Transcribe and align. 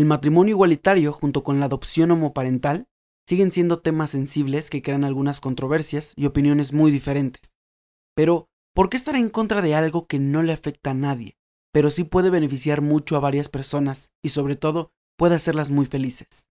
el 0.00 0.06
matrimonio 0.06 0.54
igualitario 0.54 1.12
junto 1.12 1.44
con 1.44 1.60
la 1.60 1.66
adopción 1.66 2.10
homoparental 2.10 2.88
siguen 3.28 3.50
siendo 3.50 3.80
temas 3.80 4.08
sensibles 4.08 4.70
que 4.70 4.80
crean 4.80 5.04
algunas 5.04 5.40
controversias 5.40 6.14
y 6.16 6.24
opiniones 6.24 6.72
muy 6.72 6.90
diferentes. 6.90 7.54
Pero, 8.16 8.48
¿por 8.74 8.88
qué 8.88 8.96
estar 8.96 9.14
en 9.14 9.28
contra 9.28 9.60
de 9.60 9.74
algo 9.74 10.06
que 10.06 10.18
no 10.18 10.42
le 10.42 10.54
afecta 10.54 10.92
a 10.92 10.94
nadie, 10.94 11.36
pero 11.70 11.90
sí 11.90 12.04
puede 12.04 12.30
beneficiar 12.30 12.80
mucho 12.80 13.14
a 13.14 13.20
varias 13.20 13.50
personas 13.50 14.10
y 14.24 14.30
sobre 14.30 14.56
todo 14.56 14.90
puede 15.18 15.34
hacerlas 15.34 15.68
muy 15.68 15.84
felices? 15.84 16.48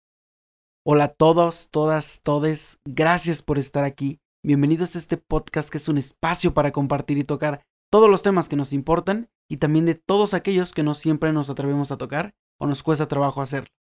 Hola 0.85 1.05
a 1.05 1.13
todos, 1.13 1.69
todas, 1.71 2.21
todes, 2.21 2.77
gracias 2.85 3.41
por 3.41 3.57
estar 3.57 3.83
aquí. 3.83 4.19
Bienvenidos 4.45 4.95
a 4.95 4.99
este 4.99 5.17
podcast 5.17 5.71
que 5.71 5.79
es 5.79 5.89
un 5.89 5.97
espacio 5.97 6.53
para 6.53 6.71
compartir 6.71 7.17
y 7.17 7.23
tocar 7.23 7.63
todos 7.89 8.11
los 8.11 8.21
temas 8.21 8.47
que 8.47 8.55
nos 8.55 8.73
importan 8.73 9.27
y 9.49 9.57
también 9.57 9.85
de 9.85 9.95
todos 9.95 10.35
aquellos 10.35 10.71
que 10.71 10.83
no 10.83 10.93
siempre 10.93 11.33
nos 11.33 11.49
atrevemos 11.49 11.91
a 11.91 11.97
tocar 11.97 12.35
o 12.59 12.67
nos 12.67 12.83
cuesta 12.83 13.07
trabajo 13.07 13.41
hacerlo. 13.41 13.73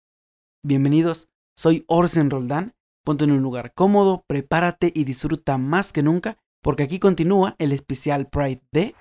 Bienvenidos, 0.65 1.29
soy 1.57 1.85
Orsen 1.89 2.31
Roldán. 2.31 2.75
Ponte 3.05 3.25
en 3.25 3.33
un 3.33 3.43
lugar 3.43 3.73
cómodo, 3.75 4.25
prepárate 4.27 4.93
y 4.95 5.05
disfruta 5.05 5.57
más 5.59 5.93
que 5.93 6.03
nunca, 6.03 6.39
porque 6.63 6.83
aquí 6.83 6.99
continúa 6.99 7.57
el 7.59 7.73
especial 7.73 8.29
Pride 8.29 8.61
de 8.71 8.95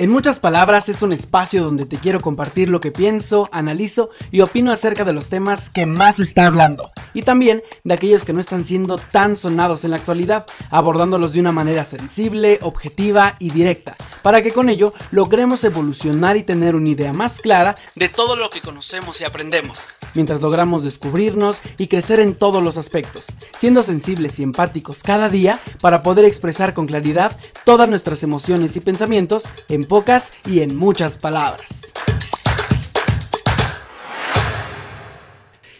En 0.00 0.10
muchas 0.10 0.38
palabras, 0.38 0.88
es 0.88 1.02
un 1.02 1.12
espacio 1.12 1.64
donde 1.64 1.84
te 1.84 1.96
quiero 1.96 2.20
compartir 2.20 2.68
lo 2.68 2.80
que 2.80 2.92
pienso, 2.92 3.48
analizo 3.50 4.10
y 4.30 4.42
opino 4.42 4.70
acerca 4.70 5.04
de 5.04 5.12
los 5.12 5.28
temas 5.28 5.70
que 5.70 5.86
más 5.86 6.20
está 6.20 6.46
hablando. 6.46 6.92
Y 7.14 7.22
también 7.22 7.64
de 7.82 7.94
aquellos 7.94 8.24
que 8.24 8.32
no 8.32 8.38
están 8.38 8.62
siendo 8.62 8.98
tan 8.98 9.34
sonados 9.34 9.82
en 9.82 9.90
la 9.90 9.96
actualidad, 9.96 10.46
abordándolos 10.70 11.32
de 11.32 11.40
una 11.40 11.50
manera 11.50 11.84
sensible, 11.84 12.60
objetiva 12.62 13.34
y 13.40 13.50
directa, 13.50 13.96
para 14.22 14.40
que 14.40 14.52
con 14.52 14.68
ello 14.68 14.94
logremos 15.10 15.64
evolucionar 15.64 16.36
y 16.36 16.44
tener 16.44 16.76
una 16.76 16.90
idea 16.90 17.12
más 17.12 17.40
clara 17.40 17.74
de 17.96 18.08
todo 18.08 18.36
lo 18.36 18.50
que 18.50 18.60
conocemos 18.60 19.20
y 19.20 19.24
aprendemos, 19.24 19.80
mientras 20.14 20.40
logramos 20.42 20.84
descubrirnos 20.84 21.60
y 21.76 21.88
crecer 21.88 22.20
en 22.20 22.36
todos 22.36 22.62
los 22.62 22.76
aspectos, 22.76 23.26
siendo 23.58 23.82
sensibles 23.82 24.38
y 24.38 24.44
empáticos 24.44 25.02
cada 25.02 25.28
día 25.28 25.58
para 25.80 26.04
poder 26.04 26.24
expresar 26.24 26.72
con 26.72 26.86
claridad 26.86 27.36
todas 27.64 27.88
nuestras 27.88 28.22
emociones 28.22 28.76
y 28.76 28.80
pensamientos 28.80 29.48
en 29.68 29.87
pocas 29.88 30.32
y 30.46 30.60
en 30.60 30.76
muchas 30.76 31.18
palabras. 31.18 31.92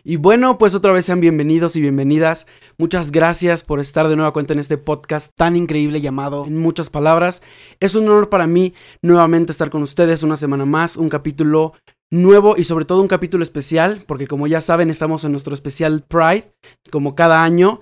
Y 0.02 0.16
bueno, 0.16 0.56
pues 0.56 0.74
otra 0.74 0.92
vez 0.92 1.04
sean 1.04 1.20
bienvenidos 1.20 1.76
y 1.76 1.82
bienvenidas. 1.82 2.46
Muchas 2.78 3.12
gracias 3.12 3.62
por 3.62 3.78
estar 3.78 4.08
de 4.08 4.16
nueva 4.16 4.32
cuenta 4.32 4.54
en 4.54 4.58
este 4.58 4.78
podcast 4.78 5.34
tan 5.36 5.54
increíble 5.54 6.00
llamado 6.00 6.46
En 6.46 6.56
muchas 6.56 6.88
palabras. 6.88 7.42
Es 7.78 7.94
un 7.94 8.08
honor 8.08 8.30
para 8.30 8.46
mí 8.46 8.72
nuevamente 9.02 9.52
estar 9.52 9.68
con 9.68 9.82
ustedes 9.82 10.22
una 10.22 10.36
semana 10.36 10.64
más, 10.64 10.96
un 10.96 11.10
capítulo 11.10 11.74
nuevo 12.10 12.56
y 12.56 12.64
sobre 12.64 12.86
todo 12.86 13.02
un 13.02 13.08
capítulo 13.08 13.42
especial, 13.42 14.02
porque 14.06 14.26
como 14.26 14.46
ya 14.46 14.62
saben 14.62 14.88
estamos 14.88 15.24
en 15.24 15.32
nuestro 15.32 15.52
especial 15.52 16.02
Pride, 16.08 16.54
como 16.90 17.14
cada 17.14 17.44
año, 17.44 17.80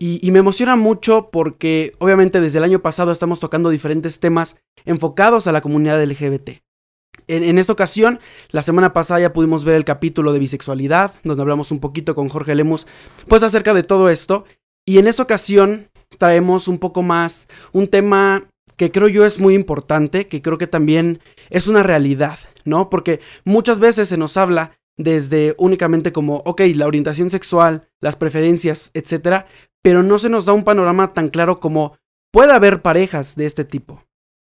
y, 0.00 0.30
me 0.30 0.38
emociona 0.38 0.76
mucho 0.76 1.30
porque 1.32 1.92
obviamente 1.98 2.40
desde 2.40 2.58
el 2.58 2.64
año 2.64 2.80
pasado 2.80 3.10
estamos 3.10 3.40
tocando 3.40 3.68
diferentes 3.68 4.20
temas 4.20 4.56
enfocados 4.84 5.48
a 5.48 5.52
la 5.52 5.60
comunidad 5.60 6.02
LGBT. 6.02 6.50
En, 7.26 7.58
esta 7.58 7.72
ocasión, 7.72 8.20
la 8.50 8.62
semana 8.62 8.92
pasada 8.92 9.20
ya 9.20 9.32
pudimos 9.32 9.64
ver 9.64 9.74
el 9.74 9.84
capítulo 9.84 10.32
de 10.32 10.38
bisexualidad, 10.38 11.12
donde 11.24 11.42
hablamos 11.42 11.72
un 11.72 11.80
poquito 11.80 12.14
con 12.14 12.28
Jorge 12.28 12.54
Lemus, 12.54 12.86
pues 13.26 13.42
acerca 13.42 13.74
de 13.74 13.82
todo 13.82 14.08
esto. 14.08 14.44
Y 14.86 14.98
en 14.98 15.08
esta 15.08 15.24
ocasión 15.24 15.90
traemos 16.16 16.68
un 16.68 16.78
poco 16.78 17.02
más 17.02 17.48
un 17.72 17.88
tema 17.88 18.48
que 18.76 18.92
creo 18.92 19.08
yo 19.08 19.26
es 19.26 19.40
muy 19.40 19.54
importante, 19.54 20.28
que 20.28 20.40
creo 20.40 20.56
que 20.56 20.68
también 20.68 21.20
es 21.50 21.66
una 21.66 21.82
realidad, 21.82 22.38
¿no? 22.64 22.88
Porque 22.88 23.20
muchas 23.44 23.80
veces 23.80 24.08
se 24.08 24.16
nos 24.16 24.36
habla 24.36 24.77
desde 24.98 25.54
únicamente 25.56 26.12
como, 26.12 26.42
ok, 26.44 26.60
la 26.74 26.86
orientación 26.86 27.30
sexual, 27.30 27.88
las 28.00 28.16
preferencias, 28.16 28.90
etcétera, 28.92 29.46
pero 29.82 30.02
no 30.02 30.18
se 30.18 30.28
nos 30.28 30.44
da 30.44 30.52
un 30.52 30.64
panorama 30.64 31.14
tan 31.14 31.30
claro 31.30 31.60
como 31.60 31.96
puede 32.30 32.52
haber 32.52 32.82
parejas 32.82 33.36
de 33.36 33.46
este 33.46 33.64
tipo. 33.64 34.04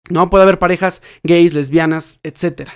No 0.10 0.30
puede 0.30 0.44
haber 0.44 0.60
parejas 0.60 1.02
gays, 1.24 1.54
lesbianas, 1.54 2.20
etc. 2.24 2.70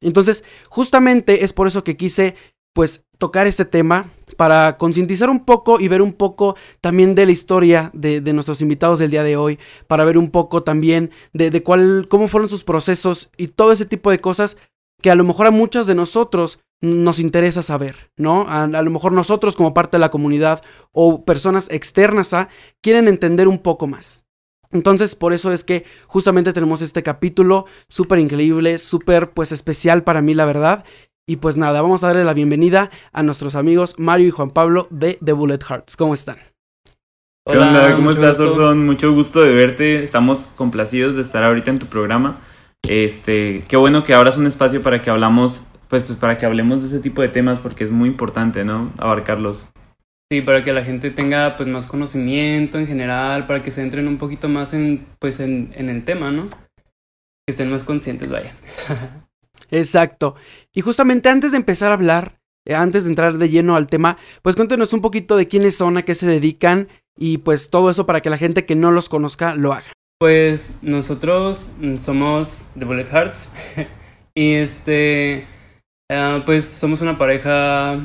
Entonces, 0.00 0.44
justamente 0.68 1.44
es 1.44 1.52
por 1.52 1.66
eso 1.66 1.84
que 1.84 1.96
quise 1.96 2.34
pues 2.74 3.06
tocar 3.18 3.46
este 3.46 3.64
tema 3.64 4.10
para 4.36 4.76
concientizar 4.76 5.30
un 5.30 5.44
poco 5.44 5.80
y 5.80 5.86
ver 5.86 6.02
un 6.02 6.12
poco 6.12 6.56
también 6.80 7.14
de 7.14 7.24
la 7.24 7.32
historia 7.32 7.90
de, 7.94 8.20
nuestros 8.32 8.60
invitados 8.60 8.98
del 8.98 9.12
día 9.12 9.22
de 9.22 9.36
hoy, 9.36 9.60
para 9.86 10.04
ver 10.04 10.18
un 10.18 10.30
poco 10.30 10.64
también 10.64 11.12
de, 11.32 11.50
de 11.50 11.62
cuál, 11.62 12.08
cómo 12.10 12.26
fueron 12.26 12.48
sus 12.48 12.64
procesos 12.64 13.30
y 13.36 13.46
todo 13.48 13.70
ese 13.70 13.86
tipo 13.86 14.10
de 14.10 14.18
cosas 14.18 14.56
que 15.00 15.10
a 15.10 15.14
lo 15.14 15.22
mejor 15.22 15.46
a 15.46 15.52
muchos 15.52 15.86
de 15.86 15.94
nosotros 15.94 16.58
nos 16.84 17.18
interesa 17.18 17.62
saber, 17.62 18.10
¿no? 18.16 18.46
A, 18.48 18.66
lo 18.66 18.90
mejor 18.90 19.12
nosotros 19.12 19.56
como 19.56 19.74
parte 19.74 19.96
de 19.96 20.00
la 20.00 20.10
comunidad 20.10 20.62
o 20.92 21.24
personas 21.24 21.70
externas 21.70 22.32
a 22.32 22.48
quieren 22.82 23.08
entender 23.08 23.48
un 23.48 23.58
poco 23.58 23.86
más. 23.86 24.26
Entonces, 24.70 25.14
por 25.14 25.32
eso 25.32 25.52
es 25.52 25.62
que 25.62 25.84
justamente 26.06 26.52
tenemos 26.52 26.82
este 26.82 27.02
capítulo 27.02 27.66
súper 27.88 28.18
increíble, 28.18 28.78
súper 28.78 29.30
pues 29.30 29.52
especial 29.52 30.02
para 30.02 30.20
mí, 30.20 30.34
la 30.34 30.44
verdad. 30.46 30.84
Y 31.26 31.36
pues 31.36 31.56
nada, 31.56 31.80
vamos 31.80 32.04
a 32.04 32.08
darle 32.08 32.24
la 32.24 32.34
bienvenida 32.34 32.90
a 33.12 33.22
nuestros 33.22 33.54
amigos 33.54 33.94
Mario 33.98 34.28
y 34.28 34.30
Juan 34.30 34.50
Pablo 34.50 34.88
de 34.90 35.18
The 35.24 35.32
Bullet 35.32 35.60
Hearts. 35.66 35.96
¿Cómo 35.96 36.12
están? 36.12 36.36
¿Qué 37.46 37.56
onda? 37.56 37.94
¿Cómo 37.94 38.10
estás, 38.10 38.40
Orson? 38.40 38.84
Mucho 38.84 39.12
gusto 39.12 39.42
de 39.42 39.52
verte. 39.54 40.02
Estamos 40.02 40.46
complacidos 40.56 41.14
de 41.14 41.22
estar 41.22 41.44
ahorita 41.44 41.70
en 41.70 41.78
tu 41.78 41.86
programa. 41.86 42.40
Este, 42.88 43.64
qué 43.68 43.76
bueno 43.76 44.02
que 44.04 44.14
abras 44.14 44.38
un 44.38 44.46
espacio 44.46 44.82
para 44.82 45.00
que 45.00 45.10
hablamos 45.10 45.64
pues, 45.88 46.02
pues 46.02 46.18
para 46.18 46.38
que 46.38 46.46
hablemos 46.46 46.80
de 46.80 46.88
ese 46.88 47.00
tipo 47.00 47.22
de 47.22 47.28
temas 47.28 47.60
porque 47.60 47.84
es 47.84 47.90
muy 47.90 48.08
importante, 48.08 48.64
¿no? 48.64 48.92
Abarcarlos. 48.98 49.70
Sí, 50.32 50.40
para 50.40 50.64
que 50.64 50.72
la 50.72 50.84
gente 50.84 51.10
tenga 51.10 51.56
pues 51.56 51.68
más 51.68 51.86
conocimiento 51.86 52.78
en 52.78 52.86
general, 52.86 53.46
para 53.46 53.62
que 53.62 53.70
se 53.70 53.82
entren 53.82 54.08
un 54.08 54.18
poquito 54.18 54.48
más 54.48 54.74
en 54.74 55.06
pues 55.18 55.40
en, 55.40 55.72
en 55.76 55.88
el 55.88 56.04
tema, 56.04 56.30
¿no? 56.30 56.48
Que 56.48 57.50
estén 57.50 57.70
más 57.70 57.84
conscientes, 57.84 58.30
vaya. 58.30 58.52
Exacto. 59.70 60.36
Y 60.74 60.80
justamente 60.80 61.28
antes 61.28 61.52
de 61.52 61.58
empezar 61.58 61.90
a 61.90 61.94
hablar, 61.94 62.38
eh, 62.66 62.74
antes 62.74 63.04
de 63.04 63.10
entrar 63.10 63.36
de 63.36 63.48
lleno 63.50 63.76
al 63.76 63.86
tema, 63.86 64.16
pues 64.42 64.56
cuéntenos 64.56 64.92
un 64.92 65.02
poquito 65.02 65.36
de 65.36 65.48
quiénes 65.48 65.76
son, 65.76 65.98
a 65.98 66.02
qué 66.02 66.14
se 66.14 66.26
dedican 66.26 66.88
y 67.16 67.38
pues 67.38 67.70
todo 67.70 67.90
eso 67.90 68.06
para 68.06 68.20
que 68.20 68.30
la 68.30 68.38
gente 68.38 68.64
que 68.64 68.74
no 68.74 68.90
los 68.90 69.08
conozca 69.08 69.54
lo 69.54 69.72
haga. 69.72 69.92
Pues 70.18 70.78
nosotros 70.80 71.72
somos 71.98 72.66
The 72.78 72.84
Bullet 72.84 73.06
Hearts 73.06 73.50
y 74.34 74.54
este 74.54 75.46
Ah, 76.16 76.42
pues 76.46 76.64
somos 76.64 77.00
una 77.00 77.18
pareja 77.18 77.98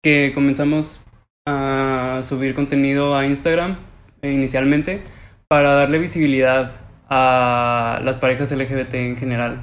que 0.00 0.30
comenzamos 0.32 1.02
a 1.44 2.20
subir 2.22 2.54
contenido 2.54 3.16
a 3.16 3.26
Instagram 3.26 3.78
inicialmente 4.22 5.02
para 5.48 5.72
darle 5.74 5.98
visibilidad 5.98 6.76
a 7.08 8.00
las 8.04 8.18
parejas 8.18 8.52
LGBT 8.52 8.94
en 8.94 9.16
general. 9.16 9.60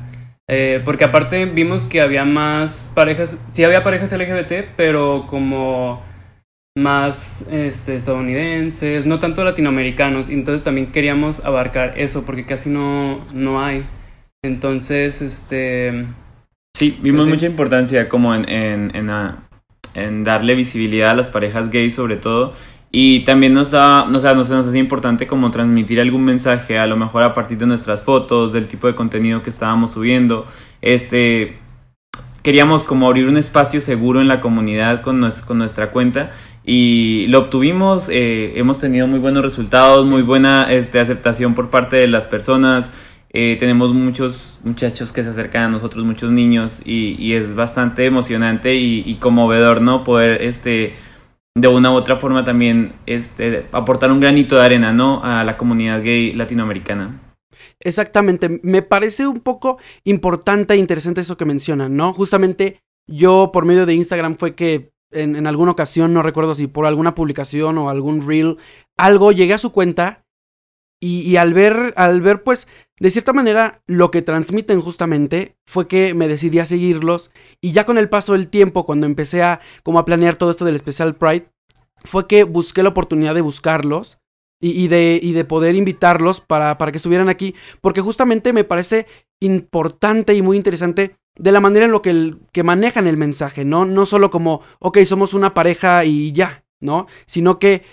Eh, 0.49 0.81
porque 0.83 1.05
aparte 1.05 1.45
vimos 1.45 1.85
que 1.85 2.01
había 2.01 2.25
más 2.25 2.91
parejas, 2.93 3.37
sí 3.53 3.63
había 3.63 3.81
parejas 3.81 4.11
LGBT, 4.11 4.71
pero 4.75 5.25
como 5.29 6.03
más 6.77 7.47
este, 7.49 7.95
estadounidenses, 7.95 9.05
no 9.05 9.19
tanto 9.19 9.45
latinoamericanos, 9.45 10.27
entonces 10.27 10.65
también 10.65 10.91
queríamos 10.91 11.45
abarcar 11.45 11.97
eso 11.97 12.25
porque 12.25 12.45
casi 12.45 12.69
no, 12.69 13.25
no 13.33 13.63
hay. 13.63 13.85
Entonces, 14.43 15.21
este 15.21 16.05
Sí, 16.73 16.97
vimos 17.01 17.27
mucha 17.27 17.45
importancia 17.45 18.07
como 18.07 18.33
en, 18.33 18.49
en, 18.49 18.95
en, 18.95 19.11
en, 19.95 20.23
darle 20.23 20.55
visibilidad 20.55 21.11
a 21.11 21.13
las 21.13 21.29
parejas 21.29 21.69
gays 21.69 21.95
sobre 21.95 22.15
todo. 22.15 22.53
Y 22.91 23.23
también 23.23 23.53
nos 23.53 23.69
da, 23.69 24.03
o 24.03 24.19
sea, 24.19 24.33
nos, 24.33 24.49
nos 24.49 24.65
hacía 24.65 24.79
importante 24.79 25.27
como 25.27 25.51
transmitir 25.51 26.01
algún 26.01 26.23
mensaje, 26.23 26.79
a 26.79 26.87
lo 26.87 26.97
mejor 26.97 27.23
a 27.23 27.33
partir 27.33 27.57
de 27.57 27.67
nuestras 27.67 28.03
fotos, 28.03 28.51
del 28.51 28.67
tipo 28.67 28.87
de 28.87 28.95
contenido 28.95 29.43
que 29.43 29.49
estábamos 29.49 29.91
subiendo. 29.91 30.45
Este, 30.81 31.59
queríamos 32.41 32.83
como 32.83 33.07
abrir 33.07 33.27
un 33.27 33.37
espacio 33.37 33.81
seguro 33.81 34.21
en 34.21 34.27
la 34.27 34.41
comunidad 34.41 35.01
con, 35.01 35.29
con 35.45 35.57
nuestra 35.57 35.91
cuenta 35.91 36.31
y 36.63 37.27
lo 37.27 37.39
obtuvimos, 37.39 38.09
eh, 38.09 38.53
hemos 38.59 38.79
tenido 38.79 39.07
muy 39.07 39.19
buenos 39.19 39.43
resultados, 39.43 40.05
muy 40.05 40.21
buena 40.21 40.71
este, 40.71 40.99
aceptación 40.99 41.53
por 41.53 41.69
parte 41.69 41.97
de 41.97 42.07
las 42.07 42.25
personas, 42.25 42.91
eh, 43.31 43.57
tenemos 43.57 43.93
muchos 43.93 44.59
muchachos 44.63 45.11
que 45.11 45.23
se 45.23 45.29
acercan 45.29 45.63
a 45.63 45.69
nosotros, 45.69 46.03
muchos 46.03 46.31
niños, 46.31 46.81
y, 46.83 47.33
es 47.33 47.53
bastante 47.53 48.05
emocionante 48.05 48.75
y, 48.75 49.15
conmovedor, 49.15 49.81
¿no? 49.81 50.03
Poder, 50.03 50.41
este, 50.41 50.95
de 51.55 51.67
una 51.67 51.91
u 51.91 51.95
otra 51.95 52.17
forma 52.17 52.43
también, 52.43 52.93
este, 53.05 53.67
aportar 53.71 54.11
un 54.11 54.19
granito 54.19 54.55
de 54.55 54.65
arena, 54.65 54.91
¿no? 54.91 55.23
A 55.23 55.43
la 55.43 55.57
comunidad 55.57 56.01
gay 56.01 56.33
latinoamericana. 56.33 57.35
Exactamente, 57.79 58.59
me 58.63 58.81
parece 58.81 59.27
un 59.27 59.41
poco 59.41 59.77
importante 60.05 60.73
e 60.73 60.77
interesante 60.77 61.21
eso 61.21 61.37
que 61.37 61.45
mencionan, 61.45 61.95
¿no? 61.95 62.13
Justamente 62.13 62.79
yo 63.07 63.51
por 63.53 63.65
medio 63.65 63.85
de 63.85 63.93
Instagram 63.93 64.37
fue 64.37 64.55
que 64.55 64.91
en, 65.11 65.35
en 65.35 65.45
alguna 65.45 65.71
ocasión, 65.71 66.13
no 66.13 66.23
recuerdo 66.23 66.55
si 66.55 66.67
por 66.67 66.85
alguna 66.85 67.15
publicación 67.15 67.77
o 67.77 67.89
algún 67.89 68.25
reel, 68.25 68.57
algo, 68.97 69.31
llegué 69.31 69.53
a 69.53 69.59
su 69.59 69.71
cuenta 69.71 70.23
Y, 71.01 71.37
al 71.37 71.53
ver, 71.53 71.93
al 71.95 72.19
ver, 72.19 72.43
pues, 72.43 72.67
de 72.99 73.09
cierta 73.09 73.31
manera, 73.31 73.81
lo 73.87 74.11
que 74.11 74.21
transmiten 74.21 74.81
justamente, 74.81 75.55
fue 75.65 75.87
que 75.87 76.13
me 76.13 76.27
decidí 76.27 76.59
a 76.59 76.65
seguirlos. 76.65 77.31
Y 77.61 77.71
ya 77.71 77.85
con 77.85 77.97
el 77.97 78.09
paso 78.09 78.33
del 78.33 78.49
tiempo, 78.49 78.85
cuando 78.85 79.05
empecé 79.05 79.41
a, 79.41 79.61
como 79.83 79.99
a 79.99 80.05
planear 80.05 80.35
todo 80.35 80.51
esto 80.51 80.65
del 80.65 80.75
especial 80.75 81.15
Pride, 81.15 81.49
fue 82.03 82.27
que 82.27 82.43
busqué 82.43 82.83
la 82.83 82.89
oportunidad 82.89 83.33
de 83.33 83.41
buscarlos. 83.41 84.19
Y, 84.61 84.89
de, 84.89 85.17
y 85.23 85.31
de 85.31 85.45
poder 85.45 85.75
invitarlos 85.75 86.41
para, 86.41 86.77
para 86.77 86.91
que 86.91 86.97
estuvieran 86.97 87.29
aquí. 87.29 87.55
Porque 87.79 88.01
justamente 88.01 88.51
me 88.51 88.65
parece 88.65 89.07
importante 89.39 90.33
y 90.33 90.41
muy 90.41 90.57
interesante 90.57 91.15
de 91.39 91.51
la 91.53 91.61
manera 91.61 91.85
en 91.85 91.91
lo 91.91 92.01
que, 92.01 92.09
el, 92.09 92.41
que 92.51 92.63
manejan 92.63 93.07
el 93.07 93.15
mensaje, 93.17 93.63
¿no? 93.63 93.85
No 93.85 94.05
solo 94.05 94.29
como, 94.29 94.61
ok, 94.79 94.99
somos 95.05 95.33
una 95.33 95.53
pareja 95.53 96.03
y 96.03 96.33
ya, 96.33 96.65
¿no? 96.81 97.07
Sino 97.25 97.57
que 97.57 97.83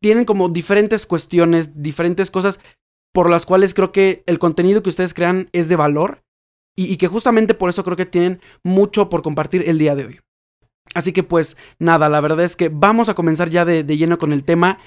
tienen 0.00 0.24
como 0.24 0.48
diferentes 0.48 1.06
cuestiones, 1.06 1.82
diferentes 1.82 2.30
cosas 2.30 2.60
por 3.12 3.30
las 3.30 3.46
cuales 3.46 3.72
creo 3.72 3.92
que 3.92 4.22
el 4.26 4.38
contenido 4.38 4.82
que 4.82 4.90
ustedes 4.90 5.14
crean 5.14 5.48
es 5.52 5.68
de 5.68 5.76
valor 5.76 6.22
y, 6.76 6.98
que 6.98 7.08
justamente 7.08 7.54
por 7.54 7.70
eso 7.70 7.82
creo 7.82 7.96
que 7.96 8.04
tienen 8.04 8.40
mucho 8.62 9.08
por 9.08 9.22
compartir 9.22 9.66
el 9.66 9.78
día 9.78 9.94
de 9.94 10.04
hoy. 10.04 10.20
Así 10.94 11.12
que 11.12 11.22
pues 11.22 11.56
nada, 11.78 12.10
la 12.10 12.20
verdad 12.20 12.44
es 12.44 12.56
que 12.56 12.68
vamos 12.68 13.08
a 13.08 13.14
comenzar 13.14 13.48
ya 13.48 13.64
de, 13.64 13.84
lleno 13.84 14.18
con 14.18 14.34
el 14.34 14.44
tema 14.44 14.78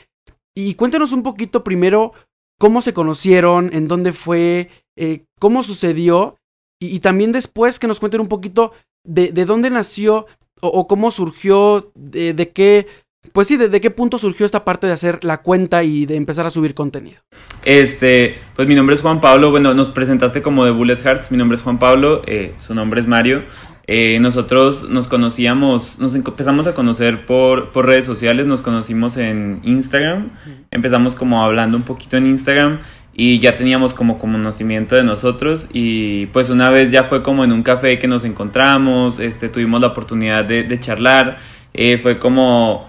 y 0.55 0.75
cuéntenos 0.75 1.11
un 1.11 1.23
poquito 1.23 1.63
primero 1.63 2.13
cómo 2.59 2.81
se 2.81 2.93
conocieron, 2.93 3.71
en 3.73 3.87
dónde 3.87 4.13
fue, 4.13 4.69
eh, 4.95 5.25
cómo 5.39 5.63
sucedió 5.63 6.37
y, 6.79 6.99
también 6.99 7.31
después 7.31 7.79
que 7.79 7.87
nos 7.87 7.99
cuenten 7.99 8.21
un 8.21 8.27
poquito 8.27 8.73
de, 9.03 9.31
dónde 9.31 9.71
nació 9.71 10.27
o, 10.61 10.87
cómo 10.87 11.09
surgió, 11.09 11.91
de 11.95 12.51
qué 12.53 12.85
pues 13.33 13.47
sí, 13.47 13.57
¿desde 13.57 13.81
qué 13.81 13.91
punto 13.91 14.17
surgió 14.17 14.45
esta 14.45 14.65
parte 14.65 14.87
de 14.87 14.93
hacer 14.93 15.23
la 15.23 15.41
cuenta 15.41 15.83
y 15.83 16.05
de 16.05 16.15
empezar 16.15 16.45
a 16.45 16.49
subir 16.49 16.73
contenido? 16.73 17.19
Este, 17.63 18.37
pues 18.55 18.67
mi 18.67 18.75
nombre 18.75 18.95
es 18.95 19.01
Juan 19.01 19.21
Pablo, 19.21 19.51
bueno, 19.51 19.73
nos 19.73 19.89
presentaste 19.89 20.41
como 20.41 20.65
de 20.65 20.71
Bullet 20.71 20.97
Hearts, 20.97 21.31
mi 21.31 21.37
nombre 21.37 21.57
es 21.57 21.61
Juan 21.61 21.79
Pablo, 21.79 22.21
eh, 22.25 22.53
su 22.57 22.73
nombre 22.73 23.01
es 23.01 23.07
Mario. 23.07 23.43
Eh, 23.91 24.19
nosotros 24.19 24.87
nos 24.87 25.07
conocíamos, 25.07 25.97
nos 25.99 26.13
empezamos 26.13 26.67
a 26.67 26.75
conocer 26.75 27.25
por, 27.25 27.69
por 27.69 27.87
redes 27.87 28.05
sociales, 28.05 28.45
nos 28.45 28.61
conocimos 28.61 29.17
en 29.17 29.61
Instagram, 29.63 30.29
empezamos 30.69 31.15
como 31.15 31.43
hablando 31.43 31.75
un 31.75 31.83
poquito 31.83 32.15
en 32.15 32.27
Instagram 32.27 32.81
y 33.13 33.39
ya 33.39 33.55
teníamos 33.55 33.95
como 33.95 34.19
conocimiento 34.19 34.95
de 34.95 35.03
nosotros 35.03 35.67
y 35.73 36.27
pues 36.27 36.51
una 36.51 36.69
vez 36.69 36.91
ya 36.91 37.03
fue 37.03 37.23
como 37.23 37.43
en 37.43 37.51
un 37.51 37.63
café 37.63 37.97
que 37.97 38.07
nos 38.07 38.25
encontramos, 38.25 39.17
este, 39.17 39.49
tuvimos 39.49 39.81
la 39.81 39.87
oportunidad 39.87 40.45
de, 40.45 40.63
de 40.63 40.79
charlar, 40.79 41.39
eh, 41.73 41.97
fue 41.97 42.19
como 42.19 42.87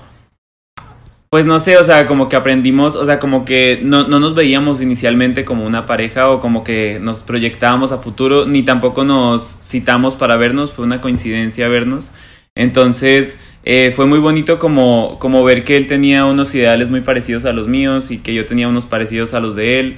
pues 1.31 1.47
no 1.47 1.61
sé, 1.61 1.77
o 1.77 1.85
sea, 1.85 2.09
como 2.09 2.29
que 2.29 2.35
aprendimos, 2.35 2.97
o 2.97 3.05
sea, 3.05 3.21
como 3.21 3.45
que 3.45 3.79
no, 3.83 4.09
no, 4.09 4.19
nos 4.19 4.35
veíamos 4.35 4.81
inicialmente 4.81 5.45
como 5.45 5.65
una 5.65 5.87
pareja 5.87 6.29
o 6.29 6.41
como 6.41 6.65
que 6.65 6.99
nos 7.01 7.23
proyectábamos 7.23 7.93
a 7.93 7.99
futuro, 7.99 8.47
ni 8.47 8.65
tampoco 8.65 9.05
nos 9.05 9.61
citamos 9.63 10.17
para 10.17 10.37
vernos, 10.37 10.73
fue 10.73 10.85
una 10.85 11.01
coincidencia 11.01 11.69
vernos. 11.69 12.11
Entonces, 12.57 13.39
eh, 13.63 13.93
fue 13.95 14.07
muy 14.07 14.19
bonito 14.19 14.59
como, 14.59 15.21
como 15.21 15.45
ver 15.45 15.63
que 15.63 15.77
él 15.77 15.87
tenía 15.87 16.25
unos 16.25 16.53
ideales 16.53 16.91
muy 16.91 17.03
parecidos 17.03 17.45
a 17.45 17.53
los 17.53 17.69
míos 17.69 18.11
y 18.11 18.19
que 18.19 18.35
yo 18.35 18.45
tenía 18.47 18.67
unos 18.67 18.87
parecidos 18.87 19.33
a 19.33 19.39
los 19.39 19.55
de 19.55 19.79
él. 19.79 19.97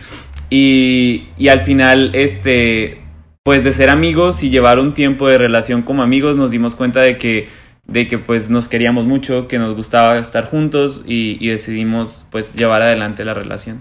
Y, 0.51 1.29
y 1.39 1.49
al 1.49 1.61
final, 1.61 2.11
este, 2.15 3.01
pues 3.43 3.65
de 3.65 3.73
ser 3.73 3.89
amigos 3.89 4.43
y 4.43 4.51
llevar 4.51 4.79
un 4.79 4.93
tiempo 4.93 5.29
de 5.29 5.39
relación 5.39 5.81
como 5.81 6.03
amigos, 6.03 6.37
nos 6.37 6.51
dimos 6.51 6.75
cuenta 6.75 7.01
de 7.01 7.17
que 7.17 7.49
de 7.87 8.07
que 8.07 8.19
pues 8.19 8.51
nos 8.51 8.69
queríamos 8.69 9.05
mucho, 9.05 9.49
que 9.49 9.59
nos 9.59 9.75
gustaba 9.75 10.19
estar 10.19 10.47
juntos 10.47 11.03
y, 11.07 11.49
decidimos 11.49 12.25
pues 12.31 12.55
llevar 12.55 12.83
adelante 12.83 13.25
la 13.25 13.35
relación. 13.35 13.81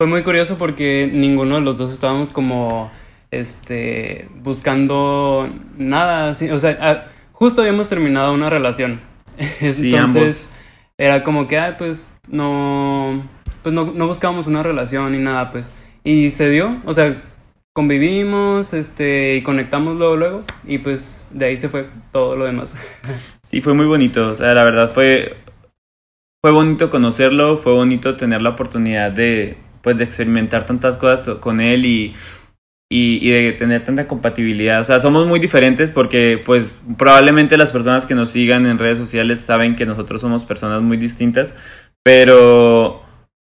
Fue 0.00 0.08
muy 0.08 0.22
curioso 0.22 0.58
porque 0.58 1.08
ninguno 1.12 1.56
de 1.56 1.60
los 1.60 1.78
dos 1.78 1.92
estábamos 1.92 2.30
como 2.30 2.90
este 3.30 4.28
buscando 4.42 5.46
nada 5.78 6.30
así, 6.30 6.50
o 6.50 6.58
sea, 6.58 7.10
justo 7.32 7.60
habíamos 7.60 7.88
terminado 7.88 8.32
una 8.32 8.50
relación. 8.50 9.00
Entonces 9.60 10.52
era 10.98 11.22
como 11.22 11.48
que 11.48 11.58
ay, 11.58 11.74
pues 11.78 12.18
no 12.28 13.22
pues 13.62 13.74
no, 13.74 13.92
no 13.92 14.06
buscábamos 14.06 14.46
una 14.46 14.62
relación 14.62 15.12
ni 15.12 15.18
nada, 15.18 15.50
pues. 15.50 15.72
Y 16.04 16.30
se 16.30 16.50
dio, 16.50 16.76
o 16.84 16.92
sea, 16.92 17.22
convivimos, 17.74 18.74
este, 18.74 19.36
y 19.36 19.42
conectamos 19.42 19.96
luego, 19.96 20.16
luego, 20.16 20.44
y 20.66 20.78
pues 20.78 21.30
de 21.32 21.46
ahí 21.46 21.56
se 21.56 21.68
fue 21.68 21.86
todo 22.12 22.36
lo 22.36 22.44
demás. 22.44 22.76
Sí, 23.42 23.60
fue 23.60 23.74
muy 23.74 23.84
bonito, 23.84 24.28
o 24.28 24.34
sea, 24.34 24.54
la 24.54 24.64
verdad 24.64 24.90
fue, 24.92 25.36
fue 26.42 26.52
bonito 26.52 26.88
conocerlo, 26.88 27.58
fue 27.58 27.74
bonito 27.74 28.16
tener 28.16 28.40
la 28.40 28.48
oportunidad 28.50 29.12
de, 29.12 29.58
pues, 29.82 29.98
de 29.98 30.04
experimentar 30.04 30.64
tantas 30.64 30.96
cosas 30.96 31.36
con 31.36 31.60
él 31.60 31.84
y, 31.84 32.14
y, 32.90 33.30
de 33.30 33.52
tener 33.52 33.84
tanta 33.84 34.08
compatibilidad. 34.08 34.80
O 34.80 34.84
sea, 34.84 35.00
somos 35.00 35.26
muy 35.26 35.38
diferentes 35.38 35.90
porque, 35.90 36.40
pues, 36.42 36.82
probablemente 36.96 37.58
las 37.58 37.72
personas 37.72 38.06
que 38.06 38.14
nos 38.14 38.30
sigan 38.30 38.64
en 38.64 38.78
redes 38.78 38.96
sociales 38.96 39.40
saben 39.40 39.76
que 39.76 39.84
nosotros 39.84 40.22
somos 40.22 40.46
personas 40.46 40.80
muy 40.80 40.96
distintas, 40.96 41.54
pero, 42.02 43.02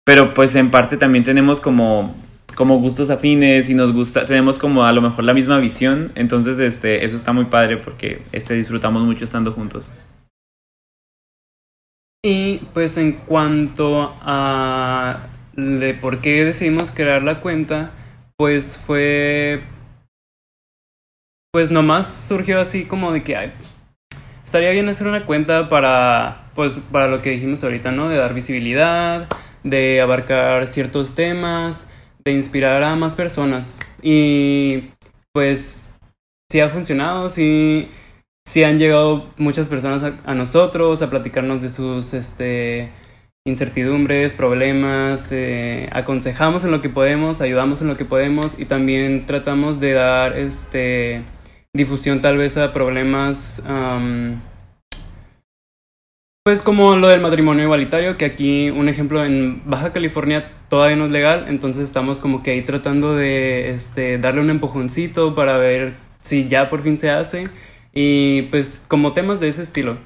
pero 0.04 0.34
pues 0.34 0.54
en 0.56 0.70
parte 0.70 0.98
también 0.98 1.24
tenemos 1.24 1.60
como 1.60 2.14
como 2.56 2.78
gustos 2.78 3.10
afines 3.10 3.68
y 3.68 3.74
nos 3.74 3.92
gusta, 3.92 4.24
tenemos 4.24 4.58
como 4.58 4.84
a 4.84 4.92
lo 4.92 5.02
mejor 5.02 5.24
la 5.24 5.34
misma 5.34 5.58
visión, 5.58 6.10
entonces 6.14 6.58
este, 6.58 7.04
eso 7.04 7.14
está 7.16 7.32
muy 7.32 7.44
padre 7.44 7.76
porque 7.76 8.22
este, 8.32 8.54
disfrutamos 8.54 9.04
mucho 9.04 9.24
estando 9.24 9.52
juntos. 9.52 9.92
Y 12.24 12.56
pues 12.72 12.96
en 12.96 13.12
cuanto 13.12 14.16
a 14.22 15.28
de 15.54 15.94
por 15.94 16.20
qué 16.20 16.44
decidimos 16.44 16.90
crear 16.90 17.22
la 17.22 17.40
cuenta, 17.40 17.92
pues 18.36 18.76
fue 18.78 19.62
pues 21.52 21.70
nomás 21.70 22.26
surgió 22.26 22.60
así 22.60 22.84
como 22.84 23.12
de 23.12 23.22
que 23.22 23.50
estaría 24.42 24.70
bien 24.70 24.88
hacer 24.88 25.06
una 25.06 25.24
cuenta 25.24 25.68
para 25.68 26.50
pues 26.54 26.78
para 26.90 27.08
lo 27.08 27.20
que 27.20 27.30
dijimos 27.30 27.62
ahorita, 27.62 27.92
¿no? 27.92 28.08
De 28.08 28.16
dar 28.16 28.34
visibilidad, 28.34 29.28
de 29.62 30.00
abarcar 30.00 30.66
ciertos 30.66 31.14
temas 31.14 31.88
de 32.26 32.32
inspirar 32.32 32.82
a 32.82 32.96
más 32.96 33.14
personas. 33.14 33.78
Y 34.02 34.90
pues 35.32 35.94
sí 36.50 36.60
ha 36.60 36.68
funcionado, 36.68 37.28
sí, 37.28 37.88
sí 38.44 38.64
han 38.64 38.78
llegado 38.78 39.30
muchas 39.38 39.68
personas 39.68 40.02
a, 40.02 40.34
nosotros 40.34 41.02
a 41.02 41.08
platicarnos 41.08 41.62
de 41.62 41.68
sus 41.68 42.14
este, 42.14 42.90
incertidumbres, 43.46 44.32
problemas, 44.32 45.30
eh, 45.30 45.88
aconsejamos 45.92 46.64
en 46.64 46.72
lo 46.72 46.82
que 46.82 46.88
podemos, 46.88 47.40
ayudamos 47.40 47.80
en 47.80 47.88
lo 47.88 47.96
que 47.96 48.04
podemos 48.04 48.58
y 48.58 48.64
también 48.64 49.24
tratamos 49.26 49.78
de 49.78 49.92
dar 49.92 50.36
este, 50.36 51.22
difusión 51.72 52.20
tal 52.20 52.36
vez 52.36 52.56
a 52.58 52.72
problemas... 52.72 53.62
pues 56.46 56.62
como 56.62 56.94
lo 56.94 57.08
del 57.08 57.20
matrimonio 57.20 57.64
igualitario, 57.64 58.16
que 58.16 58.24
aquí 58.24 58.70
un 58.70 58.88
ejemplo 58.88 59.24
en 59.24 59.62
Baja 59.68 59.92
California 59.92 60.52
todavía 60.68 60.94
no 60.94 61.06
es 61.06 61.10
legal, 61.10 61.46
entonces 61.48 61.82
estamos 61.82 62.20
como 62.20 62.44
que 62.44 62.52
ahí 62.52 62.62
tratando 62.62 63.16
de 63.16 63.70
este, 63.70 64.18
darle 64.18 64.42
un 64.42 64.50
empujoncito 64.50 65.34
para 65.34 65.58
ver 65.58 65.96
si 66.20 66.46
ya 66.46 66.68
por 66.68 66.82
fin 66.82 66.98
se 66.98 67.10
hace 67.10 67.48
y 67.92 68.42
pues 68.42 68.80
como 68.86 69.12
temas 69.12 69.40
de 69.40 69.48
ese 69.48 69.62
estilo. 69.62 69.98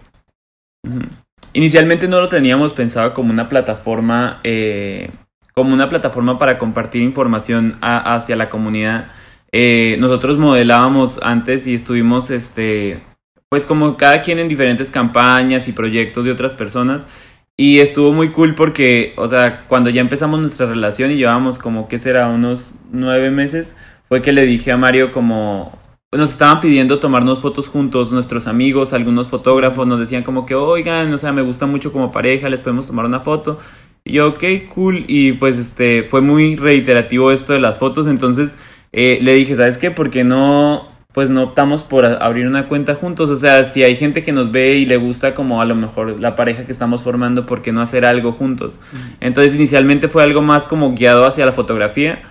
Inicialmente 1.52 2.08
no 2.08 2.20
lo 2.20 2.30
teníamos 2.30 2.72
pensado 2.72 3.12
como 3.12 3.30
una 3.34 3.46
plataforma, 3.46 4.40
eh, 4.42 5.10
como 5.52 5.74
una 5.74 5.90
plataforma 5.90 6.38
para 6.38 6.56
compartir 6.56 7.02
información 7.02 7.76
hacia 7.82 8.34
la 8.36 8.48
comunidad. 8.48 9.08
Eh, 9.52 9.98
nosotros 10.00 10.38
modelábamos 10.38 11.20
antes 11.22 11.66
y 11.66 11.74
estuvimos, 11.74 12.30
este, 12.30 13.02
pues 13.50 13.66
como 13.66 13.96
cada 13.96 14.22
quien 14.22 14.38
en 14.38 14.46
diferentes 14.46 14.92
campañas 14.92 15.66
y 15.66 15.72
proyectos 15.72 16.24
de 16.24 16.30
otras 16.30 16.54
personas 16.54 17.08
y 17.56 17.80
estuvo 17.80 18.12
muy 18.12 18.30
cool 18.30 18.54
porque, 18.54 19.12
o 19.16 19.28
sea, 19.28 19.66
cuando 19.66 19.90
ya 19.90 20.00
empezamos 20.00 20.40
nuestra 20.40 20.66
relación 20.66 21.10
y 21.10 21.16
llevábamos 21.16 21.58
como, 21.58 21.88
¿qué 21.88 21.98
será? 21.98 22.28
Unos 22.28 22.74
nueve 22.90 23.30
meses, 23.30 23.76
fue 24.08 24.22
que 24.22 24.32
le 24.32 24.46
dije 24.46 24.72
a 24.72 24.78
Mario 24.78 25.12
como, 25.12 25.78
nos 26.10 26.30
estaban 26.30 26.60
pidiendo 26.60 27.00
tomarnos 27.00 27.40
fotos 27.40 27.68
juntos, 27.68 28.12
nuestros 28.12 28.46
amigos, 28.46 28.92
algunos 28.92 29.28
fotógrafos 29.28 29.86
nos 29.86 29.98
decían 29.98 30.22
como 30.22 30.46
que, 30.46 30.54
oigan, 30.54 31.12
o 31.12 31.18
sea, 31.18 31.32
me 31.32 31.42
gusta 31.42 31.66
mucho 31.66 31.92
como 31.92 32.10
pareja, 32.10 32.48
les 32.48 32.62
podemos 32.62 32.86
tomar 32.86 33.04
una 33.04 33.20
foto. 33.20 33.58
Y 34.04 34.12
yo, 34.14 34.28
ok, 34.28 34.44
cool. 34.72 35.04
Y 35.06 35.32
pues 35.32 35.58
este, 35.58 36.02
fue 36.02 36.22
muy 36.22 36.56
reiterativo 36.56 37.30
esto 37.30 37.52
de 37.52 37.60
las 37.60 37.78
fotos, 37.78 38.06
entonces 38.06 38.56
eh, 38.92 39.18
le 39.20 39.34
dije, 39.34 39.54
¿sabes 39.54 39.76
qué? 39.76 39.90
Porque 39.90 40.24
no, 40.24 40.88
pues 41.12 41.28
no 41.28 41.42
optamos 41.42 41.82
por 41.82 42.04
abrir 42.04 42.46
una 42.46 42.68
cuenta 42.68 42.94
juntos. 42.94 43.30
O 43.30 43.36
sea, 43.36 43.64
si 43.64 43.82
hay 43.82 43.96
gente 43.96 44.22
que 44.22 44.32
nos 44.32 44.52
ve 44.52 44.76
y 44.76 44.86
le 44.86 44.96
gusta 44.96 45.34
como 45.34 45.60
a 45.60 45.64
lo 45.64 45.74
mejor 45.74 46.20
la 46.20 46.36
pareja 46.36 46.64
que 46.64 46.72
estamos 46.72 47.02
formando, 47.02 47.46
¿por 47.46 47.62
qué 47.62 47.72
no 47.72 47.80
hacer 47.80 48.04
algo 48.04 48.32
juntos? 48.32 48.80
Entonces 49.20 49.54
inicialmente 49.54 50.08
fue 50.08 50.22
algo 50.22 50.42
más 50.42 50.66
como 50.66 50.94
guiado 50.94 51.24
hacia 51.24 51.46
la 51.46 51.52
fotografía 51.52 52.22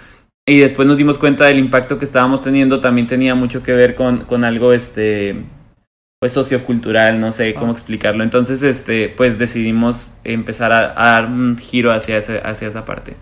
y 0.50 0.58
después 0.58 0.88
nos 0.88 0.98
dimos 0.98 1.18
cuenta 1.18 1.46
del 1.46 1.60
impacto 1.60 2.00
que 2.00 2.06
estábamos 2.06 2.44
teniendo, 2.44 2.80
también 2.80 3.06
tenía 3.06 3.36
mucho 3.36 3.62
que 3.62 3.74
ver 3.74 3.94
con, 3.94 4.26
con 4.26 4.44
algo, 4.44 4.74
este, 4.74 5.36
pues 6.20 6.32
sociocultural, 6.32 7.20
no 7.20 7.32
sé 7.32 7.54
cómo 7.54 7.68
ah. 7.68 7.74
explicarlo. 7.74 8.24
Entonces, 8.24 8.64
este, 8.64 9.10
pues 9.10 9.38
decidimos 9.38 10.16
empezar 10.24 10.72
a, 10.72 10.94
dar 10.94 11.26
un 11.26 11.56
giro 11.56 11.92
hacia, 11.92 12.18
ese, 12.18 12.40
hacia 12.44 12.68
esa 12.68 12.84
parte. 12.84 13.16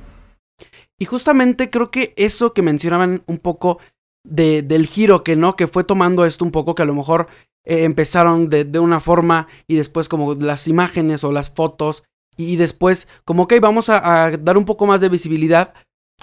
Y 0.97 1.05
justamente 1.05 1.69
creo 1.69 1.91
que 1.91 2.13
eso 2.15 2.53
que 2.53 2.61
mencionaban 2.61 3.23
un 3.27 3.39
poco 3.39 3.79
de, 4.27 4.61
del 4.61 4.87
giro 4.87 5.23
que 5.23 5.35
no, 5.35 5.55
que 5.55 5.67
fue 5.67 5.83
tomando 5.83 6.25
esto 6.25 6.45
un 6.45 6.51
poco, 6.51 6.75
que 6.75 6.83
a 6.83 6.85
lo 6.85 6.95
mejor 6.95 7.27
eh, 7.63 7.83
empezaron 7.83 8.49
de, 8.49 8.65
de, 8.65 8.79
una 8.79 8.99
forma 8.99 9.47
y 9.67 9.75
después 9.75 10.09
como 10.09 10.33
las 10.35 10.67
imágenes 10.67 11.23
o 11.23 11.31
las 11.31 11.49
fotos 11.49 12.03
y 12.35 12.55
después 12.55 13.07
como 13.25 13.47
que 13.47 13.59
vamos 13.59 13.89
a, 13.89 14.31
dar 14.37 14.57
un 14.57 14.65
poco 14.65 14.85
más 14.85 15.01
de 15.01 15.09
visibilidad, 15.09 15.73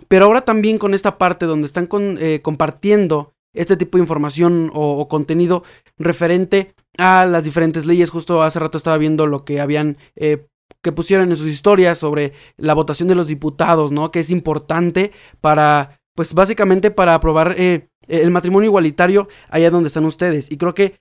pero 0.08 0.26
ahora 0.26 0.44
también 0.44 0.78
con 0.78 0.94
esta 0.94 1.18
parte 1.18 1.46
donde 1.46 1.66
están 1.66 1.88
eh, 1.92 2.40
compartiendo 2.42 3.34
este 3.52 3.76
tipo 3.76 3.98
de 3.98 4.02
información 4.02 4.70
o, 4.74 4.98
o, 4.98 5.08
contenido 5.08 5.62
referente 5.96 6.74
a 6.98 7.24
las 7.24 7.44
diferentes 7.44 7.86
leyes. 7.86 8.10
Justo 8.10 8.42
hace 8.42 8.58
rato 8.58 8.78
estaba 8.78 8.98
viendo 8.98 9.26
lo 9.26 9.44
que 9.44 9.60
habían 9.60 9.96
eh, 10.16 10.46
que 10.82 10.92
pusieron 10.92 11.30
en 11.30 11.36
sus 11.36 11.46
historias 11.46 11.98
sobre 11.98 12.32
la 12.56 12.74
votación 12.74 13.08
de 13.08 13.14
los 13.14 13.26
diputados, 13.26 13.92
¿no? 13.92 14.10
Que 14.10 14.20
es 14.20 14.30
importante 14.30 15.12
para, 15.40 16.00
pues 16.14 16.34
básicamente 16.34 16.90
para 16.90 17.14
aprobar 17.14 17.54
eh, 17.58 17.88
el 18.08 18.30
matrimonio 18.30 18.68
igualitario 18.68 19.28
allá 19.48 19.70
donde 19.70 19.88
están 19.88 20.04
ustedes. 20.04 20.50
Y 20.50 20.56
creo 20.56 20.74
que 20.74 20.96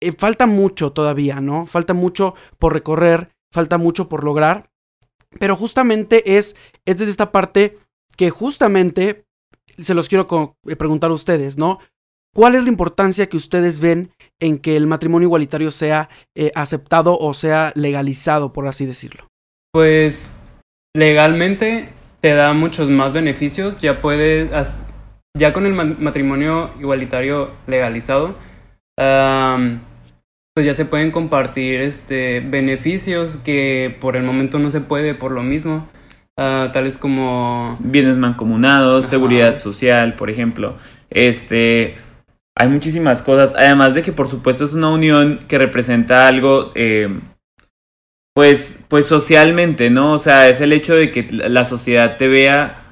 eh, 0.00 0.12
falta 0.12 0.46
mucho 0.46 0.92
todavía, 0.92 1.40
¿no? 1.40 1.66
Falta 1.66 1.94
mucho 1.94 2.34
por 2.58 2.72
recorrer, 2.72 3.30
falta 3.52 3.78
mucho 3.78 4.08
por 4.08 4.24
lograr. 4.24 4.70
Pero 5.38 5.56
justamente 5.56 6.36
es, 6.36 6.56
es 6.84 6.98
desde 6.98 7.10
esta 7.10 7.32
parte 7.32 7.78
que 8.16 8.30
justamente 8.30 9.24
se 9.78 9.94
los 9.94 10.08
quiero 10.08 10.26
preguntar 10.78 11.10
a 11.10 11.14
ustedes, 11.14 11.56
¿no? 11.56 11.78
¿Cuál 12.34 12.54
es 12.54 12.62
la 12.62 12.68
importancia 12.68 13.28
que 13.28 13.36
ustedes 13.36 13.78
ven 13.80 14.10
en 14.40 14.58
que 14.58 14.76
el 14.76 14.86
matrimonio 14.86 15.26
igualitario 15.26 15.70
sea 15.70 16.08
eh, 16.34 16.50
aceptado 16.54 17.18
o 17.18 17.34
sea 17.34 17.72
legalizado, 17.74 18.52
por 18.52 18.66
así 18.66 18.86
decirlo? 18.86 19.28
Pues 19.70 20.38
legalmente 20.94 21.90
te 22.22 22.34
da 22.34 22.52
muchos 22.54 22.88
más 22.88 23.12
beneficios, 23.12 23.78
ya 23.80 24.00
puedes, 24.00 24.78
ya 25.36 25.52
con 25.52 25.66
el 25.66 25.74
matrimonio 25.74 26.70
igualitario 26.78 27.50
legalizado, 27.66 28.36
um, 28.96 29.80
pues 30.54 30.64
ya 30.64 30.72
se 30.72 30.84
pueden 30.84 31.10
compartir 31.10 31.80
este, 31.80 32.40
beneficios 32.40 33.38
que 33.38 33.96
por 34.00 34.16
el 34.16 34.22
momento 34.22 34.60
no 34.60 34.70
se 34.70 34.80
puede 34.80 35.14
por 35.14 35.32
lo 35.32 35.42
mismo. 35.42 35.88
Uh, 36.38 36.72
tales 36.72 36.96
como 36.96 37.76
bienes 37.80 38.16
mancomunados, 38.16 39.04
Ajá. 39.04 39.10
seguridad 39.10 39.58
social, 39.58 40.14
por 40.14 40.30
ejemplo. 40.30 40.76
Este, 41.10 41.96
hay 42.54 42.68
muchísimas 42.68 43.20
cosas, 43.20 43.52
además 43.56 43.94
de 43.94 44.02
que 44.02 44.12
por 44.12 44.28
supuesto 44.28 44.64
es 44.64 44.74
una 44.74 44.90
unión 44.90 45.40
que 45.48 45.58
representa 45.58 46.28
algo, 46.28 46.70
eh, 46.76 47.08
pues, 48.34 48.78
pues 48.88 49.06
socialmente, 49.06 49.90
¿no? 49.90 50.12
O 50.12 50.18
sea, 50.18 50.48
es 50.48 50.60
el 50.60 50.72
hecho 50.72 50.94
de 50.94 51.10
que 51.10 51.26
la 51.30 51.64
sociedad 51.64 52.16
te 52.16 52.28
vea, 52.28 52.82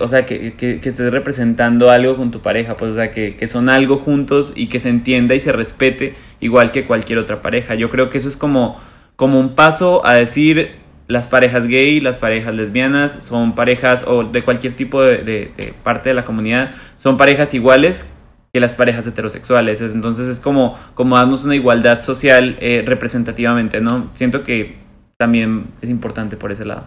o 0.00 0.08
sea, 0.08 0.26
que, 0.26 0.54
que, 0.54 0.80
que, 0.80 0.88
estés 0.88 1.10
representando 1.10 1.90
algo 1.90 2.16
con 2.16 2.30
tu 2.30 2.40
pareja, 2.40 2.76
pues, 2.76 2.92
o 2.92 2.94
sea, 2.96 3.10
que, 3.10 3.46
son 3.46 3.68
algo 3.68 3.98
juntos 3.98 4.52
y 4.56 4.68
que 4.68 4.78
se 4.80 4.88
entienda 4.88 5.34
y 5.34 5.40
se 5.40 5.52
respete 5.52 6.14
igual 6.40 6.70
que 6.72 6.86
cualquier 6.86 7.18
otra 7.18 7.40
pareja. 7.42 7.74
Yo 7.74 7.90
creo 7.90 8.10
que 8.10 8.18
eso 8.18 8.28
es 8.28 8.36
como, 8.36 8.80
como 9.16 9.38
un 9.40 9.54
paso 9.54 10.04
a 10.06 10.14
decir, 10.14 10.76
las 11.06 11.28
parejas 11.28 11.66
gay, 11.66 12.00
las 12.00 12.18
parejas 12.18 12.54
lesbianas, 12.54 13.24
son 13.24 13.54
parejas 13.54 14.04
o 14.06 14.24
de 14.24 14.42
cualquier 14.42 14.74
tipo 14.74 15.02
de 15.02 15.72
parte 15.82 16.10
de 16.10 16.14
la 16.14 16.24
comunidad, 16.24 16.72
son 16.96 17.16
parejas 17.16 17.54
iguales 17.54 18.06
que 18.52 18.60
las 18.60 18.74
parejas 18.74 19.06
heterosexuales. 19.06 19.80
Entonces 19.80 20.28
es 20.28 20.40
como, 20.40 20.78
como 20.94 21.16
darnos 21.16 21.44
una 21.44 21.56
igualdad 21.56 22.00
social 22.00 22.56
eh, 22.60 22.82
representativamente, 22.86 23.80
¿no? 23.80 24.10
Siento 24.14 24.42
que 24.42 24.76
también 25.18 25.66
es 25.82 25.90
importante 25.90 26.36
por 26.36 26.52
ese 26.52 26.64
lado. 26.64 26.86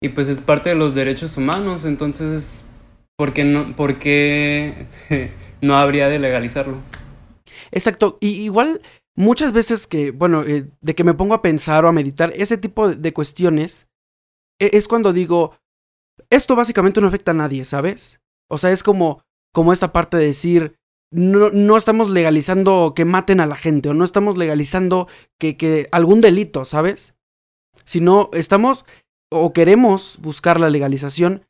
Y 0.00 0.10
pues 0.10 0.28
es 0.28 0.40
parte 0.40 0.70
de 0.70 0.76
los 0.76 0.94
derechos 0.94 1.36
humanos, 1.36 1.84
entonces, 1.84 2.68
¿por 3.16 3.32
qué 3.32 3.44
no, 3.44 3.74
por 3.74 3.98
qué 3.98 4.86
no 5.60 5.76
habría 5.76 6.08
de 6.08 6.18
legalizarlo? 6.18 6.78
Exacto, 7.72 8.16
y 8.20 8.28
igual 8.28 8.80
muchas 9.16 9.52
veces 9.52 9.86
que, 9.86 10.12
bueno, 10.12 10.44
eh, 10.44 10.66
de 10.80 10.94
que 10.94 11.04
me 11.04 11.14
pongo 11.14 11.34
a 11.34 11.42
pensar 11.42 11.84
o 11.84 11.88
a 11.88 11.92
meditar 11.92 12.32
ese 12.36 12.56
tipo 12.56 12.88
de 12.88 13.12
cuestiones, 13.12 13.88
es 14.60 14.88
cuando 14.88 15.12
digo, 15.12 15.56
esto 16.30 16.56
básicamente 16.56 17.00
no 17.00 17.08
afecta 17.08 17.32
a 17.32 17.34
nadie, 17.34 17.64
¿sabes? 17.64 18.20
O 18.48 18.58
sea, 18.58 18.70
es 18.70 18.82
como, 18.82 19.22
como 19.52 19.72
esta 19.72 19.92
parte 19.92 20.16
de 20.16 20.26
decir, 20.26 20.77
no, 21.10 21.50
no, 21.50 21.76
estamos 21.76 22.10
legalizando 22.10 22.92
que 22.94 23.04
maten 23.04 23.40
a 23.40 23.46
la 23.46 23.56
gente 23.56 23.88
o 23.88 23.94
no 23.94 24.04
estamos 24.04 24.36
legalizando 24.36 25.08
que, 25.38 25.56
que 25.56 25.88
algún 25.90 26.20
delito, 26.20 26.64
¿sabes? 26.64 27.14
Sino 27.84 28.30
estamos 28.32 28.84
o 29.30 29.52
queremos 29.52 30.18
buscar 30.20 30.60
la 30.60 30.70
legalización 30.70 31.46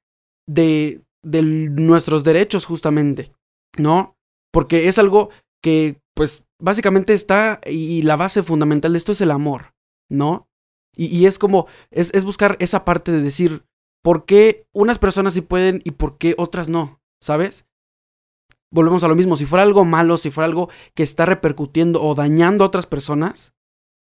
de, 0.46 1.02
de 1.22 1.42
nuestros 1.42 2.24
derechos 2.24 2.66
justamente, 2.66 3.32
¿no? 3.76 4.16
Porque 4.52 4.88
es 4.88 4.98
algo 4.98 5.30
que, 5.62 6.00
pues, 6.14 6.46
básicamente 6.60 7.12
está 7.12 7.60
y 7.66 8.02
la 8.02 8.16
base 8.16 8.42
fundamental 8.42 8.92
de 8.92 8.98
esto 8.98 9.12
es 9.12 9.20
el 9.20 9.30
amor, 9.30 9.74
¿no? 10.08 10.48
Y, 10.96 11.06
y 11.06 11.26
es 11.26 11.38
como, 11.38 11.66
es, 11.90 12.12
es 12.14 12.24
buscar 12.24 12.56
esa 12.60 12.84
parte 12.84 13.12
de 13.12 13.22
decir, 13.22 13.64
¿por 14.02 14.24
qué 14.24 14.66
unas 14.72 14.98
personas 14.98 15.34
sí 15.34 15.40
pueden 15.40 15.80
y 15.84 15.92
por 15.92 16.18
qué 16.18 16.34
otras 16.38 16.68
no? 16.68 17.00
¿Sabes? 17.20 17.67
Volvemos 18.70 19.02
a 19.04 19.08
lo 19.08 19.14
mismo, 19.14 19.36
si 19.36 19.46
fuera 19.46 19.62
algo 19.62 19.84
malo, 19.84 20.16
si 20.16 20.30
fuera 20.30 20.46
algo 20.46 20.68
que 20.94 21.02
está 21.02 21.26
repercutiendo 21.26 22.02
o 22.02 22.14
dañando 22.14 22.64
a 22.64 22.66
otras 22.66 22.86
personas, 22.86 23.54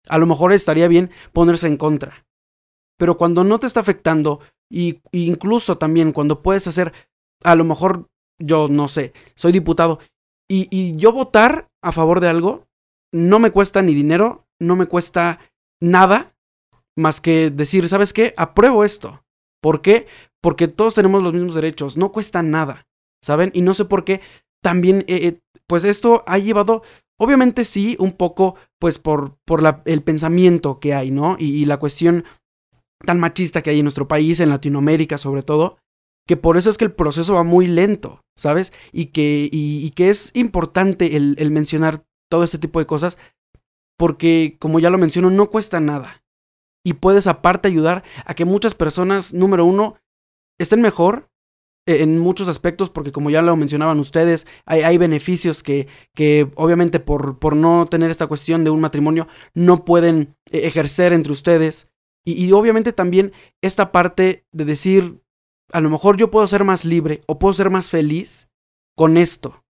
a 0.07 0.17
lo 0.17 0.25
mejor 0.25 0.53
estaría 0.53 0.87
bien 0.87 1.11
ponerse 1.33 1.67
en 1.67 1.77
contra. 1.77 2.25
Pero 2.97 3.17
cuando 3.17 3.43
no 3.43 3.59
te 3.59 3.67
está 3.67 3.79
afectando, 3.79 4.39
y, 4.69 5.01
incluso 5.11 5.77
también 5.77 6.11
cuando 6.11 6.41
puedes 6.41 6.67
hacer, 6.67 6.93
a 7.43 7.55
lo 7.55 7.63
mejor, 7.63 8.07
yo 8.37 8.67
no 8.67 8.87
sé, 8.87 9.13
soy 9.35 9.51
diputado, 9.51 9.99
y, 10.49 10.67
y 10.71 10.95
yo 10.95 11.11
votar 11.11 11.69
a 11.81 11.91
favor 11.91 12.19
de 12.19 12.27
algo, 12.27 12.67
no 13.13 13.39
me 13.39 13.51
cuesta 13.51 13.81
ni 13.81 13.93
dinero, 13.93 14.47
no 14.59 14.75
me 14.75 14.87
cuesta 14.87 15.39
nada, 15.81 16.35
más 16.97 17.21
que 17.21 17.49
decir, 17.49 17.87
¿sabes 17.87 18.11
qué? 18.11 18.33
Apruebo 18.35 18.83
esto. 18.83 19.23
¿Por 19.61 19.81
qué? 19.81 20.07
Porque 20.41 20.67
todos 20.67 20.95
tenemos 20.95 21.23
los 21.23 21.33
mismos 21.33 21.55
derechos, 21.55 21.97
no 21.97 22.11
cuesta 22.11 22.43
nada, 22.43 22.87
¿saben? 23.23 23.51
Y 23.53 23.61
no 23.61 23.73
sé 23.73 23.85
por 23.85 24.03
qué 24.03 24.21
también, 24.61 25.05
eh, 25.07 25.39
pues 25.67 25.83
esto 25.83 26.23
ha 26.27 26.37
llevado, 26.37 26.83
obviamente 27.17 27.63
sí, 27.63 27.95
un 27.99 28.13
poco, 28.13 28.55
pues 28.79 28.99
por, 28.99 29.37
por 29.45 29.81
el 29.85 30.03
pensamiento 30.03 30.79
que 30.79 30.93
hay, 30.93 31.11
¿no? 31.11 31.37
Y, 31.39 31.65
la 31.65 31.77
cuestión 31.77 32.25
tan 33.05 33.19
machista 33.19 33.61
que 33.61 33.69
hay 33.69 33.79
en 33.79 33.85
nuestro 33.85 34.07
país, 34.07 34.39
en 34.39 34.49
Latinoamérica 34.49 35.17
sobre 35.17 35.43
todo, 35.43 35.77
que 36.27 36.37
por 36.37 36.57
eso 36.57 36.69
es 36.69 36.77
que 36.77 36.85
el 36.85 36.93
proceso 36.93 37.35
va 37.35 37.43
muy 37.43 37.67
lento, 37.67 38.21
¿sabes? 38.37 38.73
Y 38.91 39.07
que, 39.07 39.49
y, 39.51 39.89
que 39.91 40.09
es 40.09 40.31
importante 40.33 41.15
el 41.15 41.51
mencionar 41.51 42.05
todo 42.29 42.43
este 42.43 42.59
tipo 42.59 42.79
de 42.79 42.85
cosas, 42.85 43.17
porque 43.97 44.57
como 44.59 44.79
ya 44.79 44.89
lo 44.89 44.97
menciono, 44.97 45.29
no 45.29 45.49
cuesta 45.49 45.79
nada. 45.79 46.23
Y 46.85 46.93
puedes 46.93 47.27
aparte 47.27 47.67
ayudar 47.67 48.03
a 48.25 48.33
que 48.33 48.45
muchas 48.45 48.73
personas, 48.73 49.33
número 49.33 49.65
uno, 49.65 49.97
estén 50.57 50.81
mejor 50.81 51.28
en 51.89 52.19
muchos 52.19 52.47
aspectos, 52.47 52.89
porque 52.89 53.11
como 53.11 53.29
ya 53.29 53.41
lo 53.41 53.55
mencionaban 53.55 53.99
ustedes, 53.99 54.45
hay, 54.65 54.81
hay 54.81 54.97
beneficios 54.97 55.63
que, 55.63 55.87
que 56.13 56.49
obviamente 56.55 56.99
por, 56.99 57.39
por, 57.39 57.55
no 57.55 57.87
tener 57.87 58.11
esta 58.11 58.27
cuestión 58.27 58.63
de 58.63 58.69
un 58.69 58.79
matrimonio 58.79 59.27
no 59.53 59.85
pueden 59.85 60.35
eh, 60.51 60.67
ejercer 60.67 61.13
entre 61.13 61.33
ustedes. 61.33 61.87
Y, 62.25 62.45
y, 62.45 62.51
obviamente 62.51 62.93
también 62.93 63.31
esta 63.61 63.91
parte 63.91 64.45
de 64.51 64.65
decir, 64.65 65.21
a 65.71 65.81
lo 65.81 65.89
mejor 65.89 66.17
yo 66.17 66.29
puedo 66.29 66.45
ser 66.47 66.63
más 66.63 66.85
libre 66.85 67.21
o 67.25 67.39
puedo 67.39 67.53
ser 67.53 67.69
más 67.69 67.89
feliz 67.89 68.49
con 68.95 69.17
esto. 69.17 69.63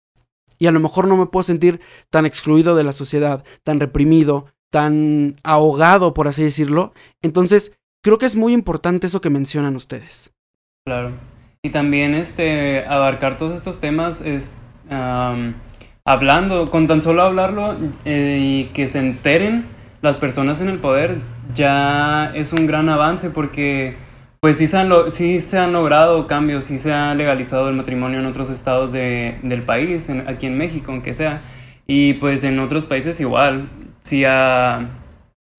Y 0.59 0.67
a 0.67 0.73
lo 0.73 0.81
mejor 0.81 1.07
no 1.07 1.17
me 1.17 1.27
puedo 1.27 1.45
sentir 1.45 1.81
tan 2.11 2.27
excluido 2.27 2.75
de 2.75 2.83
la 2.83 2.93
sociedad, 2.93 3.45
tan 3.63 3.79
reprimido, 3.79 4.47
tan 4.71 5.37
ahogado, 5.45 6.15
por 6.15 6.27
así 6.27 6.43
decirlo. 6.43 6.93
Entonces, 7.23 7.79
creo 8.03 8.19
que 8.19 8.27
es 8.27 8.35
muy 8.35 8.53
importante 8.53 9.07
eso 9.07 9.21
que 9.21 9.31
mencionan 9.31 9.77
ustedes. 9.77 10.33
Claro. 10.85 11.13
Y 11.63 11.71
también 11.71 12.15
este, 12.15 12.85
abarcar 12.87 13.37
todos 13.37 13.55
estos 13.55 13.81
temas 13.81 14.21
es 14.21 14.61
um, 14.91 15.55
hablando, 16.05 16.67
con 16.71 16.87
tan 16.87 17.03
solo 17.03 17.23
hablarlo 17.23 17.77
eh, 18.05 18.39
y 18.41 18.65
que 18.73 18.87
se 18.87 19.01
enteren 19.01 19.67
las 20.01 20.17
personas 20.17 20.61
en 20.61 20.69
el 20.69 20.79
poder, 20.79 21.17
ya 21.55 22.33
es 22.35 22.53
un 22.53 22.67
gran 22.67 22.89
avance 22.89 23.31
porque 23.31 23.97
pues 24.41 24.59
sí 24.59 24.67
se 24.69 24.79
han, 24.79 24.93
sí 25.11 25.41
se 25.41 25.59
han 25.59 25.73
logrado 25.73 26.27
cambios, 26.29 26.65
sí 26.65 26.79
se 26.79 26.93
ha 26.93 27.15
legalizado 27.15 27.69
el 27.69 27.75
matrimonio 27.75 28.21
en 28.21 28.27
otros 28.27 28.51
estados 28.51 28.93
de, 28.93 29.39
del 29.43 29.63
país, 29.63 30.09
en, 30.09 30.29
aquí 30.29 30.47
en 30.47 30.57
México, 30.57 30.93
aunque 30.93 31.13
sea, 31.13 31.41
y 31.87 32.15
pues 32.15 32.45
en 32.45 32.61
otros 32.61 32.85
países 32.85 33.19
igual, 33.21 33.69
sí, 34.01 34.25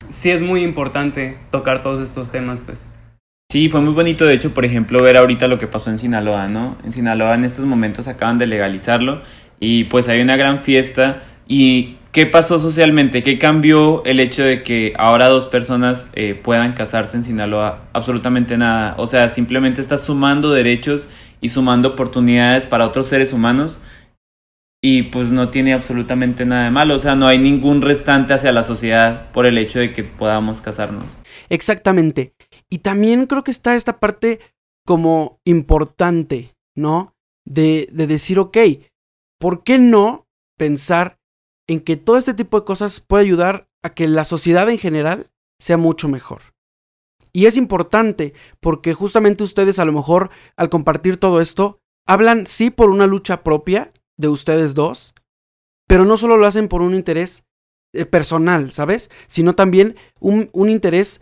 sí 0.07 0.31
es 0.31 0.41
muy 0.41 0.63
importante 0.63 1.37
tocar 1.51 1.81
todos 1.81 1.99
estos 2.01 2.31
temas, 2.31 2.61
pues. 2.61 2.89
Sí, 3.51 3.67
fue 3.67 3.81
muy 3.81 3.93
bonito, 3.93 4.25
de 4.25 4.35
hecho, 4.35 4.53
por 4.53 4.63
ejemplo, 4.63 5.01
ver 5.01 5.17
ahorita 5.17 5.47
lo 5.47 5.57
que 5.57 5.65
pasó 5.65 5.89
en 5.89 5.97
Sinaloa, 5.97 6.47
¿no? 6.47 6.77
En 6.83 6.91
Sinaloa 6.91 7.33
en 7.33 7.45
estos 7.45 7.65
momentos 7.65 8.07
acaban 8.07 8.37
de 8.37 8.45
legalizarlo 8.45 9.23
y 9.59 9.85
pues 9.85 10.07
hay 10.07 10.21
una 10.21 10.37
gran 10.37 10.59
fiesta 10.59 11.23
y 11.47 11.95
¿qué 12.11 12.27
pasó 12.27 12.59
socialmente? 12.59 13.23
¿Qué 13.23 13.39
cambió 13.39 14.05
el 14.05 14.19
hecho 14.19 14.43
de 14.43 14.61
que 14.61 14.93
ahora 14.99 15.29
dos 15.29 15.47
personas 15.47 16.09
eh, 16.13 16.35
puedan 16.35 16.73
casarse 16.73 17.17
en 17.17 17.23
Sinaloa? 17.23 17.85
Absolutamente 17.91 18.55
nada. 18.55 18.93
O 18.99 19.07
sea, 19.07 19.29
simplemente 19.29 19.81
está 19.81 19.97
sumando 19.97 20.51
derechos 20.51 21.09
y 21.41 21.49
sumando 21.49 21.89
oportunidades 21.89 22.67
para 22.67 22.85
otros 22.85 23.07
seres 23.07 23.33
humanos 23.33 23.79
y 24.79 25.03
pues 25.03 25.31
no 25.31 25.49
tiene 25.49 25.73
absolutamente 25.73 26.45
nada 26.45 26.65
de 26.65 26.71
malo. 26.71 26.93
O 26.93 26.99
sea, 26.99 27.15
no 27.15 27.27
hay 27.27 27.39
ningún 27.39 27.81
restante 27.81 28.35
hacia 28.35 28.51
la 28.51 28.61
sociedad 28.61 29.31
por 29.31 29.47
el 29.47 29.57
hecho 29.57 29.79
de 29.79 29.91
que 29.91 30.03
podamos 30.03 30.61
casarnos. 30.61 31.17
Exactamente. 31.49 32.33
Y 32.71 32.79
también 32.79 33.25
creo 33.25 33.43
que 33.43 33.51
está 33.51 33.75
esta 33.75 33.99
parte 33.99 34.39
como 34.85 35.39
importante, 35.45 36.55
¿no? 36.75 37.15
De, 37.45 37.87
de 37.91 38.07
decir, 38.07 38.39
ok, 38.39 38.57
¿por 39.39 39.63
qué 39.63 39.79
no 39.79 40.27
pensar 40.57 41.19
en 41.67 41.79
que 41.79 41.97
todo 41.97 42.17
este 42.17 42.33
tipo 42.33 42.59
de 42.59 42.65
cosas 42.65 42.99
puede 42.99 43.23
ayudar 43.23 43.67
a 43.83 43.93
que 43.93 44.07
la 44.07 44.23
sociedad 44.23 44.69
en 44.69 44.77
general 44.77 45.31
sea 45.59 45.77
mucho 45.77 46.07
mejor? 46.07 46.41
Y 47.31 47.45
es 47.45 47.57
importante 47.57 48.33
porque 48.59 48.93
justamente 48.93 49.43
ustedes 49.43 49.79
a 49.79 49.85
lo 49.85 49.91
mejor 49.91 50.29
al 50.55 50.69
compartir 50.69 51.17
todo 51.17 51.41
esto, 51.41 51.79
hablan 52.07 52.47
sí 52.47 52.69
por 52.71 52.89
una 52.89 53.07
lucha 53.07 53.43
propia 53.43 53.93
de 54.17 54.27
ustedes 54.27 54.73
dos, 54.73 55.13
pero 55.87 56.05
no 56.05 56.17
solo 56.17 56.37
lo 56.37 56.47
hacen 56.47 56.67
por 56.67 56.81
un 56.81 56.95
interés 56.95 57.45
eh, 57.93 58.05
personal, 58.05 58.71
¿sabes? 58.71 59.09
Sino 59.27 59.55
también 59.55 59.95
un, 60.19 60.49
un 60.53 60.69
interés 60.69 61.21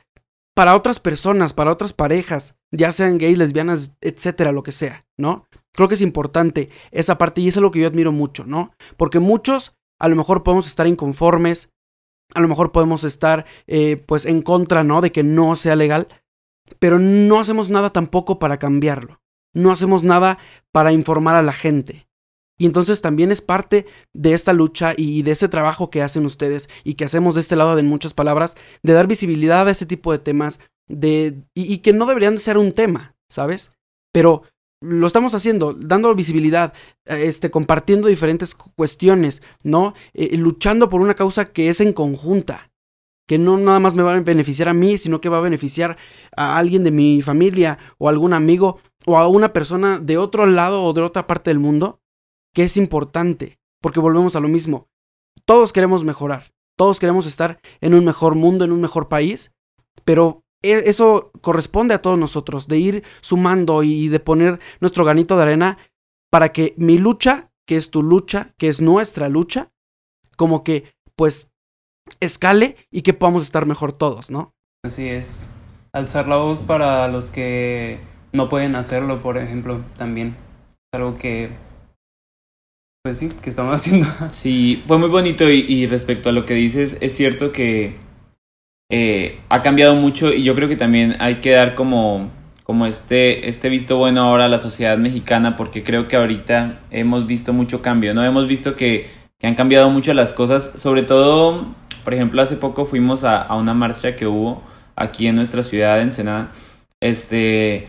para 0.57 0.75
otras 0.75 0.99
personas, 0.99 1.53
para 1.53 1.71
otras 1.71 1.93
parejas, 1.93 2.55
ya 2.71 2.91
sean 2.91 3.19
gays, 3.19 3.37
lesbianas, 3.37 3.91
etcétera, 4.01 4.51
lo 4.51 4.63
que 4.63 4.71
sea, 4.71 5.03
¿no? 5.15 5.45
Creo 5.71 5.87
que 5.87 5.93
es 5.93 6.01
importante 6.01 6.71
esa 6.89 7.19
parte 7.19 7.41
y 7.41 7.47
es 7.47 7.57
lo 7.57 7.69
que 7.69 7.81
yo 7.81 7.87
admiro 7.87 8.11
mucho, 8.11 8.43
¿no? 8.43 8.71
Porque 8.97 9.19
muchos 9.19 9.77
a 9.99 10.07
lo 10.07 10.15
mejor 10.15 10.41
podemos 10.41 10.65
estar 10.65 10.87
inconformes, 10.87 11.75
a 12.33 12.39
lo 12.39 12.47
mejor 12.47 12.71
podemos 12.71 13.03
estar 13.03 13.45
eh, 13.67 14.03
pues 14.07 14.25
en 14.25 14.41
contra, 14.41 14.83
¿no? 14.83 14.99
De 14.99 15.11
que 15.11 15.21
no 15.21 15.55
sea 15.55 15.75
legal, 15.75 16.07
pero 16.79 16.97
no 16.97 17.39
hacemos 17.39 17.69
nada 17.69 17.91
tampoco 17.91 18.39
para 18.39 18.57
cambiarlo. 18.57 19.21
No 19.53 19.71
hacemos 19.71 20.01
nada 20.01 20.39
para 20.71 20.91
informar 20.91 21.35
a 21.35 21.43
la 21.43 21.53
gente. 21.53 22.06
Y 22.57 22.65
entonces 22.65 23.01
también 23.01 23.31
es 23.31 23.41
parte 23.41 23.85
de 24.13 24.33
esta 24.33 24.51
lucha 24.53 24.93
y 24.97 25.21
de 25.21 25.31
ese 25.31 25.47
trabajo 25.47 25.89
que 25.89 26.01
hacen 26.01 26.25
ustedes 26.25 26.69
y 26.83 26.95
que 26.95 27.05
hacemos 27.05 27.35
de 27.35 27.41
este 27.41 27.55
lado 27.55 27.75
de 27.75 27.83
muchas 27.83 28.13
palabras, 28.13 28.55
de 28.81 28.93
dar 28.93 29.07
visibilidad 29.07 29.67
a 29.67 29.71
este 29.71 29.85
tipo 29.85 30.11
de 30.11 30.19
temas, 30.19 30.59
de, 30.87 31.43
y, 31.53 31.79
que 31.79 31.93
no 31.93 32.05
deberían 32.05 32.35
de 32.35 32.39
ser 32.39 32.57
un 32.57 32.71
tema, 32.71 33.15
¿sabes? 33.29 33.73
Pero 34.11 34.43
lo 34.81 35.05
estamos 35.05 35.35
haciendo, 35.35 35.73
dando 35.73 36.13
visibilidad, 36.15 36.73
este, 37.05 37.51
compartiendo 37.51 38.07
diferentes 38.07 38.55
cuestiones, 38.55 39.43
¿no? 39.63 39.93
Eh, 40.13 40.37
luchando 40.37 40.89
por 40.89 41.01
una 41.01 41.15
causa 41.15 41.45
que 41.45 41.69
es 41.69 41.79
en 41.79 41.93
conjunta, 41.93 42.71
que 43.27 43.37
no 43.37 43.57
nada 43.57 43.79
más 43.79 43.93
me 43.93 44.03
va 44.03 44.15
a 44.15 44.19
beneficiar 44.21 44.69
a 44.69 44.73
mí, 44.73 44.97
sino 44.97 45.21
que 45.21 45.29
va 45.29 45.37
a 45.37 45.41
beneficiar 45.41 45.97
a 46.35 46.57
alguien 46.57 46.83
de 46.83 46.91
mi 46.91 47.21
familia 47.21 47.77
o 47.97 48.09
algún 48.09 48.33
amigo 48.33 48.79
o 49.05 49.17
a 49.17 49.27
una 49.27 49.51
persona 49.53 49.99
de 49.99 50.17
otro 50.17 50.45
lado 50.45 50.83
o 50.83 50.93
de 50.93 51.01
otra 51.01 51.27
parte 51.27 51.49
del 51.49 51.59
mundo 51.59 51.99
que 52.57 52.63
es 52.63 52.75
importante, 52.75 53.59
porque 53.83 53.99
volvemos 53.99 54.35
a 54.35 54.39
lo 54.39 54.47
mismo. 54.47 54.89
Todos 55.45 55.71
queremos 55.71 56.03
mejorar, 56.03 56.55
todos 56.75 56.99
queremos 56.99 57.27
estar 57.27 57.59
en 57.81 57.93
un 57.93 58.03
mejor 58.03 58.33
mundo, 58.33 58.65
en 58.65 58.71
un 58.71 58.81
mejor 58.81 59.09
país, 59.09 59.51
pero 60.05 60.41
e, 60.63 60.89
eso 60.89 61.29
corresponde 61.41 61.93
a 61.93 62.01
todos 62.01 62.17
nosotros, 62.17 62.67
de 62.67 62.79
ir 62.79 63.03
sumando 63.21 63.83
y 63.83 64.07
de 64.07 64.19
poner 64.19 64.59
nuestro 64.79 65.05
granito 65.05 65.37
de 65.37 65.43
arena 65.43 65.77
para 66.31 66.51
que 66.51 66.73
mi 66.77 66.97
lucha, 66.97 67.51
que 67.67 67.77
es 67.77 67.91
tu 67.91 68.01
lucha, 68.01 68.55
que 68.57 68.69
es 68.69 68.81
nuestra 68.81 69.29
lucha, 69.29 69.71
como 70.35 70.63
que 70.63 70.95
pues 71.15 71.51
escale 72.19 72.75
y 72.89 73.03
que 73.03 73.13
podamos 73.13 73.43
estar 73.43 73.67
mejor 73.67 73.93
todos, 73.93 74.31
¿no? 74.31 74.55
Así 74.83 75.07
es. 75.07 75.51
Alzar 75.91 76.27
la 76.27 76.37
voz 76.37 76.63
para 76.63 77.07
los 77.07 77.29
que 77.29 77.99
no 78.33 78.49
pueden 78.49 78.75
hacerlo, 78.75 79.21
por 79.21 79.37
ejemplo, 79.37 79.83
también. 79.95 80.35
Es 80.91 80.99
algo 80.99 81.19
que 81.19 81.66
pues 83.07 83.19
sí, 83.19 83.29
que 83.41 83.49
estamos 83.49 83.73
haciendo. 83.79 84.05
Sí, 84.31 84.83
fue 84.85 84.97
muy 84.97 85.07
bonito 85.07 85.49
y, 85.49 85.87
respecto 85.87 86.27
a 86.27 86.33
lo 86.33 86.43
que 86.43 86.55
dices, 86.55 86.97
es 86.99 87.15
cierto 87.15 87.53
que 87.53 87.95
eh, 88.89 89.39
ha 89.47 89.61
cambiado 89.61 89.95
mucho 89.95 90.33
y 90.33 90.43
yo 90.43 90.53
creo 90.55 90.67
que 90.67 90.75
también 90.75 91.15
hay 91.19 91.35
que 91.35 91.51
dar 91.51 91.73
como, 91.73 92.29
como 92.65 92.85
este, 92.85 93.47
este 93.47 93.69
visto 93.69 93.95
bueno 93.95 94.23
ahora 94.23 94.45
a 94.45 94.49
la 94.49 94.57
sociedad 94.57 94.97
mexicana 94.97 95.55
porque 95.55 95.83
creo 95.83 96.09
que 96.09 96.17
ahorita 96.17 96.81
hemos 96.91 97.25
visto 97.27 97.53
mucho 97.53 97.81
cambio, 97.81 98.13
¿no? 98.13 98.25
Hemos 98.25 98.45
visto 98.45 98.75
que, 98.75 99.09
que 99.39 99.47
han 99.47 99.55
cambiado 99.55 99.89
mucho 99.89 100.13
las 100.13 100.33
cosas, 100.33 100.73
sobre 100.75 101.03
todo, 101.03 101.65
por 102.03 102.13
ejemplo, 102.13 102.41
hace 102.41 102.57
poco 102.57 102.85
fuimos 102.85 103.23
a, 103.23 103.37
a 103.41 103.55
una 103.55 103.73
marcha 103.73 104.17
que 104.17 104.27
hubo 104.27 104.63
aquí 104.97 105.27
en 105.27 105.35
nuestra 105.35 105.63
ciudad, 105.63 105.99
en 105.99 106.07
Ensenada, 106.07 106.51
este 106.99 107.87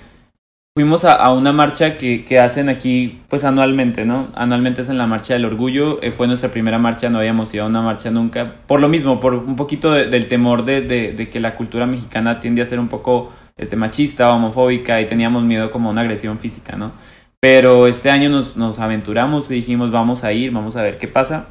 fuimos 0.79 1.05
a, 1.05 1.33
una 1.33 1.53
marcha 1.53 1.97
que, 1.97 2.25
que, 2.25 2.39
hacen 2.39 2.69
aquí 2.69 3.21
pues 3.27 3.43
anualmente, 3.43 4.05
¿no? 4.05 4.29
Anualmente 4.37 4.83
es 4.83 4.89
en 4.89 4.97
la 4.97 5.09
Marcha 5.09 5.35
del 5.35 5.45
Orgullo, 5.45 6.01
eh, 6.05 6.13
fue 6.13 6.29
nuestra 6.29 6.53
primera 6.53 6.79
marcha, 6.79 7.11
no 7.11 7.19
habíamos 7.19 7.53
ido 7.53 7.65
a 7.65 7.67
una 7.67 7.83
marcha 7.83 8.13
nunca, 8.13 8.59
por 8.65 8.79
lo 8.79 8.89
mismo, 8.89 9.19
por 9.19 9.35
un 9.35 9.57
poquito 9.57 9.91
del 9.91 10.29
temor 10.29 10.65
de, 10.65 10.83
de, 10.83 11.29
que 11.29 11.41
la 11.41 11.57
cultura 11.57 11.85
mexicana 11.85 12.39
tiende 12.39 12.63
a 12.63 12.65
ser 12.65 12.79
un 12.79 12.87
poco 12.87 13.33
este, 13.57 13.75
machista, 13.75 14.33
homofóbica 14.33 15.01
y 15.01 15.09
teníamos 15.09 15.43
miedo 15.43 15.73
como 15.73 15.89
a 15.89 15.93
una 15.93 16.03
agresión 16.03 16.39
física, 16.39 16.77
¿no? 16.77 16.93
Pero 17.41 17.89
este 17.89 18.11
año 18.11 18.31
nos, 18.31 18.57
nos 18.57 18.79
aventuramos 18.79 19.51
y 19.51 19.55
dijimos 19.55 19.91
vamos 19.91 20.23
a 20.23 20.33
ir, 20.33 20.53
vamos 20.53 20.77
a 20.77 20.83
ver 20.83 20.97
qué 20.99 21.09
pasa. 21.09 21.49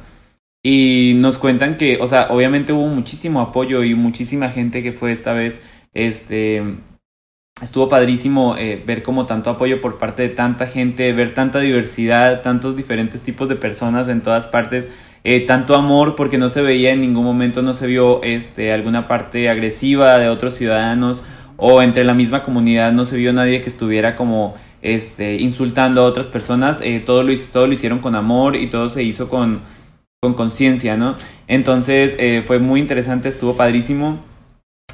Y 0.62 1.12
nos 1.16 1.36
cuentan 1.36 1.76
que, 1.76 1.98
o 2.00 2.06
sea, 2.06 2.28
obviamente 2.30 2.72
hubo 2.72 2.86
muchísimo 2.86 3.42
apoyo 3.42 3.84
y 3.84 3.94
muchísima 3.94 4.48
gente 4.48 4.82
que 4.82 4.92
fue 4.92 5.12
esta 5.12 5.34
vez, 5.34 5.62
este, 5.92 6.62
estuvo 7.62 7.88
padrísimo 7.88 8.56
eh, 8.56 8.82
ver 8.86 9.02
como 9.02 9.26
tanto 9.26 9.50
apoyo 9.50 9.80
por 9.80 9.98
parte 9.98 10.22
de 10.22 10.28
tanta 10.28 10.66
gente, 10.66 11.12
ver 11.12 11.34
tanta 11.34 11.60
diversidad, 11.60 12.42
tantos 12.42 12.76
diferentes 12.76 13.22
tipos 13.22 13.48
de 13.48 13.56
personas 13.56 14.08
en 14.08 14.20
todas 14.20 14.46
partes, 14.46 14.90
eh, 15.24 15.40
tanto 15.40 15.74
amor 15.74 16.14
porque 16.14 16.38
no 16.38 16.48
se 16.48 16.62
veía 16.62 16.92
en 16.92 17.00
ningún 17.00 17.24
momento, 17.24 17.62
no 17.62 17.74
se 17.74 17.86
vio 17.86 18.22
este, 18.22 18.72
alguna 18.72 19.06
parte 19.06 19.48
agresiva 19.48 20.18
de 20.18 20.28
otros 20.28 20.54
ciudadanos 20.54 21.24
o 21.56 21.82
entre 21.82 22.04
la 22.04 22.14
misma 22.14 22.44
comunidad 22.44 22.92
no 22.92 23.04
se 23.04 23.16
vio 23.16 23.32
nadie 23.32 23.60
que 23.60 23.68
estuviera 23.68 24.14
como 24.14 24.54
este, 24.80 25.36
insultando 25.36 26.02
a 26.02 26.04
otras 26.04 26.28
personas, 26.28 26.80
eh, 26.80 27.02
todo, 27.04 27.24
lo, 27.24 27.32
todo 27.52 27.66
lo 27.66 27.72
hicieron 27.72 27.98
con 27.98 28.14
amor 28.14 28.54
y 28.54 28.70
todo 28.70 28.88
se 28.88 29.02
hizo 29.02 29.28
con 29.28 29.62
con 30.20 30.34
conciencia, 30.34 30.96
¿no? 30.96 31.14
Entonces 31.46 32.16
fue 32.44 32.58
muy 32.58 32.80
interesante, 32.80 33.28
estuvo 33.28 33.54
padrísimo. 33.54 34.18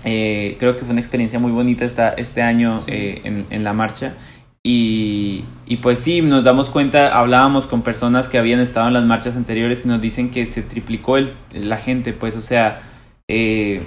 Eh, 0.04 0.56
creo 0.58 0.76
que 0.76 0.84
fue 0.84 0.90
una 0.90 1.00
experiencia 1.00 1.38
muy 1.38 1.50
bonita 1.50 1.84
esta, 1.84 2.10
este 2.10 2.42
año 2.42 2.74
eh, 2.86 3.20
en, 3.24 3.46
en, 3.50 3.64
la 3.64 3.72
marcha. 3.72 4.14
Y, 4.62 5.44
y, 5.66 5.76
pues 5.78 5.98
sí, 5.98 6.22
nos 6.22 6.44
damos 6.44 6.70
cuenta, 6.70 7.18
hablábamos 7.18 7.66
con 7.66 7.82
personas 7.82 8.28
que 8.28 8.38
habían 8.38 8.60
estado 8.60 8.88
en 8.88 8.94
las 8.94 9.04
marchas 9.04 9.36
anteriores 9.36 9.84
y 9.84 9.88
nos 9.88 10.00
dicen 10.00 10.30
que 10.30 10.46
se 10.46 10.62
triplicó 10.62 11.16
el, 11.16 11.34
la 11.52 11.76
gente, 11.76 12.12
pues 12.12 12.36
o 12.36 12.40
sea, 12.40 12.82
eh, 13.28 13.82